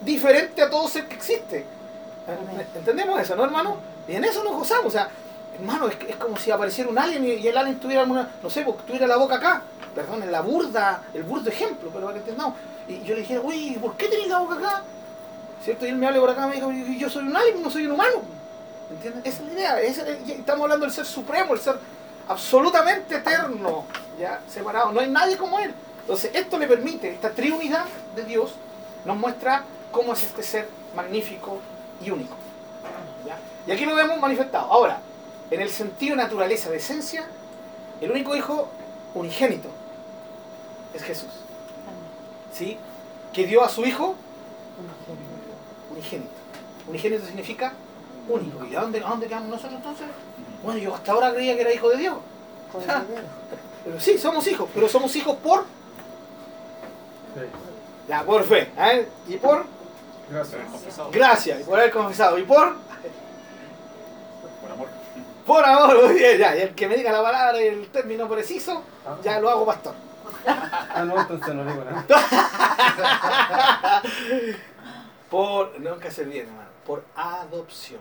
diferente 0.00 0.62
a 0.62 0.68
todo 0.68 0.88
ser 0.88 1.06
que 1.06 1.14
existe. 1.14 1.64
¿Entendemos 2.74 3.20
eso, 3.20 3.36
no, 3.36 3.44
hermano? 3.44 3.76
Y 4.06 4.14
en 4.16 4.24
eso 4.24 4.42
nos 4.42 4.54
gozamos. 4.54 4.86
O 4.86 4.90
sea, 4.90 5.08
hermano, 5.54 5.88
es, 5.88 5.96
es 6.08 6.16
como 6.16 6.36
si 6.36 6.50
apareciera 6.50 6.90
un 6.90 6.98
alien 6.98 7.24
y, 7.24 7.28
y 7.34 7.46
el 7.48 7.56
alien 7.56 7.78
tuviera 7.78 8.02
alguna, 8.02 8.28
no 8.42 8.50
sé, 8.50 8.62
porque 8.62 8.82
tuviera 8.82 9.06
la 9.06 9.16
boca 9.16 9.36
acá. 9.36 9.62
Perdón, 9.94 10.22
en 10.24 10.32
la 10.32 10.40
burda, 10.40 11.02
el 11.14 11.22
burdo 11.22 11.48
ejemplo, 11.50 11.88
pero 11.92 12.06
para 12.06 12.14
que 12.14 12.20
entendamos. 12.20 12.54
Y 12.88 13.02
yo 13.02 13.14
le 13.14 13.20
dije, 13.20 13.38
uy, 13.38 13.78
¿por 13.80 13.96
qué 13.96 14.08
tenés 14.08 14.28
la 14.28 14.38
boca 14.38 14.56
acá? 14.56 14.82
¿Cierto? 15.64 15.86
Y 15.86 15.90
él 15.90 15.96
me 15.96 16.06
habla 16.06 16.20
por 16.20 16.30
acá 16.30 16.46
y 16.46 16.48
me 16.48 16.54
dijo, 16.56 16.98
yo 16.98 17.08
soy 17.10 17.28
un 17.28 17.36
alien, 17.36 17.62
no 17.62 17.70
soy 17.70 17.86
un 17.86 17.92
humano. 17.92 18.22
¿Entiendes? 18.90 19.22
Esa 19.24 19.42
es 19.42 19.48
la 19.48 19.52
idea. 19.54 19.80
esa 19.80 20.08
es- 20.08 20.28
estamos 20.28 20.62
hablando 20.62 20.84
del 20.86 20.94
ser 20.94 21.06
supremo, 21.06 21.54
el 21.54 21.60
ser 21.60 21.76
absolutamente 22.28 23.16
eterno, 23.16 23.84
ya 24.18 24.40
separado. 24.48 24.92
No 24.92 25.00
hay 25.00 25.08
nadie 25.08 25.36
como 25.36 25.58
él. 25.58 25.72
Entonces, 26.08 26.30
esto 26.32 26.58
le 26.58 26.66
permite, 26.66 27.10
esta 27.10 27.32
triunidad 27.32 27.84
de 28.16 28.24
Dios 28.24 28.52
nos 29.04 29.14
muestra 29.18 29.62
cómo 29.92 30.14
es 30.14 30.22
este 30.22 30.42
ser 30.42 30.66
magnífico 30.96 31.58
y 32.02 32.10
único. 32.10 32.34
¿ya? 33.26 33.36
Y 33.66 33.72
aquí 33.72 33.84
lo 33.84 33.94
vemos 33.94 34.18
manifestado. 34.18 34.72
Ahora, 34.72 35.02
en 35.50 35.60
el 35.60 35.68
sentido 35.68 36.16
de 36.16 36.22
naturaleza, 36.22 36.70
de 36.70 36.78
esencia, 36.78 37.26
el 38.00 38.10
único 38.10 38.34
hijo 38.34 38.70
unigénito 39.12 39.68
es 40.94 41.02
Jesús. 41.02 41.28
¿Sí? 42.54 42.78
Que 43.34 43.44
dio 43.46 43.62
a 43.62 43.68
su 43.68 43.84
hijo 43.84 44.14
unigénito. 45.90 46.30
Unigénito 46.88 47.26
significa 47.26 47.74
único. 48.30 48.64
¿Y 48.64 48.74
a 48.76 48.80
dónde, 48.80 49.04
a 49.04 49.10
dónde 49.10 49.26
quedamos 49.26 49.50
nosotros 49.50 49.74
entonces? 49.74 50.06
Bueno, 50.62 50.80
yo 50.80 50.94
hasta 50.94 51.12
ahora 51.12 51.34
creía 51.34 51.54
que 51.54 51.60
era 51.60 51.74
hijo 51.74 51.90
de 51.90 51.98
Dios. 51.98 52.16
Pero 53.84 54.00
sí, 54.00 54.16
somos 54.16 54.46
hijos, 54.46 54.68
pero 54.74 54.88
somos 54.88 55.14
hijos 55.16 55.36
por, 55.36 55.64
Sí. 57.38 58.08
ya, 58.08 58.22
por 58.22 58.44
fe, 58.44 58.70
¿eh? 58.76 59.08
y 59.28 59.36
por 59.36 59.64
Gracias. 60.30 60.60
confesado 60.70 61.10
gracia, 61.10 61.60
y 61.60 61.64
por 61.64 61.78
haber 61.78 61.90
confesado, 61.92 62.38
y 62.38 62.42
por, 62.42 62.74
por 64.60 64.70
amor. 64.72 64.88
por 65.46 65.64
amor, 65.64 66.04
muy 66.06 66.14
bien, 66.14 66.38
ya. 66.38 66.56
Y 66.56 66.60
el 66.62 66.74
que 66.74 66.86
me 66.88 66.96
diga 66.96 67.12
la 67.12 67.22
palabra 67.22 67.60
y 67.62 67.66
el 67.68 67.88
término 67.88 68.28
preciso, 68.28 68.82
Ah, 69.06 69.16
ya 69.22 69.40
lo 69.40 69.48
hago 69.50 69.64
pastor. 69.66 69.94
ah, 70.46 71.04
no, 71.06 71.18
entonces 71.20 71.54
no 71.54 71.64
digo 71.64 71.84
nada. 71.84 72.04
Por, 75.30 75.78
nunca 75.80 76.10
se 76.10 76.22
olviden, 76.22 76.46
hermano, 76.48 76.68
por 76.86 77.04
adopción. 77.14 78.00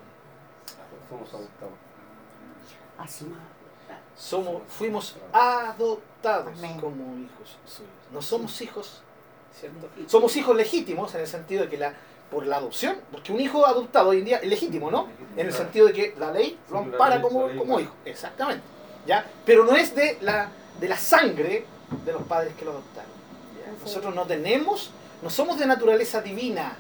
Somos 1.09 1.29
adoptados. 1.33 1.73
Así. 2.97 3.33
Somos, 4.15 4.61
fuimos 4.69 5.15
adoptados 5.33 6.53
Amén. 6.57 6.79
como 6.79 7.17
hijos 7.17 7.57
suyos. 7.65 7.91
No 8.11 8.21
somos 8.21 8.61
hijos, 8.61 9.01
¿cierto? 9.59 9.87
Somos 10.07 10.35
hijos 10.35 10.55
legítimos 10.55 11.13
en 11.15 11.21
el 11.21 11.27
sentido 11.27 11.63
de 11.63 11.69
que 11.69 11.77
la, 11.77 11.93
por 12.31 12.45
la 12.45 12.57
adopción, 12.57 12.97
porque 13.11 13.31
un 13.31 13.39
hijo 13.39 13.65
adoptado 13.65 14.09
hoy 14.09 14.19
en 14.19 14.25
día 14.25 14.37
es 14.37 14.49
legítimo, 14.49 14.91
¿no? 14.91 15.07
En 15.35 15.47
el 15.47 15.53
sentido 15.53 15.87
de 15.87 15.93
que 15.93 16.15
la 16.19 16.31
ley 16.31 16.57
lo 16.69 16.79
ampara 16.79 17.21
como, 17.21 17.47
como 17.57 17.79
hijo, 17.79 17.93
exactamente. 18.05 18.63
¿ya? 19.05 19.25
Pero 19.45 19.63
no 19.63 19.75
es 19.75 19.95
de 19.95 20.17
la, 20.21 20.49
de 20.79 20.87
la 20.89 20.97
sangre 20.97 21.65
de 22.05 22.13
los 22.13 22.23
padres 22.23 22.53
que 22.55 22.65
lo 22.65 22.71
adoptaron. 22.71 23.09
¿ya? 23.59 23.71
Nosotros 23.81 24.13
no 24.13 24.25
tenemos, 24.25 24.91
no 25.21 25.29
somos 25.29 25.57
de 25.57 25.65
naturaleza 25.65 26.21
divina, 26.21 26.77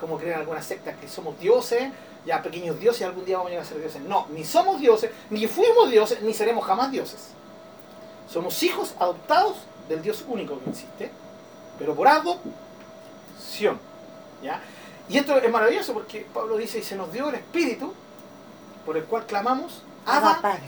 como 0.00 0.18
creen 0.18 0.38
algunas 0.38 0.64
sectas, 0.64 0.96
que 0.98 1.08
somos 1.08 1.38
dioses, 1.38 1.90
ya 2.24 2.42
pequeños 2.42 2.78
dioses 2.80 3.02
y 3.02 3.04
algún 3.04 3.24
día 3.24 3.36
vamos 3.36 3.48
a 3.48 3.50
llegar 3.50 3.66
a 3.66 3.68
ser 3.68 3.78
dioses. 3.78 4.02
No, 4.02 4.26
ni 4.30 4.44
somos 4.44 4.80
dioses, 4.80 5.10
ni 5.30 5.46
fuimos 5.46 5.90
dioses, 5.90 6.22
ni 6.22 6.32
seremos 6.32 6.64
jamás 6.64 6.90
dioses. 6.90 7.28
Somos 8.28 8.62
hijos 8.62 8.94
adoptados 8.98 9.56
del 9.88 10.02
Dios 10.02 10.24
único 10.28 10.58
que 10.60 10.70
existe, 10.70 11.10
pero 11.78 11.94
por 11.94 12.08
adopción. 12.08 13.78
¿ya? 14.42 14.60
Y 15.08 15.18
esto 15.18 15.36
es 15.36 15.50
maravilloso 15.50 15.94
porque 15.94 16.26
Pablo 16.32 16.56
dice, 16.56 16.78
y 16.78 16.82
se 16.82 16.96
nos 16.96 17.12
dio 17.12 17.28
el 17.28 17.36
Espíritu, 17.36 17.94
por 18.84 18.96
el 18.96 19.04
cual 19.04 19.26
clamamos, 19.26 19.82
Abba, 20.06 20.38
Padre. 20.40 20.60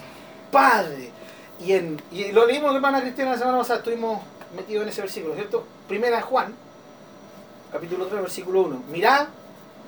Padre. 0.51 1.11
Y, 1.61 1.73
en, 1.73 2.03
y 2.11 2.33
lo 2.33 2.47
leímos, 2.47 2.75
hermana 2.75 3.01
Cristiana, 3.01 3.33
la 3.33 3.39
semana 3.39 3.59
pasada, 3.59 3.81
estuvimos 3.81 4.21
metidos 4.57 4.83
en 4.83 4.89
ese 4.89 5.03
versículo, 5.03 5.35
¿cierto? 5.35 5.65
Primera 5.89 6.17
de 6.17 6.23
Juan, 6.23 6.55
capítulo 7.73 8.07
3, 8.07 8.23
versículo 8.23 8.63
1. 8.63 8.83
Mirad 8.91 9.29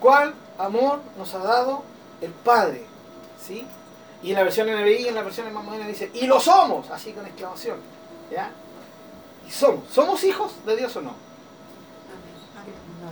cuál 0.00 0.34
amor 0.58 1.00
nos 1.16 1.34
ha 1.34 1.38
dado 1.38 1.82
el 2.20 2.30
Padre. 2.30 2.84
¿Sí? 3.40 3.66
Y 4.22 4.30
en 4.30 4.36
la 4.36 4.44
versión 4.44 4.68
NBI, 4.68 5.08
en 5.08 5.14
la 5.14 5.22
versión 5.22 5.52
más 5.52 5.64
moderna 5.64 5.86
dice, 5.86 6.10
y 6.14 6.26
lo 6.26 6.38
somos, 6.40 6.90
así 6.90 7.12
con 7.12 7.26
exclamación. 7.26 7.78
¿Ya? 8.30 8.50
Somos. 9.52 9.84
¿Somos 9.90 10.24
hijos 10.24 10.52
de 10.64 10.76
Dios 10.76 10.96
o 10.96 11.02
no? 11.02 11.14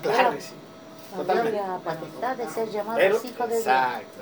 Claro 0.03 0.31
que 0.33 0.41
sí. 0.41 0.53
totalmente. 1.15 1.61
la 1.61 1.79
potestad 1.79 2.37
de 2.37 2.49
ser 2.49 2.71
llamados 2.71 3.01
Pero, 3.01 3.17
hijos 3.17 3.49
de 3.49 3.55
Dios. 3.55 3.59
exacto. 3.67 4.21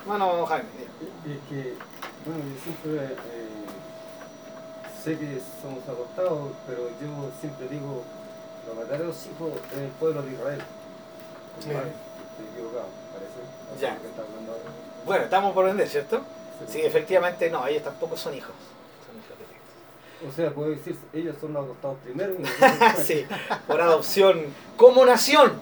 Hermano 0.00 0.46
Jaime, 0.46 0.68
es 1.26 1.38
que, 1.48 1.74
bueno, 2.26 2.42
yo 2.42 2.62
siempre 2.64 3.14
eh, 3.14 3.18
sé 5.04 5.18
que 5.18 5.40
somos 5.60 5.86
adoptados, 5.86 6.50
pero 6.66 6.88
yo 6.88 7.30
siempre 7.40 7.68
digo, 7.68 8.02
los 8.66 8.76
verdaderos 8.76 9.16
hijos 9.26 9.52
es 9.72 9.78
el 9.78 9.90
pueblo 9.90 10.22
de 10.22 10.32
Israel. 10.32 10.62
Sí. 11.60 11.70
Estoy 11.70 12.46
equivocado, 12.54 12.86
parece. 13.12 13.80
Ya. 13.80 13.96
que 13.98 14.08
está 14.08 14.22
hablando 14.22 14.52
ahora. 14.52 14.64
Bueno, 15.06 15.24
estamos 15.24 15.54
por 15.54 15.66
vender, 15.66 15.88
¿cierto? 15.88 16.22
Sí. 16.66 16.72
Sí, 16.72 16.80
efectivamente 16.80 17.48
no, 17.50 17.64
ellos 17.66 17.84
tampoco 17.84 18.16
son 18.16 18.34
hijos. 18.34 18.54
O 20.28 20.32
sea, 20.32 20.50
puedo 20.50 20.70
decir, 20.70 20.96
ellos 21.12 21.36
son 21.40 21.56
adoptados 21.56 21.96
primero 22.04 22.34
y 22.34 22.42
nosotros 22.42 22.70
después, 22.80 23.06
sí, 23.06 23.26
por 23.66 23.80
adopción 23.80 24.44
como 24.76 25.04
nación. 25.04 25.52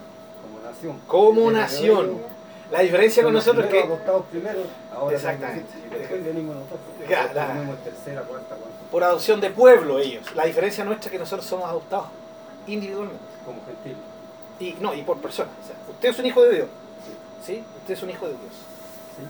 como 0.41 0.59
nación. 0.63 0.99
Como 1.07 1.51
nación. 1.51 2.31
La 2.71 2.79
diferencia 2.81 3.23
con 3.23 3.33
nosotros 3.33 3.65
es 3.65 3.71
que 3.71 3.81
adoptados 3.83 4.25
primero, 4.31 4.59
ahora 4.95 5.15
Exactamente. 5.15 5.65
somos- 5.73 5.95
y 5.95 5.99
después 5.99 6.23
venimos 6.25 6.55
nosotros. 6.55 6.79
Ya, 7.09 7.17
Nosotros 7.23 7.35
la- 7.35 7.47
tenemos 7.53 7.83
tercera, 7.83 8.21
cuarta, 8.21 8.55
cuarta, 8.55 8.77
por 8.91 9.03
adopción 9.03 9.41
de 9.41 9.49
pueblo 9.49 9.99
ellos. 9.99 10.33
La 10.35 10.45
diferencia 10.45 10.83
nuestra 10.85 11.07
es 11.07 11.11
que 11.11 11.19
nosotros 11.19 11.45
somos 11.45 11.67
adoptados 11.67 12.07
individualmente. 12.67 13.23
como 13.45 13.59
gentil. 13.65 13.95
Y 14.59 14.73
no, 14.81 14.93
y 14.93 15.01
por 15.01 15.17
persona. 15.17 15.49
O 15.63 15.65
sea, 15.67 15.75
usted 15.89 16.09
es 16.09 16.19
un 16.19 16.25
hijo 16.27 16.43
de 16.43 16.53
Dios. 16.57 16.67
¿Sí? 17.43 17.63
Usted 17.81 17.93
es 17.95 18.03
un 18.03 18.09
hijo 18.11 18.25
de 18.27 18.33
Dios. 18.33 18.53
Sí. 19.17 19.23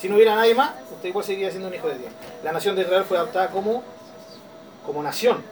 Si 0.00 0.08
no 0.08 0.16
hubiera 0.16 0.34
nadie 0.34 0.54
más, 0.54 0.72
usted 0.90 1.10
igual 1.10 1.24
seguiría 1.24 1.50
siendo 1.50 1.68
un 1.68 1.74
hijo 1.74 1.86
de 1.88 1.98
Dios. 1.98 2.10
La 2.42 2.52
nación 2.52 2.74
de 2.74 2.82
Israel 2.82 3.04
fue 3.04 3.18
adoptada 3.18 3.50
como, 3.50 3.82
como 4.84 5.02
nación. 5.02 5.42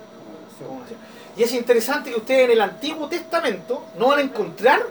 Y 1.36 1.42
es 1.42 1.52
interesante 1.52 2.10
que 2.10 2.16
ustedes 2.16 2.44
en 2.44 2.50
el 2.52 2.60
Antiguo 2.60 3.08
Testamento 3.08 3.84
no 3.98 4.08
van 4.08 4.18
a 4.18 4.22
encontrar 4.22 4.82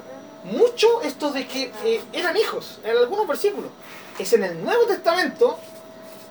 mucho 0.44 1.02
esto 1.02 1.32
de 1.32 1.48
que 1.48 1.72
eh, 1.86 2.02
eran 2.14 2.36
hijos, 2.36 2.80
en 2.84 2.98
algunos 2.98 3.28
versículos. 3.28 3.70
Es 4.18 4.34
en 4.34 4.44
el 4.44 4.64
Nuevo 4.64 4.86
Testamento 4.86 5.60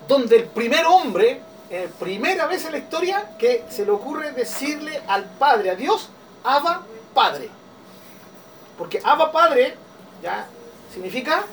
donde 0.07 0.35
el 0.35 0.43
primer 0.45 0.85
hombre, 0.85 1.41
eh, 1.69 1.89
primera 1.99 2.45
vez 2.45 2.65
en 2.65 2.73
la 2.73 2.77
historia, 2.79 3.31
que 3.39 3.63
se 3.69 3.85
le 3.85 3.91
ocurre 3.91 4.31
decirle 4.33 5.01
al 5.07 5.25
Padre, 5.25 5.71
a 5.71 5.75
Dios, 5.75 6.09
Abba 6.43 6.85
Padre. 7.13 7.49
Porque 8.77 8.99
Abba 9.03 9.31
Padre, 9.31 9.75
ya, 10.21 10.47
significa 10.93 11.45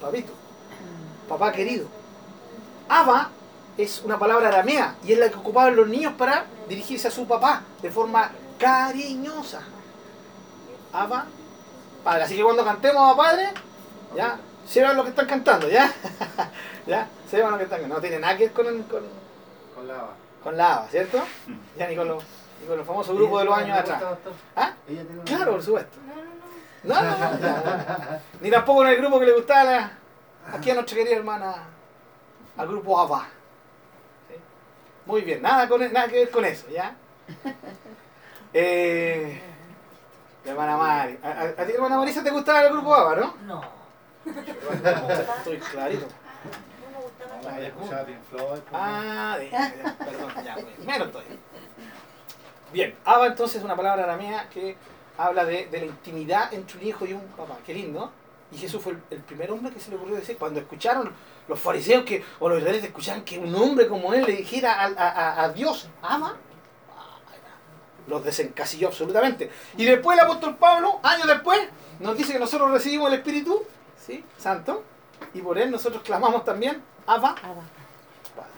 papito, 0.00 0.32
papá 1.28 1.50
querido. 1.52 1.86
Abba 2.88 3.30
es 3.78 4.02
una 4.04 4.18
palabra 4.18 4.48
aramea 4.48 4.94
y 5.04 5.12
es 5.12 5.18
la 5.18 5.28
que 5.28 5.36
ocupaban 5.36 5.76
los 5.76 5.86
niños 5.88 6.14
para 6.16 6.44
dirigirse 6.68 7.08
a 7.08 7.10
su 7.10 7.26
papá 7.26 7.62
de 7.82 7.90
forma 7.90 8.30
cariñosa. 8.58 9.60
Abba, 10.92 11.26
padre. 12.02 12.22
Así 12.24 12.36
que 12.36 12.42
cuando 12.42 12.64
cantemos 12.64 13.12
a 13.12 13.16
padre, 13.16 13.48
ya, 14.14 14.38
sepan 14.66 14.96
lo 14.96 15.02
que 15.04 15.10
están 15.10 15.26
cantando, 15.26 15.68
¿ya? 15.68 15.92
¿Ya? 16.86 17.08
Sepan 17.30 17.50
lo 17.50 17.58
que 17.58 17.64
están 17.64 17.80
cantando. 17.80 17.96
No 17.96 18.00
tiene 18.00 18.18
nada 18.18 18.36
que 18.36 18.44
ver 18.44 18.52
con, 18.52 18.64
con, 18.84 19.02
Con 19.74 19.88
lava. 19.88 20.10
con 20.42 20.56
la 20.56 20.74
ABA, 20.76 20.88
¿cierto? 20.88 21.18
Ya 21.76 21.86
ni 21.88 21.96
con 21.96 22.08
los, 22.08 22.22
ni 22.62 22.68
con 22.68 22.78
los 22.78 22.86
famosos 22.86 23.14
grupos 23.16 23.40
de 23.40 23.44
los 23.44 23.58
años 23.58 23.78
atrás. 23.78 24.02
¿Ah? 24.56 24.72
Claro, 25.24 25.52
por 25.52 25.62
supuesto. 25.62 25.98
No, 26.06 26.14
no, 26.14 27.02
no. 27.02 27.02
No, 27.02 27.02
no, 27.02 27.30
no, 27.38 27.38
no. 27.38 28.18
Ni 28.40 28.50
tampoco 28.50 28.82
en 28.84 28.90
el 28.90 28.96
grupo 28.98 29.18
que 29.20 29.26
le 29.26 29.32
gustaba 29.32 29.64
la- 29.64 29.90
aquí 30.52 30.70
a 30.70 30.74
nuestra 30.74 30.96
querida 30.96 31.16
hermana, 31.16 31.54
al 32.56 32.68
grupo 32.68 32.98
ABBA. 33.00 33.26
Muy 35.06 35.22
bien, 35.22 35.40
nada, 35.42 35.68
con, 35.68 35.80
nada 35.92 36.08
que 36.08 36.16
ver 36.18 36.30
con 36.30 36.44
eso, 36.44 36.68
¿ya? 36.70 36.94
Eh, 38.58 39.38
la 40.44 40.50
hermana 40.52 40.76
Mari. 40.78 41.18
¿A, 41.22 41.28
a- 41.28 41.62
a 41.62 41.66
ti, 41.66 41.72
hermana 41.74 41.98
Marisa, 41.98 42.22
te 42.24 42.30
gustaba 42.30 42.62
el 42.62 42.72
grupo 42.72 42.94
ABBA, 42.94 43.16
no? 43.16 43.34
No. 43.44 43.60
Estoy 45.38 45.58
clarito. 45.58 46.06
No 46.06 46.98
me 46.98 47.02
gustaba 47.02 48.00
Ah, 48.00 48.04
Floyd, 48.30 48.48
pues, 48.48 48.60
Ah, 48.72 49.36
de- 49.38 50.04
perdón, 50.04 50.32
ya, 50.44 50.54
pues, 50.54 50.78
menos 50.86 51.12
todavía. 51.12 51.36
Bien, 52.72 52.94
Abba 53.04 53.26
entonces 53.26 53.58
es 53.58 53.64
una 53.64 53.76
palabra 53.76 54.04
aramea 54.04 54.48
que 54.48 54.76
habla 55.18 55.44
de, 55.44 55.66
de 55.66 55.80
la 55.80 55.86
intimidad 55.86 56.54
entre 56.54 56.78
un 56.78 56.86
hijo 56.86 57.04
y 57.04 57.12
un 57.12 57.26
papá. 57.36 57.58
Qué 57.66 57.74
lindo. 57.74 58.10
Y 58.52 58.56
Jesús 58.58 58.80
fue 58.82 58.92
el, 58.92 59.02
el 59.10 59.20
primer 59.20 59.50
hombre 59.50 59.72
que 59.72 59.80
se 59.80 59.90
le 59.90 59.96
ocurrió 59.96 60.16
decir, 60.16 60.38
cuando 60.38 60.60
escucharon 60.60 61.12
los 61.48 61.58
fariseos 61.58 62.04
que, 62.04 62.24
o 62.40 62.48
los 62.48 62.58
israelitas 62.58 62.88
escucharon 62.88 63.22
que 63.24 63.38
un 63.38 63.54
hombre 63.54 63.86
como 63.88 64.12
él 64.14 64.24
le 64.26 64.32
dijera 64.36 64.74
a, 64.80 64.86
a- 64.86 65.44
a- 65.44 65.48
Dios, 65.52 65.88
ama, 66.02 66.36
los 68.06 68.24
desencasilló 68.24 68.88
absolutamente. 68.88 69.50
Y 69.76 69.84
después 69.84 70.16
el 70.18 70.24
apóstol 70.24 70.56
Pablo, 70.56 71.00
años 71.02 71.26
después, 71.26 71.60
nos 71.98 72.16
dice 72.16 72.32
que 72.32 72.38
nosotros 72.38 72.70
recibimos 72.70 73.08
el 73.08 73.14
Espíritu 73.18 73.64
¿sí? 74.06 74.24
Santo 74.38 74.84
y 75.34 75.40
por 75.40 75.58
él 75.58 75.70
nosotros 75.70 76.02
clamamos 76.02 76.44
también, 76.44 76.82
Abba, 77.06 77.30
Abba. 77.30 77.62
Padre. 78.36 78.50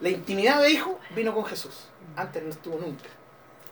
La 0.00 0.08
intimidad 0.10 0.60
de 0.62 0.70
hijo 0.70 0.98
vino 1.14 1.34
con 1.34 1.44
Jesús. 1.46 1.86
Antes 2.16 2.42
no 2.42 2.50
estuvo 2.50 2.78
nunca. 2.78 3.08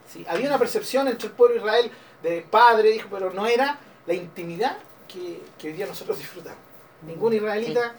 ¿Sí? 0.08 0.24
Había 0.28 0.48
una 0.48 0.58
percepción 0.58 1.06
entre 1.06 1.28
el 1.28 1.34
pueblo 1.34 1.54
de 1.54 1.60
Israel 1.60 1.92
de 2.22 2.42
padre, 2.42 2.94
hijo, 2.94 3.08
pero 3.10 3.32
no 3.32 3.46
era 3.46 3.78
la 4.06 4.14
intimidad 4.14 4.78
que, 5.06 5.42
que 5.58 5.68
hoy 5.68 5.72
día 5.74 5.86
nosotros 5.86 6.18
disfrutamos. 6.18 6.58
Ningún 7.02 7.34
israelita 7.34 7.94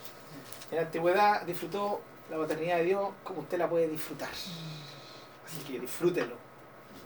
en 0.71 0.75
la 0.77 0.81
antigüedad 0.83 1.41
disfrutó 1.43 2.01
la 2.29 2.37
paternidad 2.37 2.77
de 2.77 2.83
Dios 2.83 3.09
como 3.23 3.41
usted 3.41 3.57
la 3.57 3.69
puede 3.69 3.87
disfrutar. 3.87 4.29
Así 4.29 5.59
que 5.67 5.79
disfrútelo. 5.79 6.35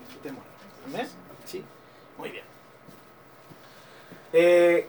Disfrutémoslo. 0.06 0.52
¿Amén? 0.86 1.08
Sí. 1.45 1.63
Muy 2.17 2.30
bien. 2.30 2.43
Eh, 4.34 4.88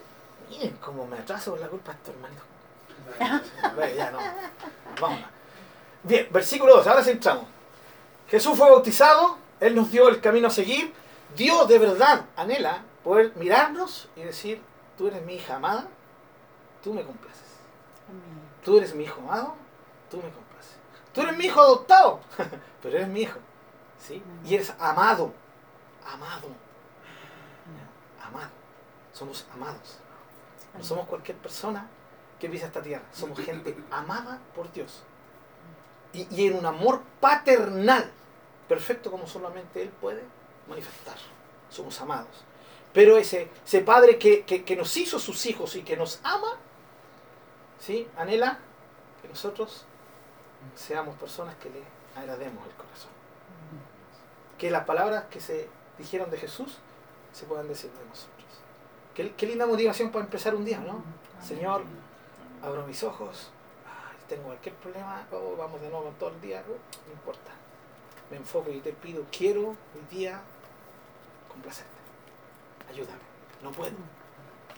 miren 0.51 0.77
cómo 0.79 1.07
me 1.07 1.19
atraso 1.19 1.53
por 1.53 1.61
la 1.61 1.69
culpa 1.69 1.93
de 1.93 1.99
esto, 1.99 2.11
hermanito. 2.11 2.43
Bueno, 3.75 3.95
ya 3.95 4.11
no. 4.11 4.19
Vamos. 5.01 5.21
Bien, 6.03 6.29
versículo 6.31 6.77
2, 6.77 6.87
ahora 6.87 7.05
sí 7.05 7.11
entramos. 7.11 7.45
Jesús 8.29 8.57
fue 8.57 8.71
bautizado, 8.71 9.39
Él 9.61 9.75
nos 9.75 9.91
dio 9.91 10.09
el 10.09 10.21
camino 10.21 10.49
a 10.49 10.51
seguir. 10.51 10.93
Dios 11.37 11.69
de 11.69 11.79
verdad 11.79 12.27
anhela 12.37 12.83
poder 13.03 13.33
mirarnos 13.37 14.09
y 14.17 14.23
decir, 14.23 14.61
tú 14.97 15.09
eres 15.09 15.23
mi 15.25 15.35
hija 15.35 15.57
amada, 15.57 15.87
tú 16.83 16.93
me 16.93 17.03
complaces. 17.03 17.43
Amén. 18.09 18.44
Tú 18.65 18.79
eres 18.79 18.95
mi 18.95 19.05
hijo 19.05 19.21
amado, 19.21 19.55
tú 20.11 20.17
me 20.17 20.23
complaces. 20.31 20.77
Tú 21.13 21.21
eres 21.23 21.37
mi 21.37 21.45
hijo 21.47 21.61
adoptado, 21.61 22.21
pero 22.83 22.97
eres 22.97 23.09
mi 23.09 23.23
hijo. 23.23 23.39
¿sí? 23.99 24.23
Y 24.45 24.55
eres 24.55 24.71
amado, 24.79 25.33
amado, 26.07 26.49
amado. 28.27 28.51
Somos 29.13 29.47
amados. 29.53 29.99
No 30.77 30.83
somos 30.83 31.07
cualquier 31.07 31.37
persona 31.39 31.87
que 32.41 32.49
pisa 32.49 32.67
esta 32.67 32.83
tierra. 32.83 33.05
Somos 33.13 33.39
gente 33.39 33.77
amada 33.91 34.41
por 34.55 34.73
Dios. 34.73 35.03
Y, 36.13 36.27
y 36.35 36.47
en 36.49 36.59
un 36.59 36.67
amor 36.67 37.03
paternal, 37.21 38.11
perfecto 38.69 39.11
como 39.11 39.27
solamente 39.27 39.83
Él 39.83 39.89
puede 40.01 40.23
manifestar. 40.69 41.17
Somos 41.71 42.01
amados. 42.01 42.45
Pero 42.93 43.17
ese, 43.17 43.51
ese 43.65 43.81
Padre 43.83 44.19
que, 44.19 44.45
que- 44.45 44.65
que 44.65 44.77
nos 44.77 44.97
hizo 44.97 45.19
sus 45.19 45.47
hijos 45.47 45.75
y 45.77 45.83
que 45.83 45.97
nos 45.97 46.21
ama, 46.25 46.57
¿sí? 47.85 48.09
anhela 48.17 48.59
que 49.21 49.29
nosotros 49.29 49.85
seamos 50.75 51.17
personas 51.17 51.55
que 51.57 51.69
le 51.69 51.83
agrademos 52.17 52.65
el 52.67 52.75
corazón. 52.75 53.11
Que 54.59 54.71
las 54.71 54.85
palabras 54.85 55.25
que 55.31 55.41
se 55.41 55.69
dijeron 55.99 56.31
de 56.31 56.39
Jesús 56.39 56.79
se 57.33 57.45
puedan 57.45 57.69
decir 57.69 57.91
de 57.91 58.05
nosotros. 58.07 58.31
Qué, 59.15 59.35
qué 59.35 59.47
linda 59.47 59.67
motivación 59.67 60.11
para 60.11 60.25
empezar 60.25 60.55
un 60.55 60.65
día, 60.65 60.79
¿no? 60.79 61.03
Señor, 61.43 61.85
abro 62.63 62.87
mis 62.87 63.03
ojos, 63.03 63.51
ay, 63.87 64.17
tengo 64.29 64.45
cualquier 64.45 64.75
problema, 64.77 65.27
oh, 65.31 65.55
vamos 65.57 65.81
de 65.81 65.91
nuevo 65.91 66.13
todo 66.19 66.31
el 66.31 66.41
día, 66.41 66.65
oh, 66.67 67.07
no 67.07 67.13
importa. 67.13 67.51
Me 68.31 68.39
enfoco 68.39 68.71
y 68.71 68.81
te 68.81 68.93
pido, 68.93 69.25
quiero 69.31 69.69
hoy 69.69 69.77
día 70.11 70.41
complacerte. 71.49 71.91
Ayúdame. 72.91 73.21
No 73.63 73.71
puedo. 73.73 73.93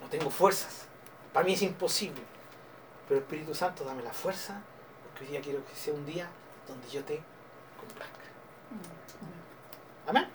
No 0.00 0.08
tengo 0.08 0.30
fuerzas. 0.30 0.86
Para 1.32 1.46
mí 1.46 1.52
es 1.52 1.62
imposible. 1.62 2.20
Pero 3.08 3.20
Espíritu 3.20 3.54
Santo, 3.54 3.84
dame 3.84 4.02
la 4.02 4.12
fuerza, 4.12 4.60
porque 5.02 5.24
hoy 5.24 5.30
día 5.32 5.40
quiero 5.40 5.64
que 5.64 5.74
sea 5.74 5.94
un 5.94 6.04
día 6.04 6.28
donde 6.66 6.88
yo 6.88 7.04
te 7.04 7.22
complazca. 7.78 8.14
Amén. 10.06 10.28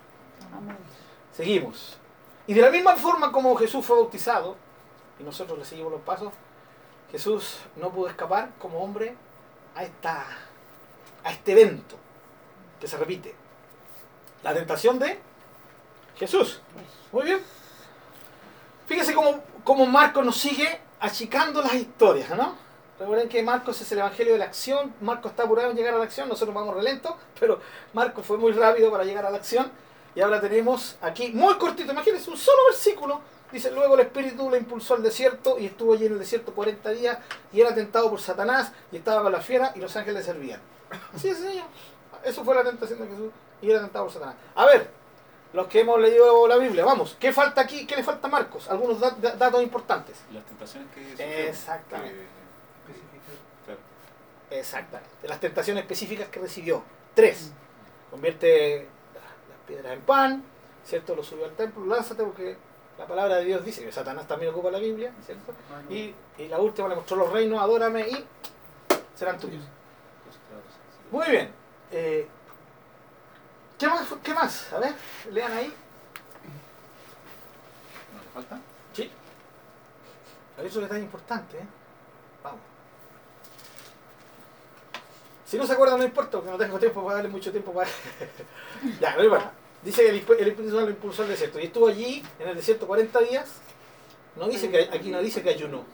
Amén. 0.54 0.76
Seguimos. 1.34 1.98
Y 2.46 2.54
de 2.54 2.62
la 2.62 2.70
misma 2.70 2.96
forma 2.96 3.30
como 3.30 3.54
Jesús 3.56 3.84
fue 3.84 3.96
bautizado, 3.96 4.56
y 5.18 5.22
nosotros 5.22 5.58
le 5.58 5.64
seguimos 5.64 5.92
los 5.92 6.00
pasos, 6.00 6.32
Jesús 7.10 7.58
no 7.76 7.90
pudo 7.90 8.08
escapar 8.08 8.52
como 8.58 8.82
hombre 8.82 9.14
a, 9.74 9.84
esta, 9.84 10.24
a 11.22 11.30
este 11.30 11.52
evento 11.52 11.96
que 12.80 12.88
se 12.88 12.96
repite. 12.96 13.34
La 14.42 14.54
tentación 14.54 14.98
de 14.98 15.20
Jesús. 16.16 16.60
Muy 17.12 17.24
bien. 17.24 17.40
Fíjese 18.86 19.14
cómo, 19.14 19.42
cómo 19.62 19.86
Marcos 19.86 20.24
nos 20.24 20.36
sigue 20.36 20.80
achicando 21.00 21.62
las 21.62 21.74
historias, 21.74 22.30
¿no? 22.30 22.61
Recuerden 23.02 23.28
que 23.28 23.42
Marcos 23.42 23.80
es 23.80 23.90
el 23.90 23.98
evangelio 23.98 24.34
de 24.34 24.38
la 24.38 24.44
acción. 24.44 24.94
Marcos 25.00 25.32
está 25.32 25.42
apurado 25.42 25.70
en 25.72 25.76
llegar 25.76 25.92
a 25.92 25.98
la 25.98 26.04
acción. 26.04 26.28
Nosotros 26.28 26.54
vamos 26.54 26.72
relento, 26.76 27.16
pero 27.40 27.58
Marcos 27.92 28.24
fue 28.24 28.38
muy 28.38 28.52
rápido 28.52 28.92
para 28.92 29.02
llegar 29.02 29.26
a 29.26 29.30
la 29.30 29.38
acción. 29.38 29.70
Y 30.14 30.20
ahora 30.20 30.40
tenemos 30.40 30.96
aquí, 31.02 31.30
muy 31.32 31.54
cortito, 31.58 31.90
imagínense, 31.90 32.30
un 32.30 32.36
solo 32.36 32.58
versículo. 32.70 33.20
Dice, 33.50 33.72
luego 33.72 33.94
el 33.94 34.00
Espíritu 34.02 34.48
le 34.50 34.58
impulsó 34.58 34.94
al 34.94 35.02
desierto 35.02 35.58
y 35.58 35.66
estuvo 35.66 35.94
allí 35.94 36.06
en 36.06 36.12
el 36.12 36.18
desierto 36.20 36.54
40 36.54 36.90
días 36.90 37.18
y 37.52 37.60
era 37.60 37.74
tentado 37.74 38.08
por 38.08 38.20
Satanás 38.20 38.72
y 38.92 38.96
estaba 38.98 39.22
con 39.22 39.32
la 39.32 39.40
fiera 39.40 39.72
y 39.74 39.80
los 39.80 39.94
ángeles 39.96 40.20
le 40.20 40.32
servían. 40.32 40.60
Así 41.14 41.28
es, 41.28 41.38
señor. 41.38 41.66
Eso 42.24 42.44
fue 42.44 42.54
la 42.54 42.62
tentación 42.62 43.00
de 43.00 43.08
Jesús 43.08 43.32
y 43.60 43.70
era 43.70 43.80
tentado 43.80 44.04
por 44.04 44.14
Satanás. 44.14 44.36
A 44.54 44.64
ver, 44.66 44.88
los 45.54 45.66
que 45.66 45.80
hemos 45.80 45.98
leído 46.00 46.46
la 46.46 46.56
Biblia, 46.56 46.84
vamos, 46.84 47.16
¿qué 47.18 47.32
falta 47.32 47.60
aquí? 47.62 47.84
¿Qué 47.86 47.96
le 47.96 48.04
falta 48.04 48.28
a 48.28 48.30
Marcos? 48.30 48.68
Algunos 48.70 49.00
da- 49.00 49.16
da- 49.20 49.34
datos 49.34 49.60
importantes. 49.62 50.16
Las 50.32 50.44
tentaciones 50.44 50.88
que 50.94 51.48
Exactamente. 51.48 52.14
que-. 52.14 52.41
Exactamente. 54.58 55.28
Las 55.28 55.40
tentaciones 55.40 55.82
específicas 55.82 56.28
que 56.28 56.40
recibió. 56.40 56.82
Tres. 57.14 57.52
Convierte 58.10 58.88
las 59.14 59.66
piedras 59.66 59.92
en 59.92 60.00
pan, 60.02 60.44
¿cierto? 60.84 61.14
Lo 61.14 61.22
subió 61.22 61.46
al 61.46 61.52
templo, 61.52 61.86
lánzate 61.86 62.22
porque 62.22 62.56
la 62.98 63.06
palabra 63.06 63.36
de 63.36 63.44
Dios 63.44 63.64
dice 63.64 63.84
que 63.84 63.90
Satanás 63.90 64.28
también 64.28 64.52
ocupa 64.52 64.70
la 64.70 64.78
Biblia, 64.78 65.12
¿cierto? 65.24 65.54
Y, 65.88 66.14
y 66.38 66.48
la 66.48 66.58
última 66.58 66.88
le 66.88 66.96
mostró 66.96 67.16
los 67.16 67.32
reinos, 67.32 67.60
adórame 67.60 68.08
y 68.08 68.24
serán 69.14 69.38
tuyos. 69.38 69.62
Muy 71.10 71.28
bien. 71.30 71.50
Eh, 71.90 72.28
¿qué, 73.78 73.86
más, 73.86 74.08
¿Qué 74.22 74.34
más? 74.34 74.72
A 74.72 74.78
ver, 74.78 74.94
lean 75.30 75.52
ahí. 75.52 75.74
¿No 78.14 78.22
le 78.22 78.28
falta? 78.30 78.60
Sí. 78.92 79.10
Hay 80.58 80.66
otro 80.66 80.80
detalle 80.82 81.02
importante, 81.02 81.58
¿eh? 81.58 81.66
Vamos. 82.42 82.60
Si 85.52 85.58
no 85.58 85.66
se 85.66 85.74
acuerdan, 85.74 85.98
no 85.98 86.04
importa, 86.06 86.38
porque 86.38 86.50
no 86.50 86.56
tengo 86.56 86.78
tiempo 86.78 87.04
para 87.04 87.16
darle 87.16 87.28
mucho 87.28 87.50
tiempo 87.50 87.74
para. 87.74 87.86
ya, 89.02 89.14
no 89.14 89.22
importa. 89.22 89.52
Dice 89.82 90.02
que 90.02 90.08
el, 90.08 90.48
el 90.48 90.56
Santo 90.56 90.80
lo 90.80 90.88
impulsó 90.88 91.24
al 91.24 91.28
desierto. 91.28 91.60
Y 91.60 91.64
estuvo 91.64 91.88
allí, 91.88 92.22
en 92.38 92.48
el 92.48 92.56
desierto, 92.56 92.86
40 92.86 93.20
días. 93.20 93.60
No 94.34 94.48
dice 94.48 94.70
que, 94.70 94.84
aquí 94.84 95.10
no 95.10 95.20
dice 95.20 95.42
que 95.42 95.50
ayunó. 95.50 95.84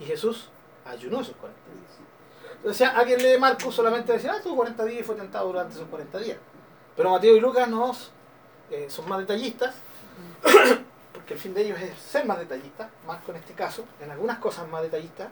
Y 0.00 0.06
Jesús 0.06 0.48
ayunó 0.84 1.20
esos 1.20 1.36
40 1.36 1.60
días. 1.70 2.68
O 2.68 2.74
sea, 2.74 2.98
alguien 2.98 3.22
lee 3.22 3.38
Marcos 3.38 3.72
solamente 3.72 4.12
decir, 4.12 4.28
ah, 4.28 4.40
tuvo 4.42 4.56
40 4.56 4.84
días 4.86 5.02
y 5.02 5.04
fue 5.04 5.14
tentado 5.14 5.46
durante 5.46 5.74
esos 5.74 5.86
40 5.86 6.18
días. 6.18 6.38
Pero 6.96 7.10
Mateo 7.10 7.36
y 7.36 7.40
Lucas 7.40 7.68
nos, 7.68 8.10
eh, 8.72 8.86
son 8.90 9.08
más 9.08 9.20
detallistas 9.20 9.72
porque 11.12 11.34
el 11.34 11.38
fin 11.38 11.54
de 11.54 11.62
ellos 11.62 11.80
es 11.80 11.96
ser 11.96 12.26
más 12.26 12.40
detallistas, 12.40 12.90
Marco 13.06 13.30
en 13.30 13.36
este 13.36 13.52
caso, 13.52 13.84
en 14.00 14.10
algunas 14.10 14.40
cosas 14.40 14.66
más 14.66 14.82
detallistas, 14.82 15.28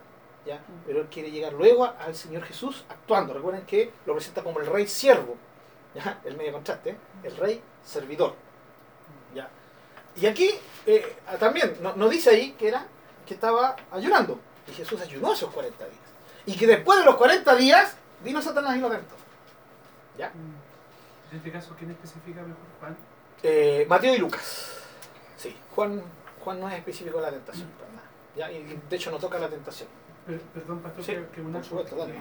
¿ya? 0.47 0.61
pero 0.87 1.01
él 1.01 1.09
quiere 1.11 1.31
llegar 1.31 1.53
luego 1.53 1.85
al 1.85 2.15
Señor 2.15 2.43
Jesús 2.45 2.85
actuando. 2.89 3.35
Recuerden 3.35 3.67
que 3.67 3.93
lo 4.07 4.15
presenta 4.15 4.43
como 4.43 4.61
el 4.61 4.67
rey 4.67 4.87
siervo, 4.87 5.37
¿ya? 5.95 6.21
el 6.25 6.37
medio 6.37 6.53
contraste, 6.53 6.91
¿eh? 6.91 6.97
el 7.25 7.37
rey 7.37 7.63
servidor. 7.85 8.35
¿ya? 9.35 9.49
Y 10.17 10.27
aquí 10.27 10.51
eh, 10.87 11.17
también 11.39 11.77
no, 11.81 11.95
no 11.97 12.09
dice 12.09 12.31
ahí 12.31 12.53
que 12.53 12.69
era 12.69 12.87
que 13.27 13.35
estaba 13.35 13.77
ayunando, 13.91 14.39
y 14.69 14.73
Jesús 14.73 15.01
ayunó 15.01 15.33
esos 15.33 15.51
40 15.51 15.85
días. 15.85 15.97
Y 16.47 16.57
que 16.57 16.67
después 16.67 16.99
de 16.99 17.05
los 17.05 17.17
40 17.17 17.55
días 17.57 17.97
vino 18.25 18.43
Satanás 18.43 18.77
y 18.77 18.81
lo 18.81 18.91
tentó. 18.91 19.15
¿ya? 20.19 20.33
En 21.31 21.39
este 21.39 21.51
caso, 21.51 21.75
¿quién 21.79 21.91
especifica 21.91 22.43
mejor? 22.43 22.57
Juan. 22.81 22.97
Eh, 23.43 23.87
Mateo 23.89 24.15
y 24.15 24.19
Lucas. 24.19 24.79
Sí, 25.37 25.57
Juan, 25.75 26.03
Juan 26.45 26.61
no 26.61 26.69
es 26.69 26.75
específico 26.75 27.19
de 27.19 27.23
la 27.23 27.31
tentación, 27.31 27.69
para 27.79 27.93
nada. 27.93 28.09
¿ya? 28.37 28.53
Y 28.53 28.81
de 28.89 28.97
hecho 28.97 29.11
no 29.11 29.19
toca 29.19 29.39
la 29.39 29.49
tentación. 29.49 29.89
Per- 30.27 30.41
perdón, 30.41 30.79
pastor, 30.81 31.05
Sí, 31.05 31.17
que, 31.33 31.41
una 31.41 31.63
supuesto, 31.63 32.07
eh, 32.07 32.15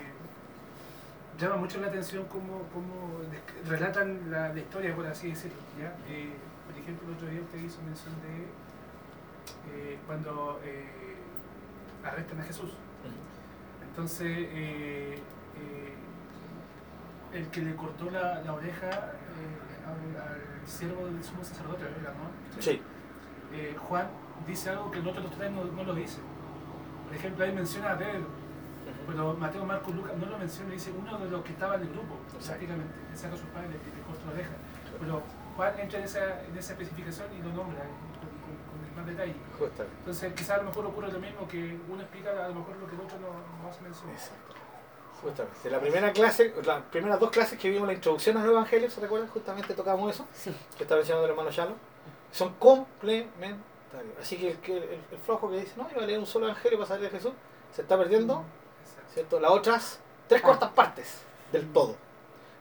llama 1.40 1.56
mucho 1.58 1.80
la 1.80 1.88
atención 1.88 2.26
cómo, 2.26 2.64
cómo 2.74 3.20
relatan 3.68 4.32
la, 4.32 4.50
la 4.54 4.60
historia, 4.60 4.96
por 4.96 5.06
así 5.06 5.30
decirlo. 5.30 5.58
¿ya? 5.80 5.96
Eh, 6.10 6.34
por 6.68 6.78
ejemplo, 6.82 7.08
el 7.10 7.14
otro 7.16 7.28
día 7.28 7.42
usted 7.42 7.60
hizo 7.60 7.82
mención 7.84 8.14
de 8.22 9.92
eh, 9.94 10.00
cuando 10.08 10.60
eh, 10.64 11.16
arrestan 12.04 12.40
a 12.42 12.44
Jesús. 12.44 12.72
Entonces, 13.88 14.28
el 17.34 17.48
que 17.50 17.62
le 17.62 17.76
cortó 17.76 18.10
la, 18.10 18.42
la 18.42 18.54
oreja 18.54 18.88
al, 18.90 20.22
al 20.22 20.68
siervo 20.68 21.06
del 21.08 21.24
sumo 21.24 21.44
sacerdote, 21.44 21.84
¿verdad? 21.84 22.14
¿no? 22.14 22.62
Sí, 22.62 22.82
Juan 23.78 24.08
dice 24.48 24.70
algo 24.70 24.90
que 24.92 25.00
el 25.00 25.08
otro 25.08 25.22
no, 25.22 25.64
no 25.66 25.84
lo 25.84 25.94
dice. 25.94 26.20
Por 27.12 27.16
ejemplo, 27.20 27.44
ahí 27.44 27.52
menciona 27.52 27.92
a 27.92 27.98
Pedro, 27.98 28.24
pero 29.06 29.34
Mateo, 29.34 29.66
Marcos, 29.66 29.94
Lucas 29.94 30.16
no 30.18 30.26
lo 30.28 30.38
menciona, 30.38 30.72
dice 30.72 30.92
uno 30.98 31.18
de 31.20 31.30
los 31.30 31.44
que 31.44 31.52
estaba 31.52 31.76
en 31.76 31.82
el 31.82 31.90
grupo, 31.90 32.16
prácticamente, 32.46 32.94
le 33.12 33.18
saca 33.18 33.36
a 33.36 33.38
sus 33.38 33.48
padres 33.48 33.72
y 33.72 33.96
le 33.98 34.02
corta 34.04 34.26
la 34.28 34.32
oreja. 34.32 34.52
Pero 35.00 35.22
Juan 35.58 35.74
entra 35.80 36.00
en 36.00 36.06
esa, 36.06 36.42
en 36.46 36.58
esa 36.58 36.72
especificación 36.72 37.28
y 37.38 37.42
lo 37.44 37.50
nombra 37.52 37.84
con, 37.84 38.32
con, 38.32 38.88
con 38.88 38.96
más 38.96 39.06
detalle. 39.06 39.36
justamente. 39.60 39.98
Entonces, 40.00 40.34
quizás 40.34 40.52
a 40.52 40.58
lo 40.64 40.70
mejor 40.70 40.86
ocurre 40.86 41.12
lo 41.12 41.20
mismo 41.20 41.46
que 41.50 41.78
uno 41.90 42.02
explica 42.02 42.30
a 42.32 42.48
lo 42.48 42.56
mejor 42.56 42.78
lo 42.78 42.88
que 42.88 42.96
el 42.96 43.02
otro 43.02 43.18
no, 43.20 43.28
no 43.62 43.70
hace 43.70 43.82
mención. 43.82 44.10
Exacto. 44.12 44.56
Justamente. 45.22 45.70
La 45.70 45.80
primera 45.82 46.12
clase, 46.14 46.56
las 46.66 46.82
primeras 46.84 47.20
dos 47.20 47.30
clases 47.30 47.60
que 47.60 47.70
vimos 47.70 47.88
la 47.88 47.94
introducción 47.94 48.38
al 48.38 48.48
Evangelio, 48.50 48.90
¿se 48.90 49.02
recuerdan? 49.02 49.30
Justamente 49.30 49.74
tocamos 49.74 50.16
eso, 50.16 50.26
Sí. 50.34 50.56
que 50.78 50.84
está 50.84 50.96
mencionando 50.96 51.26
el 51.26 51.32
hermano 51.32 51.52
Chalo. 51.52 51.74
Son 52.32 52.54
complementarios. 52.56 53.60
Así 54.20 54.38
que 54.38 54.52
el, 54.52 54.58
que- 54.60 54.78
el, 54.78 55.00
el 55.12 55.18
flojo 55.26 55.50
que 55.50 55.60
dice, 55.60 55.74
no, 55.78 55.88
iba 55.92 56.04
a 56.04 56.06
leer 56.06 56.20
un 56.20 56.26
solo 56.26 56.46
Evangelio 56.48 56.78
para 56.78 56.88
salir 56.88 57.04
de 57.12 57.18
Jesús, 57.18 57.34
se 57.76 57.82
está 57.82 57.98
perdiendo, 57.98 58.44
Exacto. 58.84 59.14
¿cierto? 59.14 59.40
Las 59.40 59.52
otras 59.52 60.00
tres 60.28 60.42
Ah. 60.44 60.46
cuartas 60.48 60.72
partes 60.72 61.22
del 61.52 61.72
todo 61.74 61.96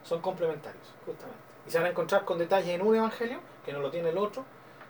son 0.04 0.20
complementarios, 0.20 0.82
justamente. 1.06 1.40
Y 1.66 1.70
se 1.70 1.78
van 1.78 1.86
a 1.86 1.90
encontrar 1.90 2.24
con 2.24 2.38
detalles 2.38 2.70
en 2.70 2.82
un 2.82 2.96
Evangelio 2.96 3.38
que 3.64 3.72
no 3.72 3.80
lo 3.80 3.90
tiene 3.90 4.08
el 4.10 4.18
otro, 4.18 4.44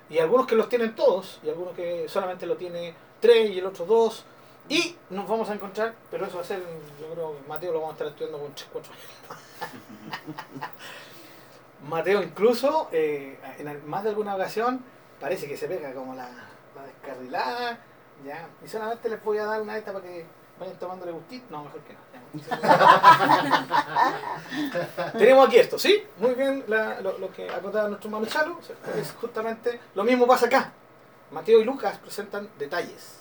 y 0.09 0.18
algunos 0.18 0.46
que 0.46 0.55
los 0.57 0.68
tienen 0.68 0.94
todos, 0.94 1.38
y 1.42 1.48
algunos 1.50 1.74
que 1.74 2.09
solamente 2.09 2.46
lo 2.46 2.57
tiene 2.57 2.94
tres 3.20 3.50
y 3.50 3.59
el 3.59 3.66
otro 3.66 3.85
dos. 3.85 4.24
Y 4.68 4.96
nos 5.11 5.26
vamos 5.29 5.50
a 5.50 5.55
encontrar, 5.55 5.94
pero 6.11 6.26
eso 6.26 6.37
va 6.37 6.42
a 6.42 6.46
ser, 6.46 6.61
yo 7.00 7.12
creo 7.12 7.33
que 7.37 7.48
Mateo 7.48 7.72
lo 7.72 7.81
vamos 7.81 7.90
a 7.90 7.94
estar 7.94 8.07
estudiando 8.07 8.38
con 8.38 8.55
3, 8.55 8.68
4 8.72 8.92
años. 8.92 10.61
Mateo 11.88 12.22
incluso, 12.22 12.88
eh, 12.92 13.38
en 13.59 13.88
más 13.88 14.05
de 14.05 14.11
alguna 14.11 14.35
ocasión, 14.35 14.85
parece 15.20 15.46
que 15.48 15.56
se 15.56 15.68
pega 15.68 15.92
como 15.94 16.14
la, 16.14 16.28
la 16.74 16.85
descarrilada, 16.87 17.78
ya. 18.24 18.48
Y 18.64 18.68
solamente 18.68 19.09
les 19.09 19.22
voy 19.22 19.38
a 19.38 19.44
dar 19.46 19.62
una 19.62 19.74
de 19.74 19.78
estas 19.80 19.94
para 19.94 20.04
que 20.06 20.26
vayan 20.59 20.76
tomándole 20.78 21.12
gustito. 21.12 21.46
No, 21.50 21.64
mejor 21.64 21.80
que 21.83 21.92
no. 21.94 22.00
Tenemos 25.18 25.48
aquí 25.48 25.59
esto, 25.59 25.78
¿sí? 25.78 26.04
Muy 26.18 26.35
bien 26.35 26.64
la- 26.68 27.00
lo, 27.00 27.18
lo 27.18 27.33
que 27.33 27.48
acotaba 27.50 27.88
nuestro 27.88 28.09
hermano. 28.09 28.26
Es 28.96 29.12
justamente 29.20 29.80
lo 29.94 30.04
mismo 30.04 30.26
pasa 30.26 30.46
acá. 30.46 30.72
Mateo 31.30 31.61
y 31.61 31.64
Lucas 31.64 31.98
presentan 31.98 32.48
detalles. 32.59 33.18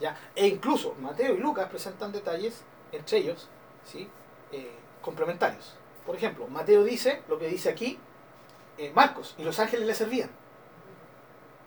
¿ya? 0.00 0.16
E 0.34 0.46
incluso 0.46 0.94
Mateo 1.00 1.34
y 1.34 1.38
Lucas 1.38 1.68
presentan 1.68 2.12
detalles 2.12 2.62
entre 2.92 3.18
ellos, 3.18 3.48
¿sí? 3.84 4.08
Eh, 4.52 4.70
complementarios. 5.02 5.74
Por 6.04 6.16
ejemplo, 6.16 6.46
Mateo 6.48 6.84
dice 6.84 7.22
lo 7.28 7.38
que 7.38 7.48
dice 7.48 7.70
aquí 7.70 7.98
eh, 8.78 8.92
Marcos, 8.94 9.34
y 9.38 9.44
los 9.44 9.58
ángeles 9.58 9.86
le 9.86 9.94
servían. 9.94 10.30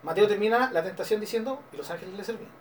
Mateo 0.03 0.27
termina 0.27 0.71
la 0.71 0.83
tentación 0.83 1.19
diciendo, 1.19 1.61
y 1.73 1.77
los 1.77 1.89
ángeles 1.89 2.15
le 2.15 2.23
servían. 2.23 2.51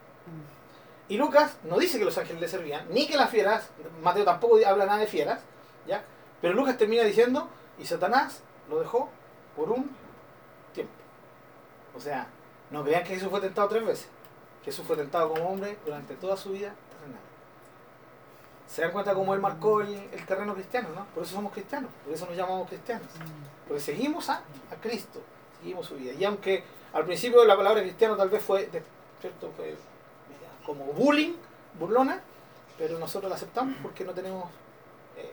Y 1.09 1.17
Lucas 1.17 1.57
no 1.65 1.79
dice 1.79 1.99
que 1.99 2.05
los 2.05 2.19
ángeles 2.19 2.41
le 2.41 2.49
servían, 2.49 2.87
ni 2.91 3.07
que 3.07 3.17
las 3.17 3.31
fieras, 3.31 3.71
Mateo 4.03 4.25
tampoco 4.25 4.59
habla 4.67 4.87
nada 4.87 4.99
de 4.99 5.07
fieras, 5.07 5.41
¿ya? 5.87 6.05
Pero 6.43 6.55
Lucas 6.55 6.77
termina 6.77 7.03
diciendo, 7.03 7.49
y 7.79 7.87
Satanás 7.87 8.43
lo 8.69 8.81
dejó 8.81 9.09
por 9.57 9.71
un 9.71 9.91
tiempo. 10.75 10.93
O 11.97 12.01
sea, 12.01 12.29
no 12.71 12.85
crean 12.85 13.05
que 13.05 13.15
Jesús 13.15 13.31
fue 13.31 13.41
tentado 13.41 13.69
tres 13.69 13.87
veces. 13.87 14.09
Jesús 14.65 14.85
fue 14.87 14.97
tentado 14.97 15.31
como 15.31 15.49
hombre 15.49 15.79
durante 15.85 16.15
toda 16.15 16.37
su 16.37 16.51
vida 16.51 16.75
terrenal. 16.91 17.21
Se 18.67 18.83
dan 18.83 18.91
cuenta 18.91 19.15
cómo 19.15 19.33
él 19.33 19.41
marcó 19.41 19.81
el, 19.81 19.95
el 19.95 20.27
terreno 20.27 20.53
cristiano, 20.53 20.91
¿no? 20.95 21.07
Por 21.15 21.23
eso 21.23 21.35
somos 21.37 21.53
cristianos, 21.53 21.91
por 22.05 22.13
eso 22.13 22.27
nos 22.27 22.37
llamamos 22.37 22.69
cristianos. 22.69 23.09
Porque 23.67 23.81
seguimos 23.81 24.29
a, 24.29 24.43
a 24.71 24.77
Cristo, 24.83 25.23
seguimos 25.59 25.87
su 25.87 25.95
vida. 25.95 26.13
Y 26.13 26.25
aunque 26.25 26.65
al 26.93 27.05
principio 27.05 27.45
la 27.45 27.57
palabra 27.57 27.83
cristiano 27.83 28.17
tal 28.17 28.29
vez 28.31 28.43
fue, 28.43 28.69
¿cierto? 29.21 29.53
fue 29.57 29.77
como 30.65 30.85
bullying, 30.87 31.35
burlona, 31.79 32.21
pero 32.77 32.99
nosotros 32.99 33.29
la 33.31 33.37
aceptamos 33.37 33.77
porque 33.83 34.05
no 34.05 34.13
tenemos 34.13 34.45
eh, 35.17 35.33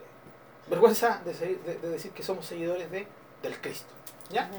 vergüenza 0.68 1.22
de, 1.26 1.34
seguir- 1.34 1.60
de- 1.62 1.78
de 1.78 1.89
decir 1.89 2.12
que 2.12 2.24
somos 2.24 2.46
seguidores 2.46 2.89
de, 2.91 3.08
del 3.41 3.60
Cristo. 3.62 3.94
¿Ya? 4.30 4.50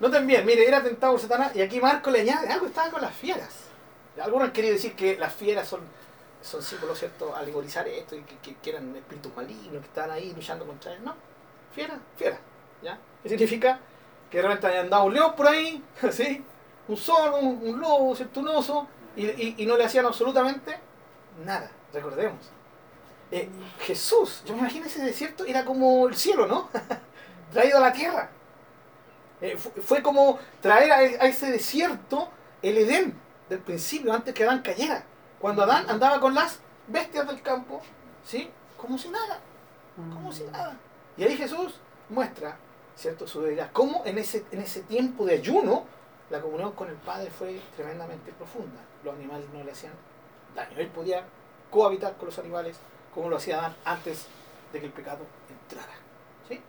Noten 0.00 0.26
bien, 0.26 0.46
mire, 0.46 0.66
era 0.66 0.82
tentado 0.82 1.12
por 1.14 1.20
Satanás 1.20 1.56
y 1.56 1.60
aquí 1.62 1.80
Marco 1.80 2.10
le 2.10 2.20
añade 2.20 2.48
algo, 2.48 2.66
estaba 2.66 2.90
con 2.90 3.00
las 3.02 3.14
fieras. 3.14 3.64
Algunos 4.22 4.48
han 4.48 4.52
querido 4.52 4.74
decir 4.74 4.94
que 4.94 5.16
las 5.16 5.34
fieras 5.34 5.66
son, 5.68 5.80
son 6.42 6.62
símbolos, 6.62 6.98
¿cierto? 6.98 7.34
Alegorizar 7.34 7.88
esto 7.88 8.14
y 8.14 8.22
que, 8.22 8.36
que- 8.38 8.54
que 8.56 8.70
eran 8.70 8.94
espíritus 8.94 9.34
malignos 9.34 9.80
que 9.82 9.88
estaban 9.88 10.10
ahí 10.12 10.32
luchando 10.34 10.64
contra 10.66 10.92
él. 10.92 11.04
No, 11.04 11.14
fiera, 11.74 11.98
fiera. 12.16 12.38
¿Ya? 12.82 12.98
¿Qué 13.22 13.28
significa? 13.30 13.80
Que 14.30 14.38
de 14.38 14.42
repente 14.42 14.66
hayan 14.66 14.84
andado 14.84 15.04
un 15.04 15.14
león 15.14 15.34
por 15.36 15.46
ahí, 15.48 15.82
¿sí? 16.12 16.44
un 16.88 16.96
zorro, 16.96 17.36
un, 17.38 17.78
lobo, 17.80 18.14
¿cierto? 18.16 18.40
un 18.40 18.48
oso, 18.48 18.86
y, 19.16 19.26
y- 19.26 19.54
y 19.58 19.66
no 19.66 19.76
le 19.76 19.84
hacían 19.84 20.06
absolutamente 20.06 20.78
nada. 21.44 21.70
Recordemos. 21.92 22.40
Eh, 23.30 23.48
Jesús, 23.80 24.42
yo 24.46 24.54
me 24.54 24.60
imagino 24.60 24.86
ese 24.86 25.04
desierto, 25.04 25.44
era 25.44 25.64
como 25.64 26.08
el 26.08 26.16
cielo, 26.16 26.46
¿no? 26.46 26.68
Traído 27.52 27.78
a 27.78 27.80
la 27.80 27.92
tierra. 27.92 28.30
Eh, 29.40 29.56
fu- 29.56 29.70
fue 29.82 30.02
como 30.02 30.38
traer 30.60 30.92
a, 30.92 30.96
a 30.96 31.26
ese 31.28 31.50
desierto 31.50 32.28
el 32.62 32.78
Edén 32.78 33.14
del 33.48 33.60
principio, 33.60 34.12
antes 34.12 34.34
que 34.34 34.44
Adán 34.44 34.62
cayera. 34.62 35.04
Cuando 35.38 35.62
Adán 35.62 35.88
andaba 35.88 36.20
con 36.20 36.34
las 36.34 36.58
bestias 36.86 37.26
del 37.26 37.40
campo, 37.42 37.80
¿sí? 38.24 38.50
Como 38.76 38.96
si 38.98 39.08
nada, 39.10 39.40
como 39.96 40.32
si 40.32 40.44
nada. 40.44 40.76
Y 41.16 41.24
ahí 41.24 41.36
Jesús 41.36 41.74
muestra, 42.08 42.56
¿cierto? 42.98 43.26
Su 43.26 43.42
deidad. 43.42 43.70
Cómo 43.72 44.02
en 44.04 44.18
ese, 44.18 44.44
en 44.50 44.60
ese 44.60 44.82
tiempo 44.82 45.24
de 45.24 45.34
ayuno, 45.34 45.84
la 46.30 46.40
comunión 46.40 46.72
con 46.72 46.88
el 46.88 46.96
Padre 46.96 47.30
fue 47.30 47.60
tremendamente 47.76 48.32
profunda. 48.32 48.80
Los 49.04 49.14
animales 49.14 49.46
no 49.54 49.62
le 49.62 49.70
hacían 49.70 49.92
daño. 50.54 50.76
Él 50.76 50.88
podía 50.88 51.24
cohabitar 51.70 52.16
con 52.16 52.26
los 52.26 52.38
animales 52.38 52.76
como 53.14 53.30
lo 53.30 53.36
hacía 53.36 53.58
Adán 53.58 53.76
antes 53.84 54.26
de 54.72 54.80
que 54.80 54.86
el 54.86 54.92
pecado 54.92 55.24
entrara. 55.48 55.92
¿Sí? 56.48 56.60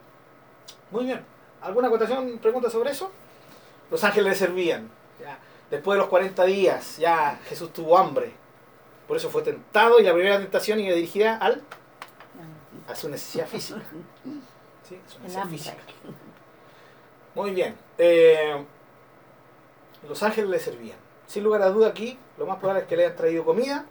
Muy 0.92 1.06
bien. 1.06 1.26
¿Alguna 1.62 1.88
acotación, 1.88 2.38
pregunta 2.38 2.70
sobre 2.70 2.92
eso? 2.92 3.12
Los 3.92 4.04
ángeles 4.04 4.34
le 4.34 4.36
servían. 4.36 4.89
ya. 5.20 5.39
Después 5.70 5.96
de 5.96 6.00
los 6.00 6.10
40 6.10 6.46
días, 6.46 6.98
ya 6.98 7.39
Jesús 7.46 7.74
tuvo 7.74 7.98
hambre. 7.98 8.32
Por 9.08 9.18
eso 9.18 9.30
fue 9.30 9.42
tentado 9.42 10.00
y 10.00 10.04
la 10.04 10.13
primera 10.13 10.38
tentación 10.38 10.80
iba 10.80 10.96
dirigida 10.96 11.38
al, 11.38 11.63
a 12.88 12.96
su 12.96 13.10
necesidad 13.10 13.48
física. 13.48 13.82
Muy 17.36 17.52
bien. 17.52 17.75
Eh, 17.97 18.63
los 20.08 20.21
ángeles 20.23 20.49
le 20.49 20.60
servían. 20.60 20.97
Sin 21.28 21.43
lugar 21.43 21.62
a 21.62 21.69
duda 21.69 21.89
aquí, 21.89 22.17
lo 22.38 22.45
más 22.45 22.58
probable 22.58 22.82
es 22.82 22.88
que 22.88 22.97
le 22.97 23.06
hayan 23.06 23.17
traído 23.17 23.45
comida. 23.45 23.86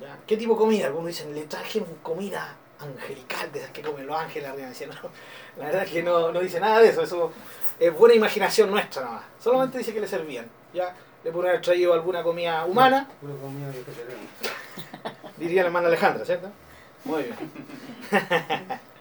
¿Ya? 0.00 0.18
¿Qué 0.26 0.36
tipo 0.36 0.52
de 0.54 0.58
comida? 0.58 0.86
Algunos 0.86 1.08
dicen, 1.08 1.34
le 1.34 1.44
trajeron 1.44 1.88
comida 2.02 2.56
angelical, 2.78 3.50
de 3.50 3.60
esas 3.60 3.70
que 3.72 3.82
comen 3.82 4.06
los 4.06 4.16
ángeles 4.16 4.48
arriba. 4.48 4.68
Decían, 4.68 4.90
no, 5.02 5.10
la 5.56 5.66
verdad 5.66 5.82
es 5.84 5.90
que 5.90 6.02
no, 6.02 6.32
no 6.32 6.40
dice 6.40 6.60
nada 6.60 6.80
de 6.80 6.90
eso. 6.90 7.02
Eso 7.02 7.32
es 7.78 7.96
buena 7.96 8.14
imaginación 8.14 8.70
nuestra 8.70 9.02
nada 9.02 9.14
más. 9.16 9.24
Solamente 9.40 9.78
dice 9.78 9.94
que 9.94 10.00
le 10.00 10.08
servían. 10.08 10.46
Ya 10.72 10.94
le 11.24 11.32
pueden 11.32 11.50
haber 11.50 11.62
traído 11.62 11.94
alguna 11.94 12.22
comida 12.22 12.64
humana, 12.64 13.08
comida 13.20 13.68
vegetariana. 13.68 14.20
diría 15.36 15.62
la 15.62 15.68
hermana 15.68 15.88
Alejandra, 15.88 16.24
¿cierto? 16.24 16.50
Muy 17.04 17.22
bien. 17.24 17.36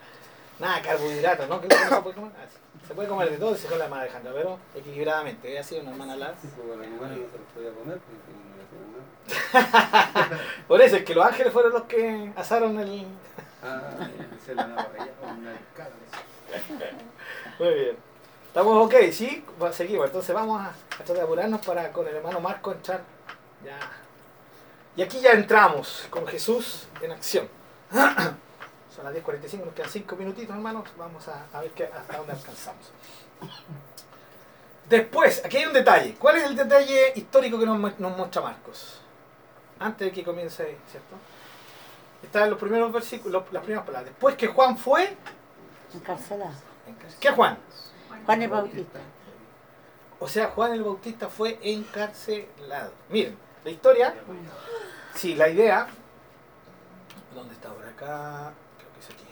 Nada, 0.59 0.81
carbohidratos, 0.81 1.47
¿no? 1.47 1.61
¿Qué 1.61 1.67
se 1.69 2.01
puede 2.01 2.15
comer? 2.15 2.31
Ah, 2.37 2.45
sí. 2.49 2.87
Se 2.87 2.93
puede 2.93 3.07
comer 3.09 3.29
de 3.29 3.37
todo, 3.37 3.53
dice 3.53 3.67
con 3.67 3.77
la 3.77 3.85
hermana 3.85 4.03
Alejandra, 4.03 4.31
pero 4.33 4.59
equilibradamente. 4.75 5.51
Ella 5.51 5.59
ha 5.59 5.63
sido 5.63 5.81
una 5.81 5.91
hermana 5.91 6.15
Lara. 6.15 6.35
Sí, 6.41 6.47
pues 6.55 6.67
los 6.67 6.87
animales 6.87 7.17
no 7.17 7.25
se 7.29 7.37
los 7.37 7.47
podía 7.53 7.71
comer 7.71 7.99
porque 7.99 8.31
no 8.33 8.55
le 8.55 8.63
hacían 8.63 10.27
nada. 10.27 10.41
Por 10.67 10.81
eso 10.81 10.95
es 10.95 11.03
que 11.03 11.13
los 11.13 11.25
ángeles 11.25 11.51
fueron 11.51 11.73
los 11.73 11.83
que 11.83 12.31
asaron 12.35 12.79
el. 12.79 13.05
Ah, 13.61 14.07
Se 14.45 14.55
la 14.55 14.65
una. 14.65 14.87
Muy 17.59 17.73
bien. 17.73 17.97
¿Estamos 18.47 18.85
ok? 18.85 18.95
¿Sí? 19.11 19.43
Seguimos. 19.71 20.05
Entonces 20.07 20.33
vamos 20.33 20.61
a, 20.61 20.69
a 20.69 20.73
tratar 20.95 21.17
de 21.17 21.21
apurarnos 21.23 21.65
para 21.65 21.91
con 21.91 22.07
el 22.07 22.15
hermano 22.15 22.39
Marco 22.39 22.71
entrar. 22.71 23.01
Ya. 23.65 23.77
Y 24.95 25.01
aquí 25.01 25.19
ya 25.19 25.31
entramos 25.31 26.07
con 26.09 26.25
Jesús 26.25 26.87
en 27.01 27.11
acción. 27.11 27.47
Son 28.97 29.05
las 29.05 29.13
10.45, 29.13 29.63
nos 29.65 29.73
quedan 29.75 29.89
5 29.91 30.15
minutitos, 30.17 30.55
hermanos. 30.55 30.89
Vamos 30.97 31.25
a, 31.27 31.45
a 31.53 31.61
ver 31.61 31.69
qué, 31.71 31.85
hasta 31.85 32.17
dónde 32.17 32.33
alcanzamos. 32.33 32.91
Después, 34.89 35.43
aquí 35.45 35.57
hay 35.57 35.65
un 35.65 35.73
detalle. 35.73 36.15
¿Cuál 36.15 36.37
es 36.37 36.43
el 36.45 36.55
detalle 36.55 37.13
histórico 37.15 37.59
que 37.59 37.65
nos, 37.67 37.77
mu- 37.77 37.91
nos 37.99 38.17
muestra 38.17 38.41
Marcos? 38.41 38.99
Antes 39.79 40.07
de 40.07 40.11
que 40.11 40.23
comience, 40.23 40.63
¿cierto? 40.89 41.15
Está 42.23 42.45
en 42.45 42.49
los 42.49 42.59
primeros 42.59 42.91
versículos, 42.91 43.43
las 43.51 43.61
primeras 43.63 43.85
palabras. 43.85 44.09
Después 44.11 44.35
que 44.35 44.47
Juan 44.47 44.75
fue. 44.77 45.15
Encarcelado. 45.93 46.51
¿Qué 47.19 47.29
Juan? 47.31 47.57
Juan 48.25 48.41
el 48.41 48.49
Bautista. 48.49 48.99
O 50.19 50.27
sea, 50.27 50.47
Juan 50.47 50.73
el 50.73 50.83
Bautista 50.83 51.29
fue 51.29 51.59
encarcelado. 51.61 52.91
Miren, 53.09 53.37
la 53.63 53.69
historia, 53.69 54.15
sí, 55.13 55.35
la 55.35 55.49
idea. 55.49 55.87
¿Dónde 57.35 57.53
está 57.53 57.69
ahora? 57.69 57.89
Acá, 57.89 58.53
creo 58.79 58.91
que 58.93 58.99
es 58.99 59.09
aquí. 59.11 59.25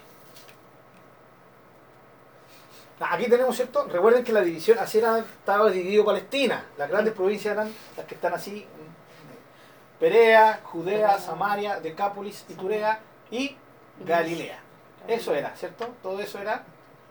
Ah, 2.84 2.85
Aquí 2.98 3.28
tenemos, 3.28 3.54
¿cierto? 3.54 3.86
Recuerden 3.86 4.24
que 4.24 4.32
la 4.32 4.40
división, 4.40 4.78
así 4.78 4.98
era, 4.98 5.18
estaba 5.18 5.70
dividido 5.70 6.04
Palestina. 6.04 6.64
Las 6.78 6.88
grandes 6.88 7.12
provincias 7.12 7.52
eran 7.52 7.72
las 7.96 8.06
que 8.06 8.14
están 8.14 8.32
así. 8.32 8.66
mm, 8.66 10.00
Perea, 10.00 10.60
Judea, 10.64 11.18
Samaria, 11.18 11.80
Decápolis, 11.80 12.44
Iturea 12.48 13.00
y 13.30 13.56
Galilea. 14.04 14.58
Eso 15.08 15.34
era, 15.34 15.54
¿cierto? 15.56 15.94
Todo 16.02 16.20
eso 16.20 16.38
era 16.38 16.64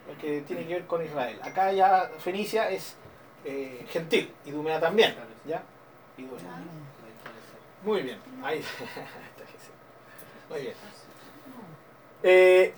lo 0.08 0.18
que 0.20 0.42
tiene 0.42 0.68
que 0.68 0.74
ver 0.74 0.86
con 0.86 1.04
Israel. 1.04 1.40
Acá 1.44 1.72
ya 1.72 2.12
Fenicia 2.20 2.70
es 2.70 2.96
eh, 3.44 3.86
gentil, 3.90 4.34
Idumea 4.46 4.80
también, 4.80 5.16
¿ya? 5.46 5.64
Idumea. 6.18 6.44
Muy 7.84 8.02
bien, 8.02 8.20
ahí. 8.44 8.64
Muy 10.50 10.62
bien. 10.62 10.74
Eh, 12.24 12.74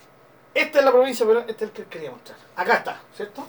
esta 0.60 0.80
es 0.80 0.86
la 0.86 0.92
provincia, 0.92 1.26
pero 1.26 1.40
este 1.42 1.54
es 1.54 1.62
el 1.62 1.72
que 1.72 1.84
quería 1.86 2.12
mostrar. 2.12 2.38
Acá 2.56 2.78
está, 2.78 3.02
¿cierto? 3.16 3.48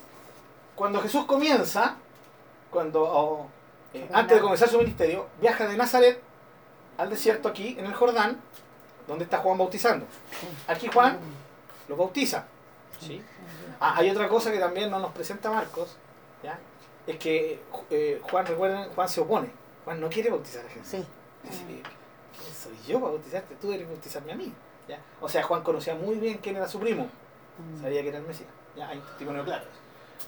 Cuando 0.75 1.01
Jesús 1.01 1.25
comienza, 1.25 1.97
cuando 2.71 3.03
oh, 3.03 3.49
eh, 3.95 4.09
antes 4.13 4.37
de 4.37 4.43
comenzar 4.43 4.69
su 4.69 4.79
ministerio, 4.79 5.27
viaja 5.41 5.67
de 5.67 5.77
Nazaret 5.77 6.21
al 6.97 7.11
desierto 7.11 7.49
aquí, 7.49 7.77
en 7.79 7.87
el 7.87 7.95
Jordán, 7.95 8.41
donde 9.07 9.25
está 9.25 9.39
Juan 9.39 9.59
bautizando. 9.59 10.07
Aquí 10.67 10.89
Juan 10.93 11.19
lo 11.89 11.97
bautiza. 11.97 12.45
¿sí? 13.01 13.23
Ah, 13.81 13.95
hay 13.97 14.11
otra 14.11 14.29
cosa 14.29 14.53
que 14.53 14.59
también 14.59 14.91
no 14.91 14.99
nos 14.99 15.13
presenta 15.13 15.51
Marcos, 15.51 15.97
¿ya? 16.43 16.59
es 17.07 17.17
que 17.17 17.61
eh, 17.91 18.21
Juan, 18.31 18.47
recuerden, 18.47 18.91
Juan 18.91 19.09
se 19.09 19.21
opone. 19.21 19.51
Juan 19.85 20.01
no 20.01 20.09
quiere 20.11 20.31
bautizar 20.31 20.65
a 20.67 20.69
Jesús. 20.69 20.89
Sí. 20.89 21.07
Dice, 21.43 21.65
¿quién 21.65 22.55
soy 22.55 22.77
yo 22.87 23.01
para 23.01 23.13
bautizarte? 23.13 23.55
Tú 23.55 23.71
debes 23.71 23.89
bautizarme 23.89 24.33
a 24.33 24.37
mí. 24.37 24.53
¿Ya? 24.89 24.99
O 25.21 25.29
sea, 25.29 25.43
Juan 25.43 25.63
conocía 25.63 25.95
muy 25.95 26.17
bien 26.17 26.39
quién 26.39 26.57
era 26.57 26.67
su 26.69 26.81
primo. 26.81 27.09
Mm. 27.59 27.83
Sabía 27.83 28.03
que 28.03 28.09
era 28.09 28.19
el 28.19 28.25
Mesías. 28.25 28.49
Ya 28.77 28.89
hay 28.89 28.99
testimonio 28.99 29.45
claro. 29.45 29.65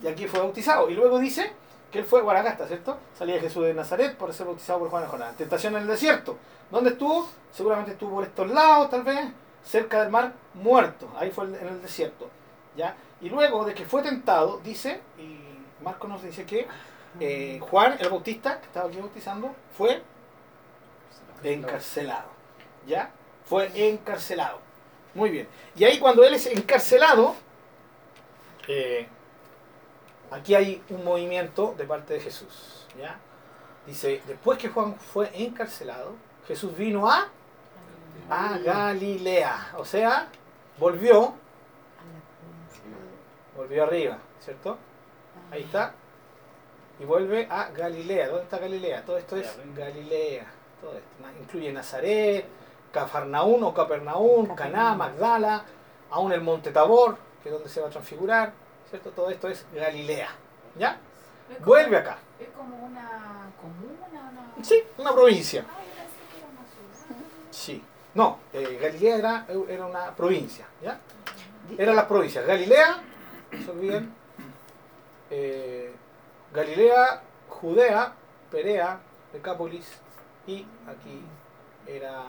Y 0.02 0.06
aquí 0.06 0.26
fue 0.26 0.40
bautizado. 0.40 0.88
Y 0.90 0.94
luego 0.94 1.18
dice 1.18 1.52
que 1.90 2.00
él 2.00 2.04
fue 2.04 2.22
Guaragasta, 2.22 2.66
¿cierto? 2.66 2.98
Salía 3.16 3.40
Jesús 3.40 3.64
de 3.64 3.74
Nazaret 3.74 4.16
por 4.16 4.32
ser 4.32 4.46
bautizado 4.46 4.78
por 4.78 4.90
Juan 4.90 5.02
de 5.02 5.08
Jordán. 5.08 5.34
Tentación 5.36 5.74
en 5.76 5.82
el 5.82 5.88
desierto. 5.88 6.36
¿Dónde 6.70 6.90
estuvo? 6.90 7.28
Seguramente 7.52 7.92
estuvo 7.92 8.16
por 8.16 8.24
estos 8.24 8.48
lados, 8.50 8.90
tal 8.90 9.02
vez, 9.02 9.28
cerca 9.64 10.02
del 10.02 10.11
mar 10.11 10.32
muerto. 10.54 11.08
Ahí 11.18 11.30
fue 11.30 11.46
en 11.46 11.54
el 11.54 11.82
desierto. 11.82 12.28
¿ya? 12.76 12.96
Y 13.20 13.28
luego 13.28 13.64
de 13.64 13.74
que 13.74 13.84
fue 13.84 14.02
tentado, 14.02 14.58
dice, 14.58 15.00
y 15.18 15.38
Marco 15.82 16.08
nos 16.08 16.22
dice 16.22 16.44
que 16.44 16.66
eh, 17.18 17.58
Juan, 17.61 17.96
el 17.98 18.08
bautista, 18.08 18.61
que 18.61 18.66
estaba 18.66 18.88
aquí 18.88 18.98
bautizando, 18.98 19.54
fue 19.76 20.02
encarcelado. 21.42 22.28
¿Ya? 22.86 23.11
Fue 23.51 23.68
encarcelado. 23.74 24.61
Muy 25.12 25.28
bien. 25.30 25.48
Y 25.74 25.82
ahí 25.82 25.98
cuando 25.98 26.22
él 26.22 26.34
es 26.34 26.46
encarcelado, 26.46 27.34
eh, 28.68 29.09
aquí 30.30 30.55
hay 30.55 30.80
un 30.88 31.05
movimiento 31.05 31.74
de 31.76 31.82
parte 31.82 32.14
de 32.14 32.20
Jesús. 32.20 32.86
¿ya? 32.96 33.18
Dice, 33.86 34.22
después 34.28 34.57
que 34.57 34.68
Juan 34.68 34.94
fue 34.94 35.32
encarcelado, 35.34 36.14
Jesús 36.46 36.76
vino 36.76 37.11
a, 37.11 37.28
a 38.30 38.59
Galilea. 38.59 39.72
O 39.78 39.84
sea, 39.84 40.28
volvió, 40.78 41.34
volvió 43.57 43.82
arriba, 43.82 44.18
¿cierto? 44.38 44.78
Ahí 45.51 45.62
está. 45.62 45.92
Y 47.01 47.05
vuelve 47.05 47.48
a 47.51 47.70
Galilea. 47.70 48.28
¿Dónde 48.28 48.44
está 48.44 48.59
Galilea? 48.59 49.05
Todo 49.05 49.18
esto 49.18 49.36
es 49.36 49.57
Galilea. 49.74 50.46
Todo 50.80 50.92
esto. 50.92 51.40
Incluye 51.42 51.72
Nazaret, 51.72 52.46
Cafarnaún 52.93 53.62
o 53.64 53.72
Capernaún, 53.74 54.55
Caná, 54.55 54.95
Magdala, 54.95 55.64
aún 56.11 56.32
el 56.32 56.41
Monte 56.41 56.70
Tabor, 56.72 57.16
que 57.43 57.49
es 57.49 57.53
donde 57.53 57.68
se 57.68 57.80
va 57.80 57.86
a 57.88 57.91
transfigurar. 57.91 58.53
¿Cierto? 58.88 59.11
Todo 59.11 59.30
esto 59.30 59.49
es 59.49 59.64
Galilea. 59.72 60.28
¿Ya? 60.78 60.99
Es 61.49 61.57
como- 61.57 61.66
Vuelve 61.66 61.97
acá. 61.97 62.18
Es 62.41 62.49
como 62.49 62.76
una 62.84 63.51
comuna, 63.61 64.30
una... 64.57 64.64
Sí, 64.64 64.82
una 64.99 65.12
provincia. 65.12 65.64
Ah, 65.68 65.78
era 66.36 66.47
una. 66.47 67.53
Sí. 67.53 67.84
No, 68.14 68.38
eh, 68.53 68.78
Galilea 68.82 69.16
era, 69.16 69.47
era 69.68 69.86
una 69.86 70.14
provincia. 70.16 70.66
¿Ya? 70.82 70.99
Eran 71.78 71.95
las 71.95 72.07
provincias. 72.07 72.45
Galilea, 72.45 73.01
no 73.53 73.64
se 73.64 73.70
olviden. 73.70 74.12
eh, 75.30 75.95
Galilea, 76.53 77.22
Judea, 77.49 78.12
Perea, 78.51 78.99
Decápolis 79.32 79.86
y 80.49 80.66
aquí 80.88 81.22
era 81.86 82.24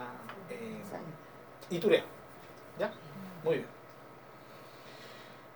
eh, 0.52 1.76
Iturea. 1.76 2.04
¿Ya? 2.78 2.92
Muy 3.44 3.56
bien. 3.56 3.68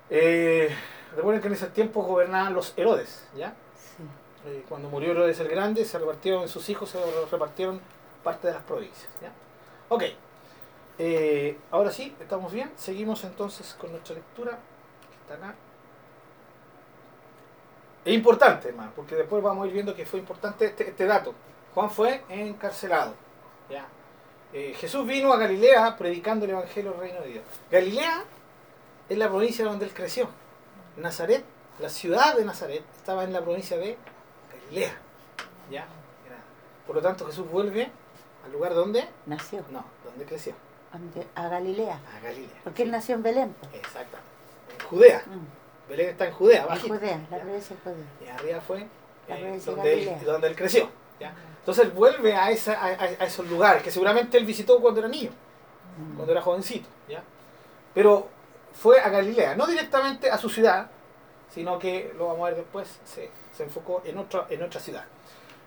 Eh, 0.10 0.76
recuerden 1.16 1.42
que 1.42 1.48
en 1.48 1.54
ese 1.54 1.68
tiempo 1.68 2.04
gobernaban 2.04 2.54
los 2.54 2.74
Herodes, 2.78 3.28
¿ya? 3.36 3.56
Sí. 3.76 4.04
Eh, 4.48 4.64
cuando 4.70 4.90
murió 4.90 5.12
Herodes 5.12 5.40
el 5.40 5.48
Grande, 5.48 5.84
se 5.86 5.98
repartieron 5.98 6.48
sus 6.48 6.70
hijos, 6.70 6.90
se 6.90 7.00
repartieron 7.32 7.82
parte 8.24 8.48
de 8.48 8.54
las 8.54 8.64
provincias. 8.64 9.10
¿ya? 9.22 9.32
Ok. 9.90 10.04
Eh, 10.98 11.58
ahora 11.72 11.92
sí, 11.92 12.16
estamos 12.20 12.52
bien. 12.52 12.72
Seguimos 12.78 13.24
entonces 13.24 13.76
con 13.80 13.92
nuestra 13.92 14.16
lectura. 14.16 14.58
está 15.22 15.36
acá. 15.36 15.56
Es 18.06 18.14
importante, 18.14 18.70
hermano, 18.70 18.92
porque 18.96 19.16
después 19.16 19.42
vamos 19.42 19.64
a 19.66 19.68
ir 19.68 19.74
viendo 19.74 19.96
que 19.96 20.06
fue 20.06 20.20
importante 20.20 20.66
este, 20.66 20.90
este 20.90 21.06
dato. 21.06 21.34
Juan 21.74 21.90
fue 21.90 22.24
encarcelado. 22.30 23.16
¿ya? 23.70 23.88
Eh, 24.56 24.74
Jesús 24.80 25.06
vino 25.06 25.34
a 25.34 25.38
Galilea 25.38 25.98
predicando 25.98 26.46
el 26.46 26.52
Evangelio 26.52 26.92
del 26.92 27.00
Reino 27.02 27.20
de 27.20 27.28
Dios. 27.28 27.44
Galilea 27.70 28.24
es 29.10 29.18
la 29.18 29.28
provincia 29.28 29.66
donde 29.66 29.84
él 29.84 29.94
creció. 29.94 30.30
Nazaret, 30.96 31.44
la 31.80 31.90
ciudad 31.90 32.38
de 32.38 32.46
Nazaret, 32.46 32.82
estaba 32.96 33.26
en 33.26 33.34
la 33.34 33.42
provincia 33.42 33.78
de 33.78 33.98
Galilea. 34.54 34.98
¿ya? 35.70 35.86
Por 36.88 36.96
lo 36.96 37.02
tanto, 37.02 37.26
Jesús 37.26 37.52
vuelve 37.52 37.90
al 38.46 38.52
lugar 38.54 38.74
donde, 38.74 39.06
Nació 39.26 39.62
no, 39.72 39.84
donde 40.06 40.24
creció, 40.24 40.54
a 41.36 41.50
Galilea. 41.50 42.00
a 42.16 42.20
Galilea. 42.22 42.62
Porque 42.64 42.84
él 42.84 42.92
nació 42.92 43.16
en 43.16 43.24
Belén. 43.24 43.54
po. 43.60 43.68
Exactamente. 43.74 44.32
En 44.80 44.88
Judea. 44.88 45.24
Mm. 45.26 45.90
Belén 45.90 46.10
está 46.12 46.28
en 46.28 46.34
Judea, 46.34 46.66
En. 46.70 46.80
Judea, 46.80 47.28
la 47.30 47.40
provincia 47.42 47.76
de 47.76 47.82
Judea. 47.82 48.06
Y 48.24 48.28
arriba 48.30 48.62
fue 48.62 48.88
eh, 49.28 49.62
donde, 49.66 49.94
él, 49.94 50.26
donde 50.26 50.48
él 50.48 50.56
creció. 50.56 50.90
¿Ya? 51.20 51.34
Entonces 51.60 51.86
él 51.86 51.92
vuelve 51.92 52.36
a, 52.36 52.52
esa, 52.52 52.74
a, 52.74 52.88
a- 52.88 53.04
a 53.20 53.26
esos 53.26 53.48
lugares 53.50 53.82
que 53.84 53.92
seguramente 53.92 54.38
él 54.38 54.46
visitó 54.46 54.80
cuando 54.80 55.00
era 55.00 55.10
niño, 55.10 55.32
Mm. 55.98 56.16
cuando 56.16 56.32
era 56.32 56.42
jovencito. 56.42 56.88
¿ya? 57.08 57.24
Pero 57.94 58.28
fue 58.74 59.00
a 59.00 59.10
Galilea, 59.10 59.56
no 59.56 59.66
directamente 59.66 60.30
a 60.30 60.38
su 60.38 60.50
ciudad, 60.50 60.88
sino 61.54 61.80
que 61.80 62.14
lo 62.18 62.28
vamos 62.28 62.42
a 62.48 62.50
ver 62.50 62.56
después, 62.58 63.00
se, 63.06 63.32
se 63.56 63.64
enfocó 63.64 64.02
en 64.06 64.18
otra, 64.18 64.46
en 64.50 64.62
otra 64.64 64.80
ciudad. 64.82 65.06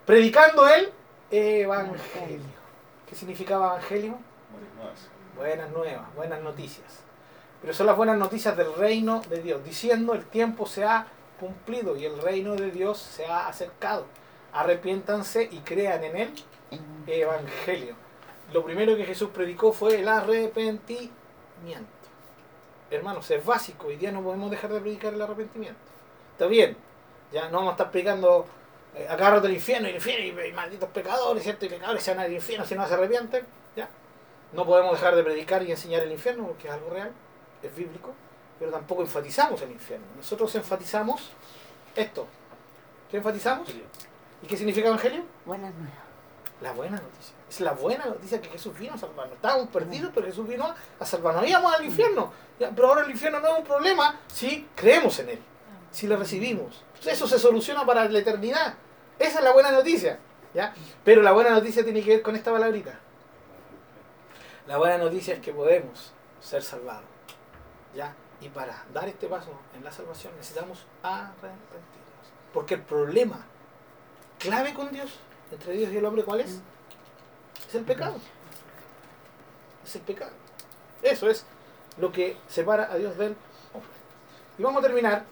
Predicando 0.04 0.68
el 0.68 0.92
Evangelio. 1.30 2.58
¿Qué 3.08 3.14
significaba 3.14 3.68
Evangelio? 3.76 4.18
Buenas 4.52 4.74
nuevas. 4.76 4.98
Buenas 5.36 5.70
nuevas, 5.70 6.14
buenas 6.14 6.40
noticias. 6.42 6.86
Pero 7.60 7.72
son 7.72 7.86
las 7.86 7.96
buenas 7.96 8.18
noticias 8.18 8.56
del 8.56 8.74
reino 8.74 9.20
de 9.28 9.42
Dios, 9.42 9.64
diciendo 9.64 10.14
el 10.14 10.24
tiempo 10.26 10.66
se 10.66 10.84
ha 10.84 11.06
cumplido 11.40 11.96
y 11.96 12.04
el 12.04 12.20
reino 12.20 12.54
de 12.54 12.70
Dios 12.70 12.98
se 12.98 13.26
ha 13.26 13.46
acercado. 13.48 14.04
Arrepiéntanse 14.52 15.48
y 15.50 15.58
crean 15.58 16.04
en 16.04 16.16
el 16.16 16.32
Evangelio. 17.06 17.94
Lo 18.52 18.64
primero 18.64 18.96
que 18.96 19.04
Jesús 19.04 19.30
predicó 19.30 19.72
fue 19.72 20.00
el 20.00 20.08
arrepentimiento. 20.08 21.12
Hermanos, 22.90 23.30
es 23.30 23.44
básico. 23.44 23.88
Hoy 23.88 23.96
día 23.96 24.10
no 24.10 24.22
podemos 24.22 24.50
dejar 24.50 24.72
de 24.72 24.80
predicar 24.80 25.12
el 25.12 25.20
arrepentimiento. 25.20 25.80
Está 26.32 26.46
bien. 26.46 26.76
Ya 27.32 27.48
no 27.50 27.58
vamos 27.58 27.70
a 27.70 27.72
estar 27.72 27.90
predicando 27.90 28.46
eh, 28.94 29.06
agárrate 29.08 29.46
al 29.46 29.52
infierno 29.52 29.86
y 29.86 29.90
el 29.90 29.96
infierno 29.96 30.42
y, 30.42 30.48
y 30.48 30.52
malditos 30.52 30.88
pecadores, 30.90 31.42
¿cierto? 31.42 31.66
Y 31.66 31.68
pecadores 31.68 32.02
se 32.02 32.14
van 32.14 32.24
al 32.24 32.32
infierno 32.32 32.64
si 32.64 32.74
no 32.74 32.86
se 32.86 32.94
arrepienten. 32.94 33.44
¿Ya? 33.76 33.88
No 34.52 34.64
podemos 34.64 34.92
dejar 34.92 35.14
de 35.14 35.22
predicar 35.22 35.62
y 35.62 35.70
enseñar 35.70 36.02
el 36.02 36.12
infierno 36.12 36.46
porque 36.46 36.68
es 36.68 36.74
algo 36.74 36.90
real, 36.90 37.12
es 37.62 37.74
bíblico, 37.74 38.14
pero 38.58 38.70
tampoco 38.70 39.02
enfatizamos 39.02 39.60
el 39.62 39.70
infierno. 39.70 40.06
Nosotros 40.16 40.54
enfatizamos 40.54 41.30
esto. 41.94 42.26
¿Qué 43.10 43.18
enfatizamos? 43.18 43.68
¿Y 44.42 44.46
qué 44.46 44.56
significa 44.56 44.88
evangelio? 44.88 45.24
Buenas 45.44 45.74
nuevas. 45.74 46.08
La 46.60 46.72
buena 46.72 46.96
noticia. 46.96 47.34
Es 47.48 47.60
la 47.60 47.72
buena 47.72 48.06
noticia 48.06 48.40
que 48.40 48.48
Jesús 48.48 48.76
vino 48.78 48.94
a 48.94 48.98
salvarnos. 48.98 49.36
Estábamos 49.36 49.68
perdidos, 49.68 50.10
pero 50.14 50.26
Jesús 50.26 50.46
vino 50.46 50.74
a 50.98 51.04
salvarnos. 51.04 51.46
Íbamos 51.46 51.74
al 51.74 51.84
infierno. 51.84 52.32
Pero 52.58 52.88
ahora 52.88 53.02
el 53.02 53.10
infierno 53.10 53.40
no 53.40 53.48
es 53.48 53.58
un 53.58 53.64
problema 53.64 54.18
si 54.26 54.68
creemos 54.74 55.18
en 55.20 55.30
Él, 55.30 55.38
si 55.92 56.06
le 56.08 56.16
recibimos. 56.16 56.84
Eso 57.04 57.28
se 57.28 57.38
soluciona 57.38 57.86
para 57.86 58.08
la 58.08 58.18
eternidad. 58.18 58.74
Esa 59.18 59.38
es 59.38 59.44
la 59.44 59.52
buena 59.52 59.70
noticia. 59.70 60.18
¿ya? 60.52 60.74
Pero 61.04 61.22
la 61.22 61.32
buena 61.32 61.50
noticia 61.50 61.84
tiene 61.84 62.02
que 62.02 62.10
ver 62.10 62.22
con 62.22 62.34
esta 62.34 62.50
palabrita. 62.50 62.98
La 64.66 64.76
buena 64.76 64.98
noticia 64.98 65.34
es 65.34 65.40
que 65.40 65.52
podemos 65.52 66.12
ser 66.40 66.62
salvados. 66.62 67.04
¿ya? 67.94 68.14
Y 68.40 68.48
para 68.48 68.84
dar 68.92 69.08
este 69.08 69.28
paso 69.28 69.50
en 69.76 69.84
la 69.84 69.92
salvación 69.92 70.32
necesitamos 70.36 70.86
arrepentirnos. 71.02 71.68
Porque 72.52 72.74
el 72.74 72.82
problema 72.82 73.46
clave 74.38 74.74
con 74.74 74.90
Dios, 74.92 75.10
entre 75.50 75.74
Dios 75.74 75.92
y 75.92 75.96
el 75.96 76.04
hombre, 76.04 76.24
¿cuál 76.24 76.40
es? 76.40 76.60
Es 77.68 77.74
el 77.74 77.84
pecado. 77.84 78.16
Es 79.84 79.96
el 79.96 80.02
pecado. 80.02 80.32
Eso 81.02 81.28
es 81.28 81.44
lo 81.98 82.12
que 82.12 82.36
separa 82.48 82.90
a 82.90 82.96
Dios 82.96 83.16
del 83.16 83.36
hombre. 83.72 83.90
Y 84.58 84.62
vamos 84.62 84.82
a 84.82 84.86
terminar 84.86 85.24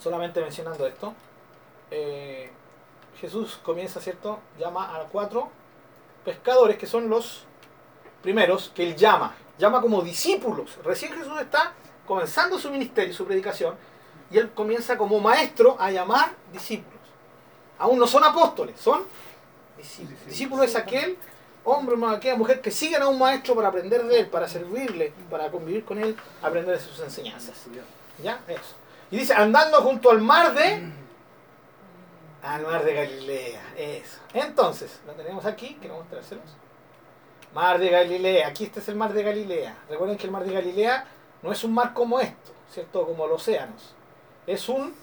solamente 0.00 0.40
mencionando 0.40 0.86
esto. 0.86 1.14
Eh, 1.90 2.50
Jesús 3.20 3.58
comienza, 3.62 4.00
¿cierto? 4.00 4.38
Llama 4.58 4.96
a 4.96 5.04
cuatro 5.04 5.50
pescadores 6.24 6.76
que 6.76 6.86
son 6.86 7.08
los 7.08 7.44
primeros 8.22 8.70
que 8.74 8.84
él 8.84 8.96
llama. 8.96 9.34
Llama 9.58 9.80
como 9.80 10.02
discípulos. 10.02 10.78
Recién 10.84 11.12
Jesús 11.12 11.40
está 11.40 11.72
comenzando 12.06 12.58
su 12.58 12.70
ministerio, 12.70 13.12
su 13.12 13.26
predicación, 13.26 13.74
y 14.30 14.38
él 14.38 14.50
comienza 14.52 14.96
como 14.96 15.18
maestro 15.20 15.76
a 15.78 15.90
llamar 15.90 16.30
discípulos. 16.52 16.97
Aún 17.78 17.98
no 17.98 18.06
son 18.06 18.24
apóstoles, 18.24 18.80
son 18.80 19.04
discípulos. 19.76 20.26
Discípulo 20.26 20.62
es 20.64 20.74
aquel 20.76 21.16
hombre 21.64 21.96
o 21.96 22.08
aquella 22.08 22.36
mujer 22.36 22.60
que 22.60 22.70
siguen 22.70 23.02
a 23.02 23.08
un 23.08 23.18
maestro 23.18 23.54
para 23.54 23.68
aprender 23.68 24.04
de 24.04 24.20
él, 24.20 24.26
para 24.28 24.48
servirle, 24.48 25.12
para 25.30 25.50
convivir 25.50 25.84
con 25.84 25.98
él, 25.98 26.16
aprender 26.42 26.76
de 26.76 26.82
sus 26.82 26.98
enseñanzas. 27.00 27.54
¿Ya? 28.22 28.40
Eso. 28.48 28.74
Y 29.10 29.18
dice, 29.18 29.34
andando 29.34 29.80
junto 29.82 30.10
al 30.10 30.20
mar 30.20 30.54
de... 30.54 30.92
Al 32.42 32.62
mar 32.62 32.84
de 32.84 32.94
Galilea. 32.94 33.74
Eso. 33.76 34.18
Entonces, 34.32 35.00
lo 35.06 35.12
tenemos 35.12 35.44
aquí, 35.44 35.76
quiero 35.80 35.96
mostrárselos. 35.96 36.44
Mar 37.54 37.78
de 37.78 37.88
Galilea. 37.88 38.48
Aquí 38.48 38.64
este 38.64 38.80
es 38.80 38.88
el 38.88 38.96
mar 38.96 39.12
de 39.12 39.22
Galilea. 39.22 39.76
Recuerden 39.88 40.16
que 40.16 40.26
el 40.26 40.32
mar 40.32 40.44
de 40.44 40.52
Galilea 40.52 41.06
no 41.42 41.52
es 41.52 41.64
un 41.64 41.72
mar 41.72 41.94
como 41.94 42.20
esto, 42.20 42.52
¿cierto? 42.72 43.06
Como 43.06 43.26
los 43.26 43.42
océanos. 43.42 43.94
Es 44.46 44.68
un 44.68 44.94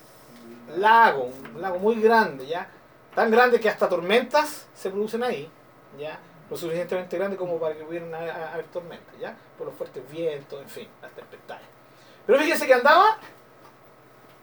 lago, 0.78 1.32
un 1.54 1.62
lago 1.62 1.80
muy 1.80 2.02
grande, 2.02 2.46
¿ya? 2.46 2.68
Tan 3.14 3.32
grande 3.32 3.60
que 3.60 3.70
hasta 3.70 3.88
tormentas 3.88 4.68
se 4.74 4.90
producen 4.90 5.24
ahí, 5.24 5.50
¿ya? 5.98 6.20
Lo 6.50 6.58
suficientemente 6.58 7.18
grande 7.18 7.38
como 7.38 7.60
para 7.60 7.76
que 7.76 7.84
pudieran 7.84 8.14
haber, 8.14 8.66
tormentas, 8.66 9.18
¿ya? 9.20 9.36
Por 9.58 9.68
los 9.68 9.76
fuertes 9.76 10.04
vientos, 10.10 10.62
en 10.62 10.70
fin, 10.70 10.88
las 11.02 11.12
tempestades. 11.12 11.66
Pero 12.26 12.40
fíjense 12.40 12.68
que 12.68 12.74
andaba 12.74 13.18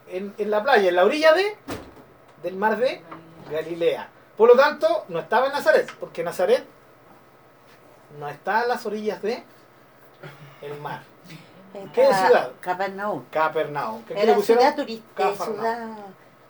en, 0.09 0.35
en 0.39 0.51
la 0.51 0.63
playa, 0.63 0.89
en 0.89 0.97
la 0.97 1.05
orilla 1.05 1.33
de 1.33 1.57
del 2.43 2.57
mar 2.57 2.77
de 2.77 3.01
Galilea. 3.51 4.09
Por 4.37 4.49
lo 4.49 4.57
tanto, 4.57 5.05
no 5.09 5.21
estaba 5.21 5.47
en 5.47 5.53
Nazaret, 5.53 5.91
porque 6.01 6.25
Nazaret 6.25 6.65
no 8.19 8.29
está 8.29 8.61
a 8.61 8.67
las 8.67 8.85
orillas 8.85 9.23
de 9.23 9.45
el 10.63 10.81
mar. 10.81 11.03
¿Qué 11.73 12.03
Estaba 12.03 12.27
ciudad? 12.27 12.53
Capernaum. 12.61 13.25
Capernaum. 13.31 14.03
¿Qué 14.05 14.15
Era 14.23 14.39
ciudad, 14.41 14.77
turística, 14.77 15.31
Cafarnaum. 15.31 15.57
ciudad 15.61 15.97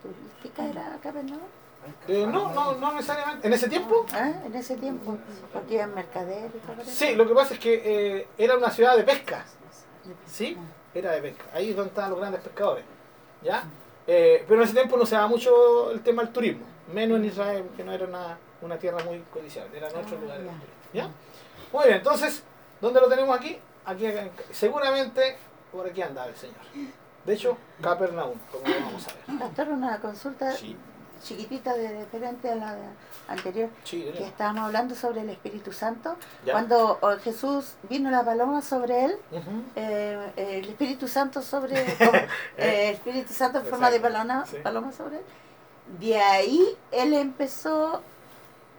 turística, 0.02 0.64
era 0.66 0.98
Capernaum. 1.02 1.40
Eh, 2.08 2.26
no, 2.28 2.52
no, 2.52 2.74
no 2.74 2.92
necesariamente. 2.92 3.46
En 3.46 3.52
ese 3.54 3.68
tiempo, 3.68 4.06
¿Ah? 4.12 4.32
En 4.44 4.54
ese 4.54 4.76
tiempo, 4.76 5.18
porque 5.52 5.74
iban 5.74 5.94
mercaderes 5.94 6.50
sí, 6.86 7.14
lo 7.16 7.26
que 7.26 7.34
pasa 7.34 7.54
es 7.54 7.60
que 7.60 7.82
eh, 8.18 8.28
era 8.38 8.56
una 8.56 8.70
ciudad 8.70 8.96
de 8.96 9.02
pesca. 9.02 9.44
¿Sí? 10.26 10.56
Era 10.94 11.12
de 11.12 11.22
pesca. 11.22 11.44
Ahí 11.54 11.70
es 11.70 11.76
donde 11.76 11.88
estaban 11.90 12.10
los 12.10 12.20
grandes 12.20 12.40
pescadores. 12.40 12.84
¿Ya? 13.42 13.64
Eh, 14.06 14.44
pero 14.46 14.60
en 14.60 14.64
ese 14.64 14.74
tiempo 14.74 14.96
no 14.96 15.06
se 15.06 15.14
daba 15.16 15.26
mucho 15.28 15.90
el 15.90 16.02
tema 16.02 16.22
del 16.22 16.32
turismo. 16.32 16.64
Menos 16.92 17.18
en 17.18 17.24
Israel, 17.26 17.64
que 17.76 17.82
no 17.84 17.92
era 17.92 18.06
una, 18.06 18.38
una 18.60 18.76
tierra 18.78 19.02
muy 19.04 19.18
codiciable. 19.32 19.76
Era 19.78 19.88
otro 19.88 20.00
Ah, 20.00 20.20
lugar. 20.20 20.38
ya. 20.38 20.44
turismo, 20.44 20.60
¿Ya? 20.92 21.08
Muy 21.72 21.84
bien, 21.86 21.96
entonces, 21.96 22.42
¿dónde 22.80 23.00
lo 23.00 23.08
tenemos 23.08 23.36
aquí? 23.36 23.58
Aquí, 23.84 24.06
seguramente, 24.52 25.36
por 25.72 25.86
aquí 25.86 26.02
andaba 26.02 26.28
el 26.28 26.36
Señor. 26.36 26.56
De 27.24 27.34
hecho, 27.34 27.56
Capernaum, 27.80 28.38
como 28.50 28.66
lo 28.68 28.80
vamos 28.84 29.06
a 29.08 29.12
ver. 29.30 29.38
Pastor, 29.38 29.68
una 29.68 30.00
consulta 30.00 30.52
Sí, 30.52 30.76
chiquitita 31.22 31.74
de 31.74 32.00
diferente 32.00 32.50
a 32.50 32.56
la 32.56 32.76
anterior, 33.28 33.70
sí, 33.84 34.02
que 34.16 34.24
estábamos 34.26 34.64
hablando 34.64 34.94
sobre 34.96 35.20
el 35.20 35.30
Espíritu 35.30 35.72
Santo. 35.72 36.16
Ya. 36.44 36.52
Cuando 36.52 36.98
oh, 37.00 37.16
Jesús 37.18 37.74
vino 37.88 38.10
la 38.10 38.24
paloma 38.24 38.60
sobre 38.60 39.04
él, 39.04 39.16
eh, 39.76 40.32
eh, 40.36 40.58
el 40.58 40.68
Espíritu 40.70 41.06
Santo 41.06 41.40
sobre 41.42 41.84
como, 41.98 42.12
eh, 42.56 42.88
el 42.88 42.94
Espíritu 42.94 43.32
Santo 43.32 43.60
en 43.60 43.66
forma 43.66 43.90
de 43.90 44.00
paloma, 44.00 44.44
sí. 44.46 44.56
paloma 44.62 44.90
sobre 44.92 45.18
él. 45.18 45.24
De 46.00 46.20
ahí 46.20 46.76
él 46.90 47.12
empezó 47.14 48.02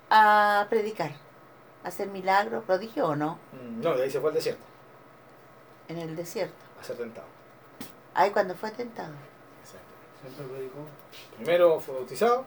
a 0.09 0.65
predicar, 0.69 1.11
a 1.83 1.87
hacer 1.87 2.07
milagros, 2.09 2.63
prodigios 2.65 3.07
o 3.09 3.15
no, 3.15 3.37
Mm, 3.53 3.81
No, 3.81 3.95
de 3.95 4.03
ahí 4.03 4.11
se 4.11 4.19
fue 4.19 4.29
al 4.29 4.35
desierto, 4.35 4.63
en 5.93 6.09
el 6.09 6.15
desierto. 6.15 6.55
a 6.79 6.83
ser 6.83 6.97
tentado. 6.97 7.27
Ahí 8.13 8.31
cuando 8.31 8.55
fue 8.55 8.71
tentado. 8.71 9.13
Siempre 10.21 10.45
predicó. 10.45 10.79
Primero 11.35 11.79
fue 11.79 11.95
bautizado, 11.95 12.45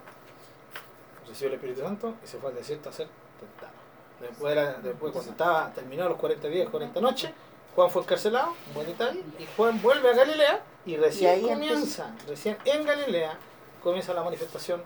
recibió 1.28 1.48
el 1.48 1.54
Espíritu 1.54 1.80
Santo 1.82 2.14
y 2.24 2.26
se 2.26 2.38
fue 2.38 2.50
al 2.50 2.56
desierto 2.56 2.88
a 2.88 2.92
ser 2.92 3.08
tentado. 3.38 3.72
Después, 4.20 4.82
después 4.82 5.12
cuando 5.12 5.30
estaba 5.32 5.72
terminado 5.74 6.08
los 6.10 6.18
40 6.18 6.48
días, 6.48 6.68
40 6.70 7.00
noches, 7.00 7.30
Juan 7.74 7.90
fue 7.90 8.02
encarcelado, 8.02 8.54
buen 8.72 8.86
detalle, 8.86 9.22
y 9.38 9.46
Juan 9.56 9.82
vuelve 9.82 10.08
a 10.08 10.14
Galilea 10.14 10.62
y 10.86 10.96
recién 10.96 11.30
ahí 11.32 11.42
comienza, 11.42 12.14
recién 12.26 12.56
en 12.64 12.86
Galilea 12.86 13.38
comienza 13.82 14.14
la 14.14 14.24
manifestación, 14.24 14.82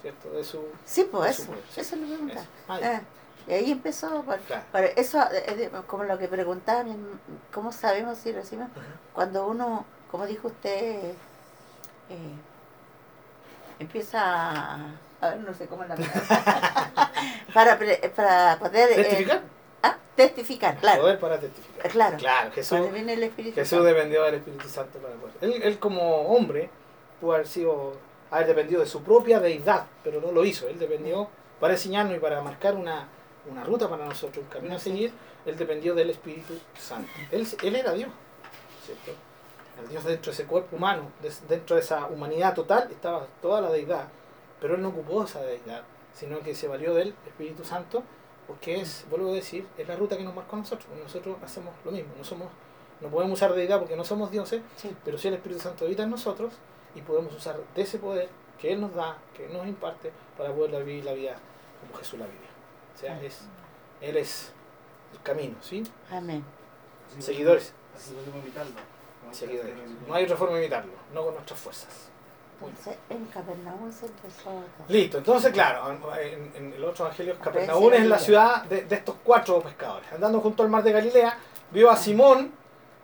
¿cierto? 0.00 0.30
De 0.30 0.42
su... 0.42 0.64
Sí, 0.86 1.06
pues 1.12 1.38
Eso 1.38 1.52
sí. 1.70 1.80
eso 1.80 1.96
lo 1.96 2.06
preguntaba. 2.06 2.46
Eso. 2.80 3.02
Y 3.48 3.52
ahí 3.52 3.72
empezó, 3.72 4.22
por, 4.22 4.38
Claro. 4.40 4.62
por 4.70 4.80
eso, 4.84 5.18
de- 5.30 5.70
como 5.86 6.04
lo 6.04 6.18
que 6.18 6.28
preguntaba, 6.28 6.84
¿cómo 7.52 7.72
sabemos 7.72 8.18
si 8.18 8.32
recibimos? 8.32 8.70
Cuando 9.12 9.46
uno, 9.46 9.84
como 10.10 10.26
dijo 10.26 10.48
usted, 10.48 11.12
eh, 12.10 12.34
empieza 13.78 14.20
a, 14.22 14.74
a 15.20 15.28
ver, 15.30 15.38
no 15.38 15.54
sé 15.54 15.66
cómo 15.66 15.82
es 15.82 15.88
la 15.88 15.96
palabra, 15.96 17.10
para, 17.54 17.78
pre- 17.78 18.12
para 18.14 18.58
poder... 18.58 18.92
eh, 18.92 18.96
¿Testificar? 19.02 19.40
ah, 19.82 19.96
testificar, 20.16 20.76
claro. 20.76 21.02
Poder 21.02 21.18
para 21.18 21.38
testificar. 21.38 21.90
Claro. 21.90 22.16
Claro, 22.18 22.52
Jesús, 22.52 22.78
Cuando 22.78 22.92
viene 22.94 23.12
el 23.14 23.22
Espíritu 23.24 23.54
Jesús 23.56 23.70
Santo. 23.70 23.84
dependió 23.84 24.22
del 24.24 24.34
Espíritu 24.36 24.68
Santo 24.68 24.98
para 24.98 25.14
poder. 25.14 25.34
Él, 25.40 25.62
él 25.62 25.78
como 25.78 26.22
hombre 26.28 26.70
pudo 27.20 27.34
haber 27.34 27.46
sido, 27.48 27.94
haber 28.30 28.46
dependido 28.48 28.80
de 28.80 28.86
su 28.86 29.02
propia 29.02 29.40
deidad, 29.40 29.86
pero 30.04 30.20
no 30.20 30.30
lo 30.32 30.44
hizo. 30.44 30.68
Él 30.68 30.78
dependió 30.78 31.28
para 31.60 31.74
enseñarnos 31.74 32.16
y 32.16 32.20
para 32.20 32.40
marcar 32.42 32.74
una, 32.74 33.06
una 33.50 33.64
ruta 33.64 33.88
para 33.88 34.04
nosotros, 34.06 34.44
un 34.44 34.50
camino 34.50 34.76
a 34.76 34.78
seguir. 34.78 35.12
Él 35.44 35.56
dependió 35.56 35.94
del 35.94 36.10
Espíritu 36.10 36.54
Santo. 36.78 37.10
Él, 37.30 37.46
él 37.62 37.76
era 37.76 37.92
Dios, 37.92 38.10
¿cierto? 38.84 39.12
El 39.82 39.88
Dios 39.88 40.04
dentro 40.04 40.30
de 40.30 40.34
ese 40.34 40.46
cuerpo 40.46 40.76
humano, 40.76 41.10
dentro 41.48 41.76
de 41.76 41.82
esa 41.82 42.06
humanidad 42.06 42.54
total, 42.54 42.88
estaba 42.90 43.26
toda 43.40 43.60
la 43.60 43.70
deidad. 43.70 44.08
Pero 44.60 44.76
él 44.76 44.82
no 44.82 44.88
ocupó 44.90 45.24
esa 45.24 45.40
deidad, 45.40 45.82
sino 46.14 46.40
que 46.40 46.54
se 46.54 46.68
valió 46.68 46.94
del 46.94 47.14
Espíritu 47.26 47.64
Santo, 47.64 48.02
porque 48.46 48.80
es, 48.80 49.06
vuelvo 49.10 49.30
a 49.30 49.34
decir, 49.34 49.66
es 49.78 49.88
la 49.88 49.96
ruta 49.96 50.16
que 50.16 50.24
nos 50.24 50.34
marcó 50.34 50.56
a 50.56 50.58
nosotros. 50.60 50.86
Nosotros 51.02 51.36
hacemos 51.42 51.74
lo 51.84 51.90
mismo, 51.90 52.12
no 52.16 52.24
somos 52.24 52.48
no 53.00 53.08
podemos 53.08 53.36
usar 53.36 53.52
deidad 53.52 53.80
porque 53.80 53.96
no 53.96 54.04
somos 54.04 54.30
dioses, 54.30 54.62
Sí. 54.76 54.94
pero 55.04 55.18
sí 55.18 55.26
el 55.26 55.34
Espíritu 55.34 55.60
Santo 55.60 55.84
habita 55.86 56.04
en 56.04 56.10
nosotros 56.10 56.52
y 56.94 57.00
podemos 57.00 57.34
usar 57.34 57.58
de 57.74 57.82
ese 57.82 57.98
poder 57.98 58.28
que 58.60 58.72
Él 58.72 58.80
nos 58.80 58.94
da, 58.94 59.18
que 59.34 59.46
Él 59.46 59.52
nos 59.52 59.66
imparte, 59.66 60.12
para 60.38 60.54
poder 60.54 60.84
vivir 60.84 61.04
la 61.04 61.12
vida 61.12 61.34
como 61.80 61.98
Jesús 61.98 62.20
la 62.20 62.26
vivió. 62.26 62.51
Sea, 63.02 63.20
es, 63.22 63.40
Él 64.00 64.16
es 64.16 64.52
el 65.12 65.20
camino, 65.22 65.56
¿sí? 65.60 65.82
Amén. 66.10 66.42
Seguidores. 67.18 67.74
podemos- 67.74 68.02
Así 68.02 68.14
podemos 68.14 68.42
imitarlo. 68.42 68.72
Como 69.20 69.34
Seguidores. 69.34 69.74
No 70.08 70.14
hay 70.14 70.24
otra 70.24 70.36
forma 70.36 70.56
de 70.56 70.62
imitarlo, 70.62 70.92
no 71.12 71.24
con 71.24 71.34
nuestras 71.34 71.60
fuerzas. 71.60 71.88
Entonces, 72.60 72.96
en 73.10 73.24
Capernaum 73.26 73.92
se 73.92 74.06
empezó 74.06 74.42
todo. 74.44 74.62
Listo, 74.88 75.18
entonces 75.18 75.52
claro, 75.52 75.90
en, 76.20 76.52
en 76.54 76.72
el 76.74 76.84
otro 76.84 77.06
evangelio 77.06 77.36
Capernaum 77.40 77.92
es 77.92 78.06
la 78.06 78.18
ciudad 78.20 78.64
de, 78.66 78.82
de 78.84 78.94
estos 78.94 79.16
cuatro 79.24 79.60
pescadores. 79.60 80.10
Andando 80.12 80.40
junto 80.40 80.62
al 80.62 80.68
mar 80.68 80.84
de 80.84 80.92
Galilea, 80.92 81.36
vio 81.72 81.90
a 81.90 81.96
Simón 81.96 82.52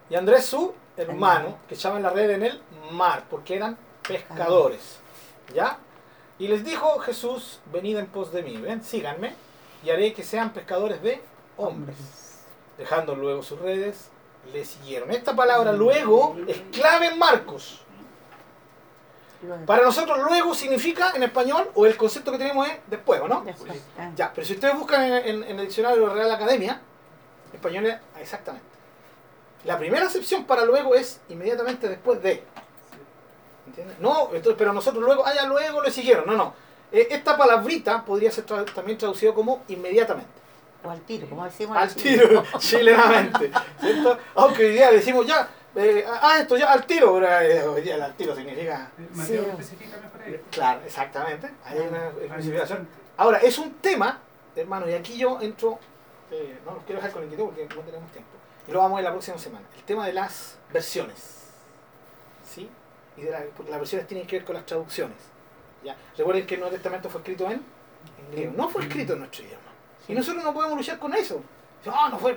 y 0.09 0.14
Andrés 0.14 0.46
su 0.46 0.72
hermano, 0.96 1.59
que 1.68 1.74
echaban 1.74 2.03
la 2.05 2.11
red 2.11 2.30
en 2.30 2.42
el 2.44 2.62
mar, 2.92 3.24
porque 3.28 3.57
eran 3.57 3.76
pescadores. 4.07 5.01
¿Ya? 5.53 5.78
Y 6.38 6.46
les 6.46 6.64
dijo 6.64 6.99
Jesús, 7.01 7.59
venid 7.72 7.96
en 7.99 8.07
pos 8.07 8.30
de 8.32 8.42
mí, 8.44 8.57
ven, 8.59 8.82
síganme, 8.84 9.34
y 9.85 9.91
haré 9.91 10.12
que 10.12 10.22
sean 10.24 10.53
pescadores 10.53 11.03
de 11.03 11.20
hombres. 11.57 11.97
Dejando 12.76 13.14
luego 13.14 13.43
sus 13.43 13.59
redes, 13.61 14.09
le 14.53 14.64
siguieron. 14.64 15.11
Esta 15.11 15.35
palabra 15.35 15.72
luego 15.72 16.37
es 16.47 16.59
clave 16.72 17.07
en 17.09 17.18
Marcos. 17.18 17.83
Para 19.66 19.85
nosotros 19.85 20.18
luego 20.18 20.53
significa 20.53 21.12
en 21.14 21.22
español, 21.22 21.70
o 21.76 21.87
el 21.87 21.97
concepto 21.97 22.33
que 22.33 22.39
tenemos 22.39 22.66
es 22.68 22.74
después, 22.89 23.20
¿o 23.20 23.29
no? 23.29 23.43
después, 23.43 23.81
ah, 23.97 24.11
Ya, 24.16 24.33
pero 24.35 24.45
si 24.45 24.55
ustedes 24.55 24.76
buscan 24.76 25.05
en, 25.05 25.12
en- 25.14 25.45
en 25.45 25.59
el 25.61 25.66
diccionario 25.66 26.01
de 26.01 26.07
la 26.09 26.14
Real 26.14 26.33
Academia, 26.33 26.81
español 27.53 27.87
es 27.87 27.97
exactamente. 28.20 28.66
La 29.64 29.79
primera 29.79 30.07
acepción 30.07 30.45
para 30.45 30.64
luego 30.64 30.95
es 30.97 31.20
inmediatamente 31.29 31.89
después 31.89 32.20
de. 32.22 32.43
¿Entiendes? 33.68 33.99
No, 34.01 34.31
entonces, 34.33 34.55
pero 34.59 34.72
nosotros 34.72 35.05
luego, 35.05 35.24
ah, 35.24 35.33
ya 35.35 35.47
luego 35.47 35.83
le 35.83 35.91
siguieron. 35.93 36.26
No, 36.26 36.33
no. 36.35 36.55
Eh, 36.93 37.09
esta 37.11 37.36
palabrita 37.36 38.05
podría 38.05 38.30
ser 38.30 38.47
tra- 38.47 38.72
también 38.72 38.97
traducido 38.99 39.34
como 39.34 39.62
inmediatamente. 39.68 40.30
O 40.84 40.91
al 40.91 41.01
tiro, 41.03 41.28
como 41.28 41.45
decimos 41.45 41.76
Al 41.76 41.93
tiro, 41.95 42.45
chilenamente. 42.59 43.51
¿cierto? 43.80 44.18
Aunque 44.36 44.66
hoy 44.66 44.72
día 44.72 44.91
decimos 44.93 45.26
ya, 45.26 45.49
eh, 45.74 46.05
ah, 46.09 46.39
esto 46.41 46.57
ya 46.57 46.72
al 46.72 46.86
tiro, 46.86 47.14
pero 47.14 47.26
eh, 47.41 47.62
hoy 47.66 47.82
día 47.82 47.97
el 47.97 48.03
al 48.03 48.14
tiro 48.14 48.34
significa. 48.34 48.91
Sí. 49.26 49.32
Claro, 50.51 50.80
exactamente. 50.86 51.51
Hay 51.64 51.78
una 51.80 52.09
especificación. 52.09 52.89
Ahora, 53.16 53.39
es 53.39 53.59
un 53.59 53.74
tema, 53.74 54.20
hermano, 54.55 54.89
y 54.89 54.95
aquí 54.95 55.18
yo 55.18 55.41
entro, 55.41 55.78
eh, 56.30 56.59
no 56.64 56.74
los 56.74 56.84
quiero 56.84 57.01
dejar 57.01 57.12
con 57.12 57.24
inquietud 57.24 57.47
porque 57.47 57.62
no 57.74 57.80
tenemos 57.82 58.11
tiempo. 58.12 58.30
Y 58.66 58.72
lo 58.72 58.78
vamos 58.78 58.93
a 58.93 58.97
ver 58.97 59.05
la 59.05 59.11
próxima 59.12 59.39
semana. 59.39 59.66
El 59.76 59.82
tema 59.82 60.07
de 60.07 60.12
las 60.12 60.59
versiones. 60.72 61.49
¿Sí? 62.49 62.68
Y 63.16 63.22
de 63.22 63.30
la- 63.30 63.45
porque 63.57 63.70
las 63.70 63.80
versiones 63.80 64.07
tienen 64.07 64.26
que 64.26 64.36
ver 64.36 64.45
con 64.45 64.55
las 64.55 64.64
traducciones. 64.66 65.16
¿Ya? 65.85 65.97
Recuerden 66.16 66.47
que 66.47 66.55
el 66.55 66.61
Nuevo 66.61 66.74
Testamento 66.74 67.09
fue 67.11 67.20
escrito 67.20 67.47
en, 67.47 67.53
en 67.53 68.31
griego. 68.33 68.53
No 68.57 68.68
fue 68.68 68.83
escrito 68.83 69.12
en 69.14 69.20
nuestro 69.20 69.45
idioma. 69.45 69.62
Y 70.09 70.14
nosotros 70.14 70.43
no 70.43 70.55
podemos 70.55 70.76
luchar 70.79 70.99
con 70.99 71.14
eso. 71.14 71.43
No, 71.85 72.09
no 72.09 72.18
fue 72.18 72.37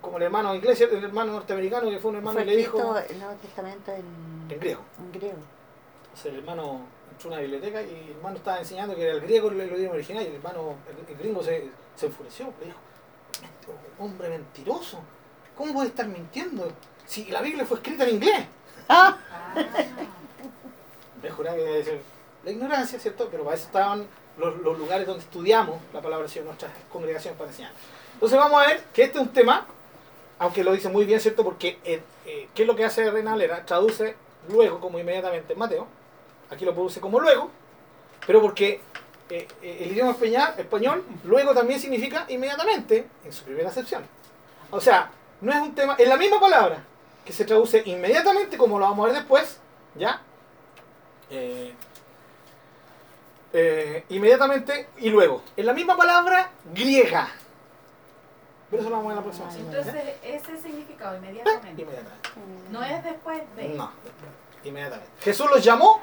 como 0.00 0.16
el 0.18 0.24
hermano 0.24 0.54
inglés, 0.54 0.80
el 0.80 1.04
hermano 1.04 1.32
norteamericano 1.32 1.90
que 1.90 1.98
fue 1.98 2.10
un 2.10 2.16
hermano 2.18 2.34
Fue 2.34 2.42
y 2.42 2.46
le 2.46 2.56
dijo 2.56 2.78
escrito 2.78 3.12
el 3.12 3.18
Nuevo 3.18 3.34
Testamento 3.40 3.92
en, 3.92 4.46
en 4.50 4.60
griego. 4.60 4.82
en 4.98 5.12
griego. 5.12 5.38
Entonces 6.04 6.32
el 6.32 6.38
hermano 6.38 6.80
entró 7.10 7.30
a 7.30 7.32
una 7.32 7.42
biblioteca 7.42 7.82
y 7.82 7.90
el 8.10 8.16
hermano 8.16 8.36
estaba 8.36 8.58
enseñando 8.58 8.94
que 8.94 9.02
era 9.02 9.12
el 9.12 9.20
griego 9.20 9.48
el, 9.50 9.72
idioma 9.72 9.94
original 9.94 10.22
y 10.22 10.26
el 10.26 10.34
hermano, 10.36 10.76
el, 10.88 11.12
el 11.12 11.18
gringo 11.18 11.42
se, 11.42 11.68
se 11.96 12.06
enfureció, 12.06 12.52
le 12.60 12.66
dijo, 12.66 12.78
"Este 13.32 14.02
hombre 14.02 14.28
mentiroso, 14.28 15.00
¿cómo 15.56 15.72
puede 15.72 15.88
estar 15.88 16.06
mintiendo? 16.06 16.70
Si 17.06 17.24
la 17.26 17.40
Biblia 17.42 17.64
fue 17.64 17.78
escrita 17.78 18.04
en 18.04 18.14
inglés. 18.16 18.46
Ah, 18.88 19.16
Me 21.22 21.30
juraba 21.30 21.56
que 21.56 21.62
debe 21.62 21.84
ser 21.84 22.00
la 22.44 22.50
ignorancia, 22.50 22.98
¿cierto? 22.98 23.28
Pero 23.30 23.44
para 23.44 23.56
eso 23.56 23.66
estaban 23.66 24.06
los, 24.38 24.56
lugares 24.78 25.06
donde 25.06 25.22
estudiamos 25.22 25.80
la 25.92 26.00
palabra 26.00 26.24
del 26.24 26.30
Señor, 26.30 26.46
nuestras 26.46 26.72
congregaciones 26.92 27.38
para 27.38 27.50
enseñar. 27.50 27.72
Entonces 28.14 28.38
vamos 28.38 28.62
a 28.62 28.66
ver 28.66 28.84
que 28.92 29.02
este 29.02 29.18
es 29.18 29.24
un 29.24 29.32
tema, 29.32 29.66
aunque 30.38 30.64
lo 30.64 30.72
dice 30.72 30.88
muy 30.88 31.04
bien, 31.04 31.20
¿cierto? 31.20 31.44
Porque 31.44 31.78
eh, 31.84 32.02
eh, 32.26 32.48
¿qué 32.54 32.62
es 32.62 32.68
lo 32.68 32.76
que 32.76 32.84
hace 32.84 33.10
Reina 33.10 33.32
Valera? 33.32 33.64
Traduce 33.64 34.16
luego 34.48 34.80
como 34.80 34.98
inmediatamente 34.98 35.52
en 35.52 35.58
Mateo. 35.58 35.86
Aquí 36.50 36.64
lo 36.64 36.74
produce 36.74 37.00
como 37.00 37.20
luego, 37.20 37.50
pero 38.26 38.40
porque 38.40 38.80
eh, 39.30 39.46
el 39.62 39.92
idioma 39.92 40.16
español 40.56 41.04
luego 41.24 41.52
también 41.52 41.78
significa 41.78 42.24
inmediatamente 42.28 43.06
en 43.24 43.32
su 43.32 43.44
primera 43.44 43.68
acepción. 43.68 44.04
O 44.70 44.80
sea, 44.80 45.10
no 45.40 45.52
es 45.52 45.58
un 45.58 45.74
tema, 45.74 45.94
es 45.98 46.08
la 46.08 46.16
misma 46.16 46.40
palabra 46.40 46.84
que 47.24 47.32
se 47.32 47.44
traduce 47.44 47.82
inmediatamente 47.84 48.56
como 48.56 48.78
lo 48.78 48.86
vamos 48.86 49.04
a 49.04 49.08
ver 49.08 49.18
después, 49.18 49.58
¿ya? 49.94 50.22
Eh, 51.30 51.74
eh, 53.52 54.04
inmediatamente 54.10 54.88
y 54.98 55.10
luego. 55.10 55.42
En 55.56 55.66
la 55.66 55.72
misma 55.72 55.96
palabra 55.96 56.50
griega. 56.74 57.28
Pero 58.70 58.82
eso 58.82 58.90
lo 58.90 58.96
vamos 58.96 59.12
a 59.12 59.14
ver 59.14 59.16
la 59.16 59.22
próxima 59.22 59.50
semana. 59.50 59.78
Entonces, 59.78 60.14
ese 60.22 60.62
significado 60.62 61.16
inmediatamente. 61.16 61.82
Inmediatamente. 61.82 62.30
No 62.70 62.84
es 62.84 63.04
después 63.04 63.42
de. 63.56 63.68
No, 63.70 63.90
inmediatamente. 64.64 65.10
Jesús 65.22 65.48
los 65.50 65.64
llamó, 65.64 66.02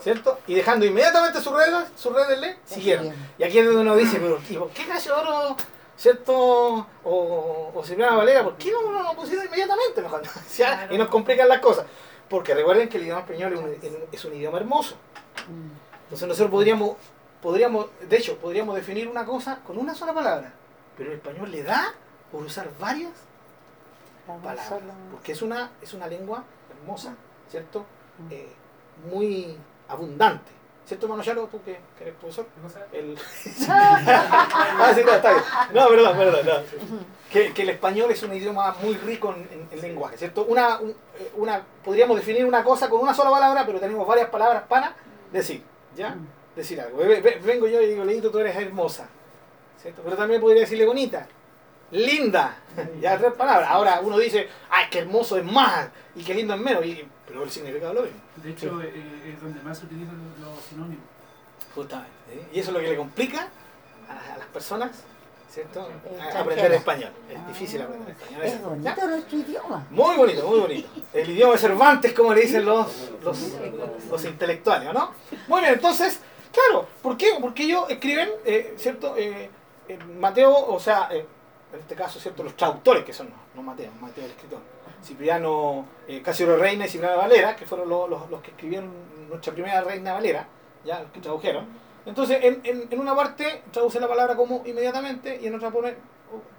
¿cierto? 0.00 0.40
Y 0.48 0.54
dejando 0.54 0.84
inmediatamente 0.84 1.40
sus 1.40 1.52
redes, 1.52 1.88
sus 1.94 2.12
redes 2.12 2.40
le 2.40 2.56
siguieron. 2.64 3.14
Y 3.38 3.44
aquí 3.44 3.58
es 3.58 3.66
donde 3.66 3.82
uno 3.82 3.94
dice, 3.94 4.18
pero 4.18 4.40
¿y 4.48 4.56
por 4.56 4.70
qué 4.70 4.84
Gallo 4.86 5.14
de 5.14 5.20
Oro, 5.20 5.56
¿cierto? 5.96 6.86
O, 7.04 7.72
o 7.72 7.84
Silvana 7.84 8.16
Valera, 8.16 8.42
¿por 8.42 8.56
qué 8.56 8.72
no 8.72 8.90
lo 8.90 9.14
pusieron 9.14 9.46
inmediatamente? 9.46 10.02
mejor? 10.02 10.22
Claro. 10.56 10.92
Y 10.92 10.98
nos 10.98 11.08
complican 11.08 11.48
las 11.48 11.60
cosas. 11.60 11.86
Porque 12.28 12.54
recuerden 12.54 12.88
que 12.88 12.96
el 12.96 13.04
idioma 13.04 13.20
español 13.20 13.52
es 13.52 13.60
un, 13.60 13.98
es 14.10 14.24
un 14.24 14.34
idioma 14.34 14.58
hermoso. 14.58 14.96
Entonces 16.10 16.26
nosotros 16.28 16.50
podríamos, 16.50 16.96
podríamos, 17.40 17.86
de 18.08 18.16
hecho, 18.16 18.36
podríamos 18.38 18.74
definir 18.74 19.06
una 19.08 19.24
cosa 19.24 19.60
con 19.64 19.78
una 19.78 19.94
sola 19.94 20.12
palabra. 20.12 20.52
Pero 20.96 21.10
el 21.12 21.16
español 21.18 21.50
le 21.50 21.62
da 21.62 21.94
por 22.32 22.42
usar 22.42 22.68
varias 22.80 23.12
Vamos 24.26 24.42
palabras. 24.42 24.68
solo- 24.68 24.92
Porque 25.12 25.32
es 25.32 25.42
una, 25.42 25.70
es 25.80 25.94
una 25.94 26.06
lengua 26.08 26.44
hermosa, 26.70 27.14
¿cierto? 27.48 27.86
Mm. 28.18 28.32
Eh, 28.32 28.48
muy 29.10 29.56
abundante. 29.88 30.50
¿Cierto, 30.86 31.06
hermano 31.06 31.22
Charo, 31.22 31.46
tú 31.46 31.62
que, 31.62 31.78
que 31.96 32.04
eres 32.04 32.14
profesor? 32.16 32.46
El... 32.92 33.16
ah, 33.68 34.92
sí, 34.94 35.02
no, 35.04 35.12
está 35.12 35.30
bien. 35.30 35.44
No, 35.72 35.88
perdón, 35.88 36.16
perdón. 36.16 36.46
no. 36.46 37.00
Que, 37.30 37.52
que 37.54 37.62
el 37.62 37.70
español 37.70 38.10
es 38.10 38.20
un 38.24 38.34
idioma 38.34 38.74
muy 38.82 38.94
rico 38.96 39.32
en, 39.32 39.42
en- 39.52 39.68
en 39.70 39.80
lenguaje, 39.80 40.16
¿cierto? 40.18 40.44
Una, 40.46 40.80
un- 40.80 40.90
eh, 40.90 41.30
una, 41.36 41.62
podríamos 41.84 42.16
definir 42.16 42.44
una 42.44 42.64
cosa 42.64 42.90
con 42.90 43.00
una 43.00 43.14
sola 43.14 43.30
palabra, 43.30 43.64
pero 43.64 43.78
tenemos 43.78 44.04
varias 44.06 44.28
palabras 44.30 44.64
para 44.68 44.94
decir, 45.32 45.62
¿ya? 45.96 46.16
Decir 46.56 46.80
algo. 46.80 46.98
Ve- 46.98 47.20
ve- 47.20 47.40
Vengo 47.44 47.66
yo 47.68 47.80
y 47.80 47.86
digo, 47.86 48.04
Leito, 48.04 48.30
tú 48.30 48.38
eres 48.38 48.56
hermosa, 48.56 49.08
¿cierto? 49.80 50.02
Pero 50.04 50.16
también 50.16 50.40
podría 50.40 50.62
decirle 50.62 50.84
bonita, 50.86 51.26
linda, 51.92 52.56
ya 53.00 53.18
tres 53.18 53.32
palabras. 53.34 53.68
Ahora 53.70 54.00
uno 54.00 54.18
dice, 54.18 54.48
ay, 54.70 54.86
qué 54.90 55.00
hermoso 55.00 55.36
es 55.38 55.44
más 55.44 55.88
y 56.16 56.22
qué 56.24 56.34
lindo 56.34 56.54
es 56.54 56.60
menos, 56.60 56.84
y, 56.84 57.04
pero 57.26 57.42
el 57.44 57.50
significado 57.50 57.94
lo 57.94 58.02
mismo. 58.02 58.20
De 58.36 58.50
hecho, 58.50 58.80
eh, 58.82 58.92
es 59.26 59.40
donde 59.40 59.60
más 59.62 59.78
se 59.78 59.86
utilizan 59.86 60.16
los, 60.40 60.48
los 60.54 60.64
sinónimos. 60.64 61.04
Justamente. 61.74 62.10
¿eh? 62.32 62.46
Y 62.52 62.60
eso 62.60 62.70
es 62.70 62.74
lo 62.74 62.80
que 62.80 62.88
le 62.88 62.96
complica 62.96 63.48
a, 64.08 64.34
a 64.34 64.38
las 64.38 64.46
personas, 64.48 65.04
¿cierto? 65.50 65.88
Eh, 66.06 66.36
aprender 66.36 66.72
español. 66.72 67.10
Es 67.28 67.46
difícil 67.48 67.82
aprender 67.82 68.10
español. 68.10 68.42
Es 68.44 68.62
bonito 68.62 69.06
nuestro 69.06 69.38
idioma. 69.38 69.86
Muy 69.90 70.16
bonito, 70.16 70.46
muy 70.48 70.60
bonito. 70.60 70.88
El 71.12 71.30
idioma 71.30 71.52
de 71.54 71.58
Cervantes, 71.58 72.12
como 72.12 72.32
le 72.34 72.42
dicen 72.42 72.64
los, 72.64 73.10
los, 73.22 73.38
los 74.10 74.24
intelectuales, 74.24 74.92
¿no? 74.94 75.12
Muy 75.48 75.60
bien, 75.60 75.74
entonces, 75.74 76.20
claro, 76.52 76.86
¿por 77.02 77.16
qué? 77.16 77.28
Porque 77.40 77.64
ellos 77.64 77.84
escriben, 77.88 78.30
eh, 78.44 78.74
¿cierto? 78.76 79.16
Eh, 79.16 79.50
eh, 79.88 79.98
Mateo, 80.18 80.52
o 80.68 80.78
sea, 80.78 81.08
eh, 81.10 81.26
en 81.72 81.80
este 81.80 81.94
caso, 81.94 82.18
¿cierto? 82.20 82.42
Los 82.44 82.56
traductores, 82.56 83.04
que 83.04 83.12
son, 83.12 83.28
no, 83.28 83.36
no 83.56 83.62
Mateo, 83.62 83.90
Mateo 84.00 84.24
el 84.24 84.30
escritor. 84.30 84.58
Cipriano, 85.02 85.86
Casio 86.22 86.56
Reina 86.56 86.84
y 86.84 86.88
Cipriano 86.88 87.16
Valera, 87.16 87.56
que 87.56 87.64
fueron 87.64 87.88
los, 87.88 88.08
los- 88.10 88.28
los 88.30 88.40
que 88.42 88.50
escribieron 88.50 88.92
nuestra 89.30 89.52
primera 89.52 89.80
Reina 89.80 90.12
Valera, 90.12 90.46
ya, 90.84 91.00
los 91.00 91.10
que 91.10 91.20
tradujeron. 91.20 91.66
Entonces, 92.06 92.38
en, 92.42 92.60
en, 92.64 92.88
en 92.90 92.98
una 93.00 93.14
parte 93.14 93.62
traducen 93.72 94.00
la 94.00 94.08
palabra 94.08 94.36
como 94.36 94.62
inmediatamente 94.66 95.38
y 95.40 95.46
en 95.46 95.54
otra 95.54 95.70
ponen, 95.70 95.94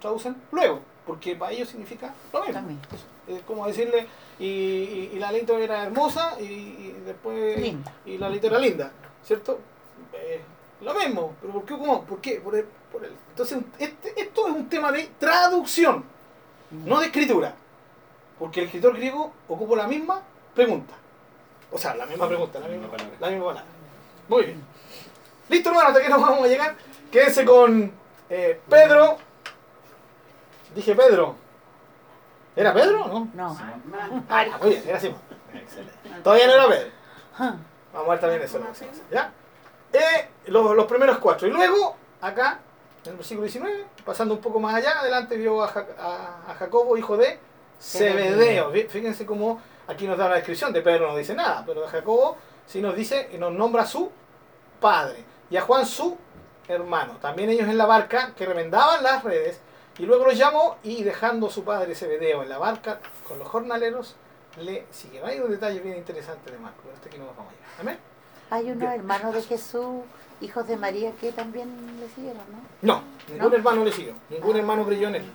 traducen 0.00 0.36
luego, 0.52 0.80
porque 1.06 1.34
para 1.36 1.52
ellos 1.52 1.68
significa 1.68 2.14
lo 2.32 2.44
mismo. 2.44 2.60
Es 3.26 3.42
como 3.42 3.66
decirle, 3.66 4.06
y, 4.38 4.44
y, 4.46 5.10
y 5.14 5.18
la 5.18 5.30
Leito 5.32 5.58
era 5.58 5.84
hermosa 5.84 6.36
y, 6.40 6.44
y 6.44 6.96
después 7.04 7.60
Linda. 7.60 7.92
y 8.06 8.18
la 8.18 8.28
Leito 8.28 8.46
era 8.48 8.58
linda, 8.58 8.92
¿cierto? 9.24 9.58
Eh, 10.12 10.40
lo 10.80 10.94
mismo, 10.94 11.34
pero 11.40 11.52
¿por 11.54 11.64
qué? 11.64 11.78
¿Cómo? 11.78 12.04
¿Por 12.04 12.20
qué? 12.20 12.40
Por 12.40 12.56
el- 12.56 12.66
por 12.92 13.04
el- 13.04 13.12
entonces, 13.30 13.58
este- 13.78 14.20
esto 14.20 14.48
es 14.48 14.54
un 14.54 14.68
tema 14.68 14.90
de 14.92 15.08
traducción, 15.18 16.04
Mm. 16.70 16.88
no 16.88 17.00
de 17.00 17.06
escritura, 17.06 17.54
porque 18.38 18.60
el 18.60 18.66
escritor 18.66 18.94
griego 18.96 19.32
ocupó 19.48 19.76
la 19.76 19.86
misma 19.86 20.22
pregunta, 20.54 20.94
o 21.70 21.78
sea, 21.78 21.94
la 21.94 22.06
misma 22.06 22.26
pregunta, 22.28 22.58
la 22.60 22.66
misma, 22.68 22.82
Misma 22.84 22.96
palabra. 22.96 23.16
la 23.20 23.28
misma 23.30 23.44
palabra. 23.46 23.70
Muy 24.28 24.44
bien. 24.44 24.62
Listo, 25.52 25.68
hermano, 25.68 25.88
hasta 25.88 26.00
que 26.02 26.08
nos 26.08 26.20
vamos 26.20 26.44
a 26.44 26.48
llegar. 26.48 26.74
Quédense 27.10 27.44
con 27.44 27.92
eh, 28.30 28.60
Pedro. 28.68 29.18
Dije 30.74 30.94
Pedro. 30.94 31.36
¿Era 32.56 32.72
Pedro 32.72 33.04
o 33.04 33.08
no? 33.08 33.28
No. 33.34 33.56
Ah, 34.28 34.44
ya, 34.46 34.58
muy 34.58 34.70
bien, 34.70 34.82
era 34.88 34.98
Simón. 35.00 35.20
Excelente. 35.54 35.92
Todavía 36.24 36.46
no 36.46 36.52
era 36.54 36.68
Pedro. 36.68 36.90
Vamos 37.92 38.08
a 38.08 38.10
ver 38.10 38.20
también 38.20 38.42
eso. 38.42 38.58
¿Ya? 39.10 39.32
Eh, 39.92 40.28
los, 40.46 40.74
los 40.74 40.86
primeros 40.86 41.18
cuatro. 41.18 41.46
Y 41.46 41.50
luego, 41.50 41.96
acá, 42.22 42.60
en 43.04 43.10
el 43.10 43.16
versículo 43.18 43.44
19, 43.44 43.84
pasando 44.04 44.34
un 44.34 44.40
poco 44.40 44.58
más 44.60 44.74
allá, 44.74 45.00
adelante 45.00 45.36
vio 45.36 45.62
a, 45.62 45.68
Ja- 45.68 45.86
a- 45.98 46.50
a 46.50 46.54
Jacobo, 46.54 46.96
hijo 46.96 47.16
de 47.18 47.38
Zebedeo. 47.78 48.72
Fí- 48.72 48.88
Fíjense 48.88 49.26
cómo 49.26 49.60
aquí 49.86 50.06
nos 50.06 50.16
da 50.16 50.28
la 50.30 50.36
descripción. 50.36 50.72
De 50.72 50.80
Pedro 50.80 51.08
no 51.08 51.16
dice 51.16 51.34
nada, 51.34 51.62
pero 51.66 51.82
de 51.82 51.88
Jacobo 51.88 52.38
sí 52.66 52.80
nos 52.80 52.96
dice 52.96 53.28
y 53.34 53.36
nos 53.38 53.52
nombra 53.52 53.84
su 53.84 54.10
padre. 54.80 55.24
Y 55.52 55.56
a 55.58 55.60
Juan 55.60 55.84
su 55.84 56.16
hermano. 56.66 57.18
También 57.20 57.50
ellos 57.50 57.68
en 57.68 57.76
la 57.76 57.84
barca 57.84 58.32
que 58.34 58.46
remendaban 58.46 59.02
las 59.02 59.22
redes. 59.22 59.60
Y 59.98 60.06
luego 60.06 60.24
los 60.24 60.38
llamó 60.38 60.78
y 60.82 61.02
dejando 61.02 61.48
a 61.48 61.50
su 61.50 61.62
padre 61.62 61.94
Zebedeo 61.94 62.42
en 62.42 62.48
la 62.48 62.56
barca 62.56 63.00
con 63.28 63.38
los 63.38 63.46
jornaleros, 63.48 64.16
le 64.58 64.86
siguieron. 64.90 65.28
Hay 65.28 65.40
un 65.40 65.50
detalle 65.50 65.80
bien 65.80 65.98
interesante 65.98 66.50
de 66.50 66.56
Marco, 66.58 66.78
pero 66.82 66.94
este 66.94 67.10
aquí 67.10 67.18
no 67.18 67.26
nos 67.26 67.36
vamos 67.36 67.52
a 67.52 67.56
llegar. 67.56 67.70
Amén. 67.80 67.98
Hay 68.48 68.64
unos 68.64 68.78
Bien. 68.78 68.92
hermanos 68.92 69.34
de 69.34 69.42
Jesús, 69.42 70.00
hijos 70.40 70.66
de 70.66 70.78
María, 70.78 71.12
que 71.20 71.32
también 71.32 71.68
le 72.00 72.08
siguieron, 72.08 72.42
¿no? 72.50 72.94
No, 72.94 73.02
ningún 73.28 73.50
¿No? 73.50 73.54
hermano 73.54 73.84
le 73.84 73.92
siguió. 73.92 74.14
Ningún 74.30 74.56
hermano 74.56 74.86
creyó 74.86 75.08
en 75.08 75.16
él. 75.16 75.32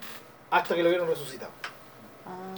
Hasta 0.49 0.74
que 0.74 0.82
lo 0.82 0.89
vieron 0.89 1.07
resucitado. 1.07 1.51
Ah, 2.26 2.55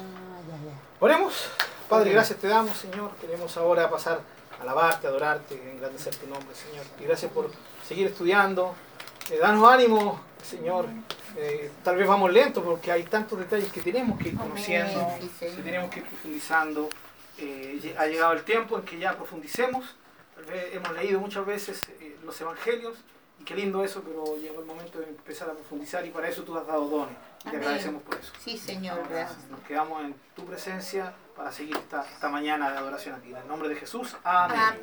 ya, 0.48 0.72
ya. 0.72 0.78
Oremos. 1.02 1.50
Padre, 1.90 2.12
gracias 2.14 2.40
te 2.40 2.48
damos, 2.48 2.78
Señor. 2.78 3.12
Queremos 3.20 3.58
ahora 3.58 3.90
pasar 3.90 4.22
alabarte, 4.62 5.08
adorarte, 5.08 5.56
engrandecer 5.72 6.16
tu 6.16 6.28
nombre, 6.28 6.56
Señor. 6.56 6.86
Y 7.00 7.04
gracias 7.04 7.32
por 7.32 7.52
seguir 7.88 8.08
estudiando. 8.08 8.76
Eh, 9.32 9.38
danos 9.38 9.68
ánimo, 9.72 10.20
Señor. 10.44 10.88
Eh, 11.38 11.72
tal 11.84 11.96
vez 11.96 12.08
vamos 12.08 12.32
lentos 12.32 12.64
porque 12.64 12.92
hay 12.92 13.04
tantos 13.04 13.38
detalles 13.40 13.72
que 13.72 13.82
tenemos 13.82 14.20
que 14.20 14.30
ir 14.30 14.36
conociendo, 14.36 15.00
Amén, 15.02 15.30
que 15.40 15.62
tenemos 15.62 15.90
que 15.90 16.00
ir 16.00 16.06
profundizando. 16.06 16.90
Eh, 17.38 17.96
ha 17.98 18.06
llegado 18.08 18.34
el 18.34 18.44
tiempo 18.44 18.78
en 18.78 18.84
que 18.84 18.98
ya 19.00 19.16
profundicemos. 19.16 19.96
Tal 20.36 20.46
vez 20.46 20.74
hemos 20.76 20.92
leído 20.94 21.20
muchas 21.20 21.46
veces 21.46 21.84
eh, 22.00 22.18
los 22.26 22.40
evangelios 22.42 22.98
y 23.40 23.44
qué 23.44 23.56
lindo 23.56 23.84
eso, 23.84 24.02
pero 24.02 24.38
llegó 24.38 24.60
el 24.60 24.66
momento 24.66 25.00
de 25.00 25.06
empezar 25.06 25.50
a 25.50 25.54
profundizar 25.54 26.06
y 26.06 26.10
para 26.10 26.28
eso 26.28 26.44
tú 26.44 26.58
has 26.58 26.66
dado 26.68 26.88
dones. 26.90 27.16
Y 27.40 27.44
te 27.44 27.50
Amén. 27.50 27.62
agradecemos 27.62 28.02
por 28.04 28.16
eso. 28.18 28.34
Sí, 28.44 28.58
Señor, 28.58 28.98
Ahora 28.98 29.10
gracias. 29.10 29.48
Nos 29.50 29.62
quedamos 29.62 30.02
en 30.04 30.16
tu 30.36 30.46
presencia 30.46 31.14
para 31.40 31.54
seguir 31.54 31.78
esta, 31.78 32.02
esta 32.02 32.28
mañana 32.28 32.70
de 32.70 32.78
adoración 32.78 33.16
aquí. 33.16 33.30
En 33.32 33.38
el 33.38 33.48
nombre 33.48 33.70
de 33.70 33.76
Jesús, 33.76 34.18
amén. 34.26 34.60
Amén. 34.60 34.78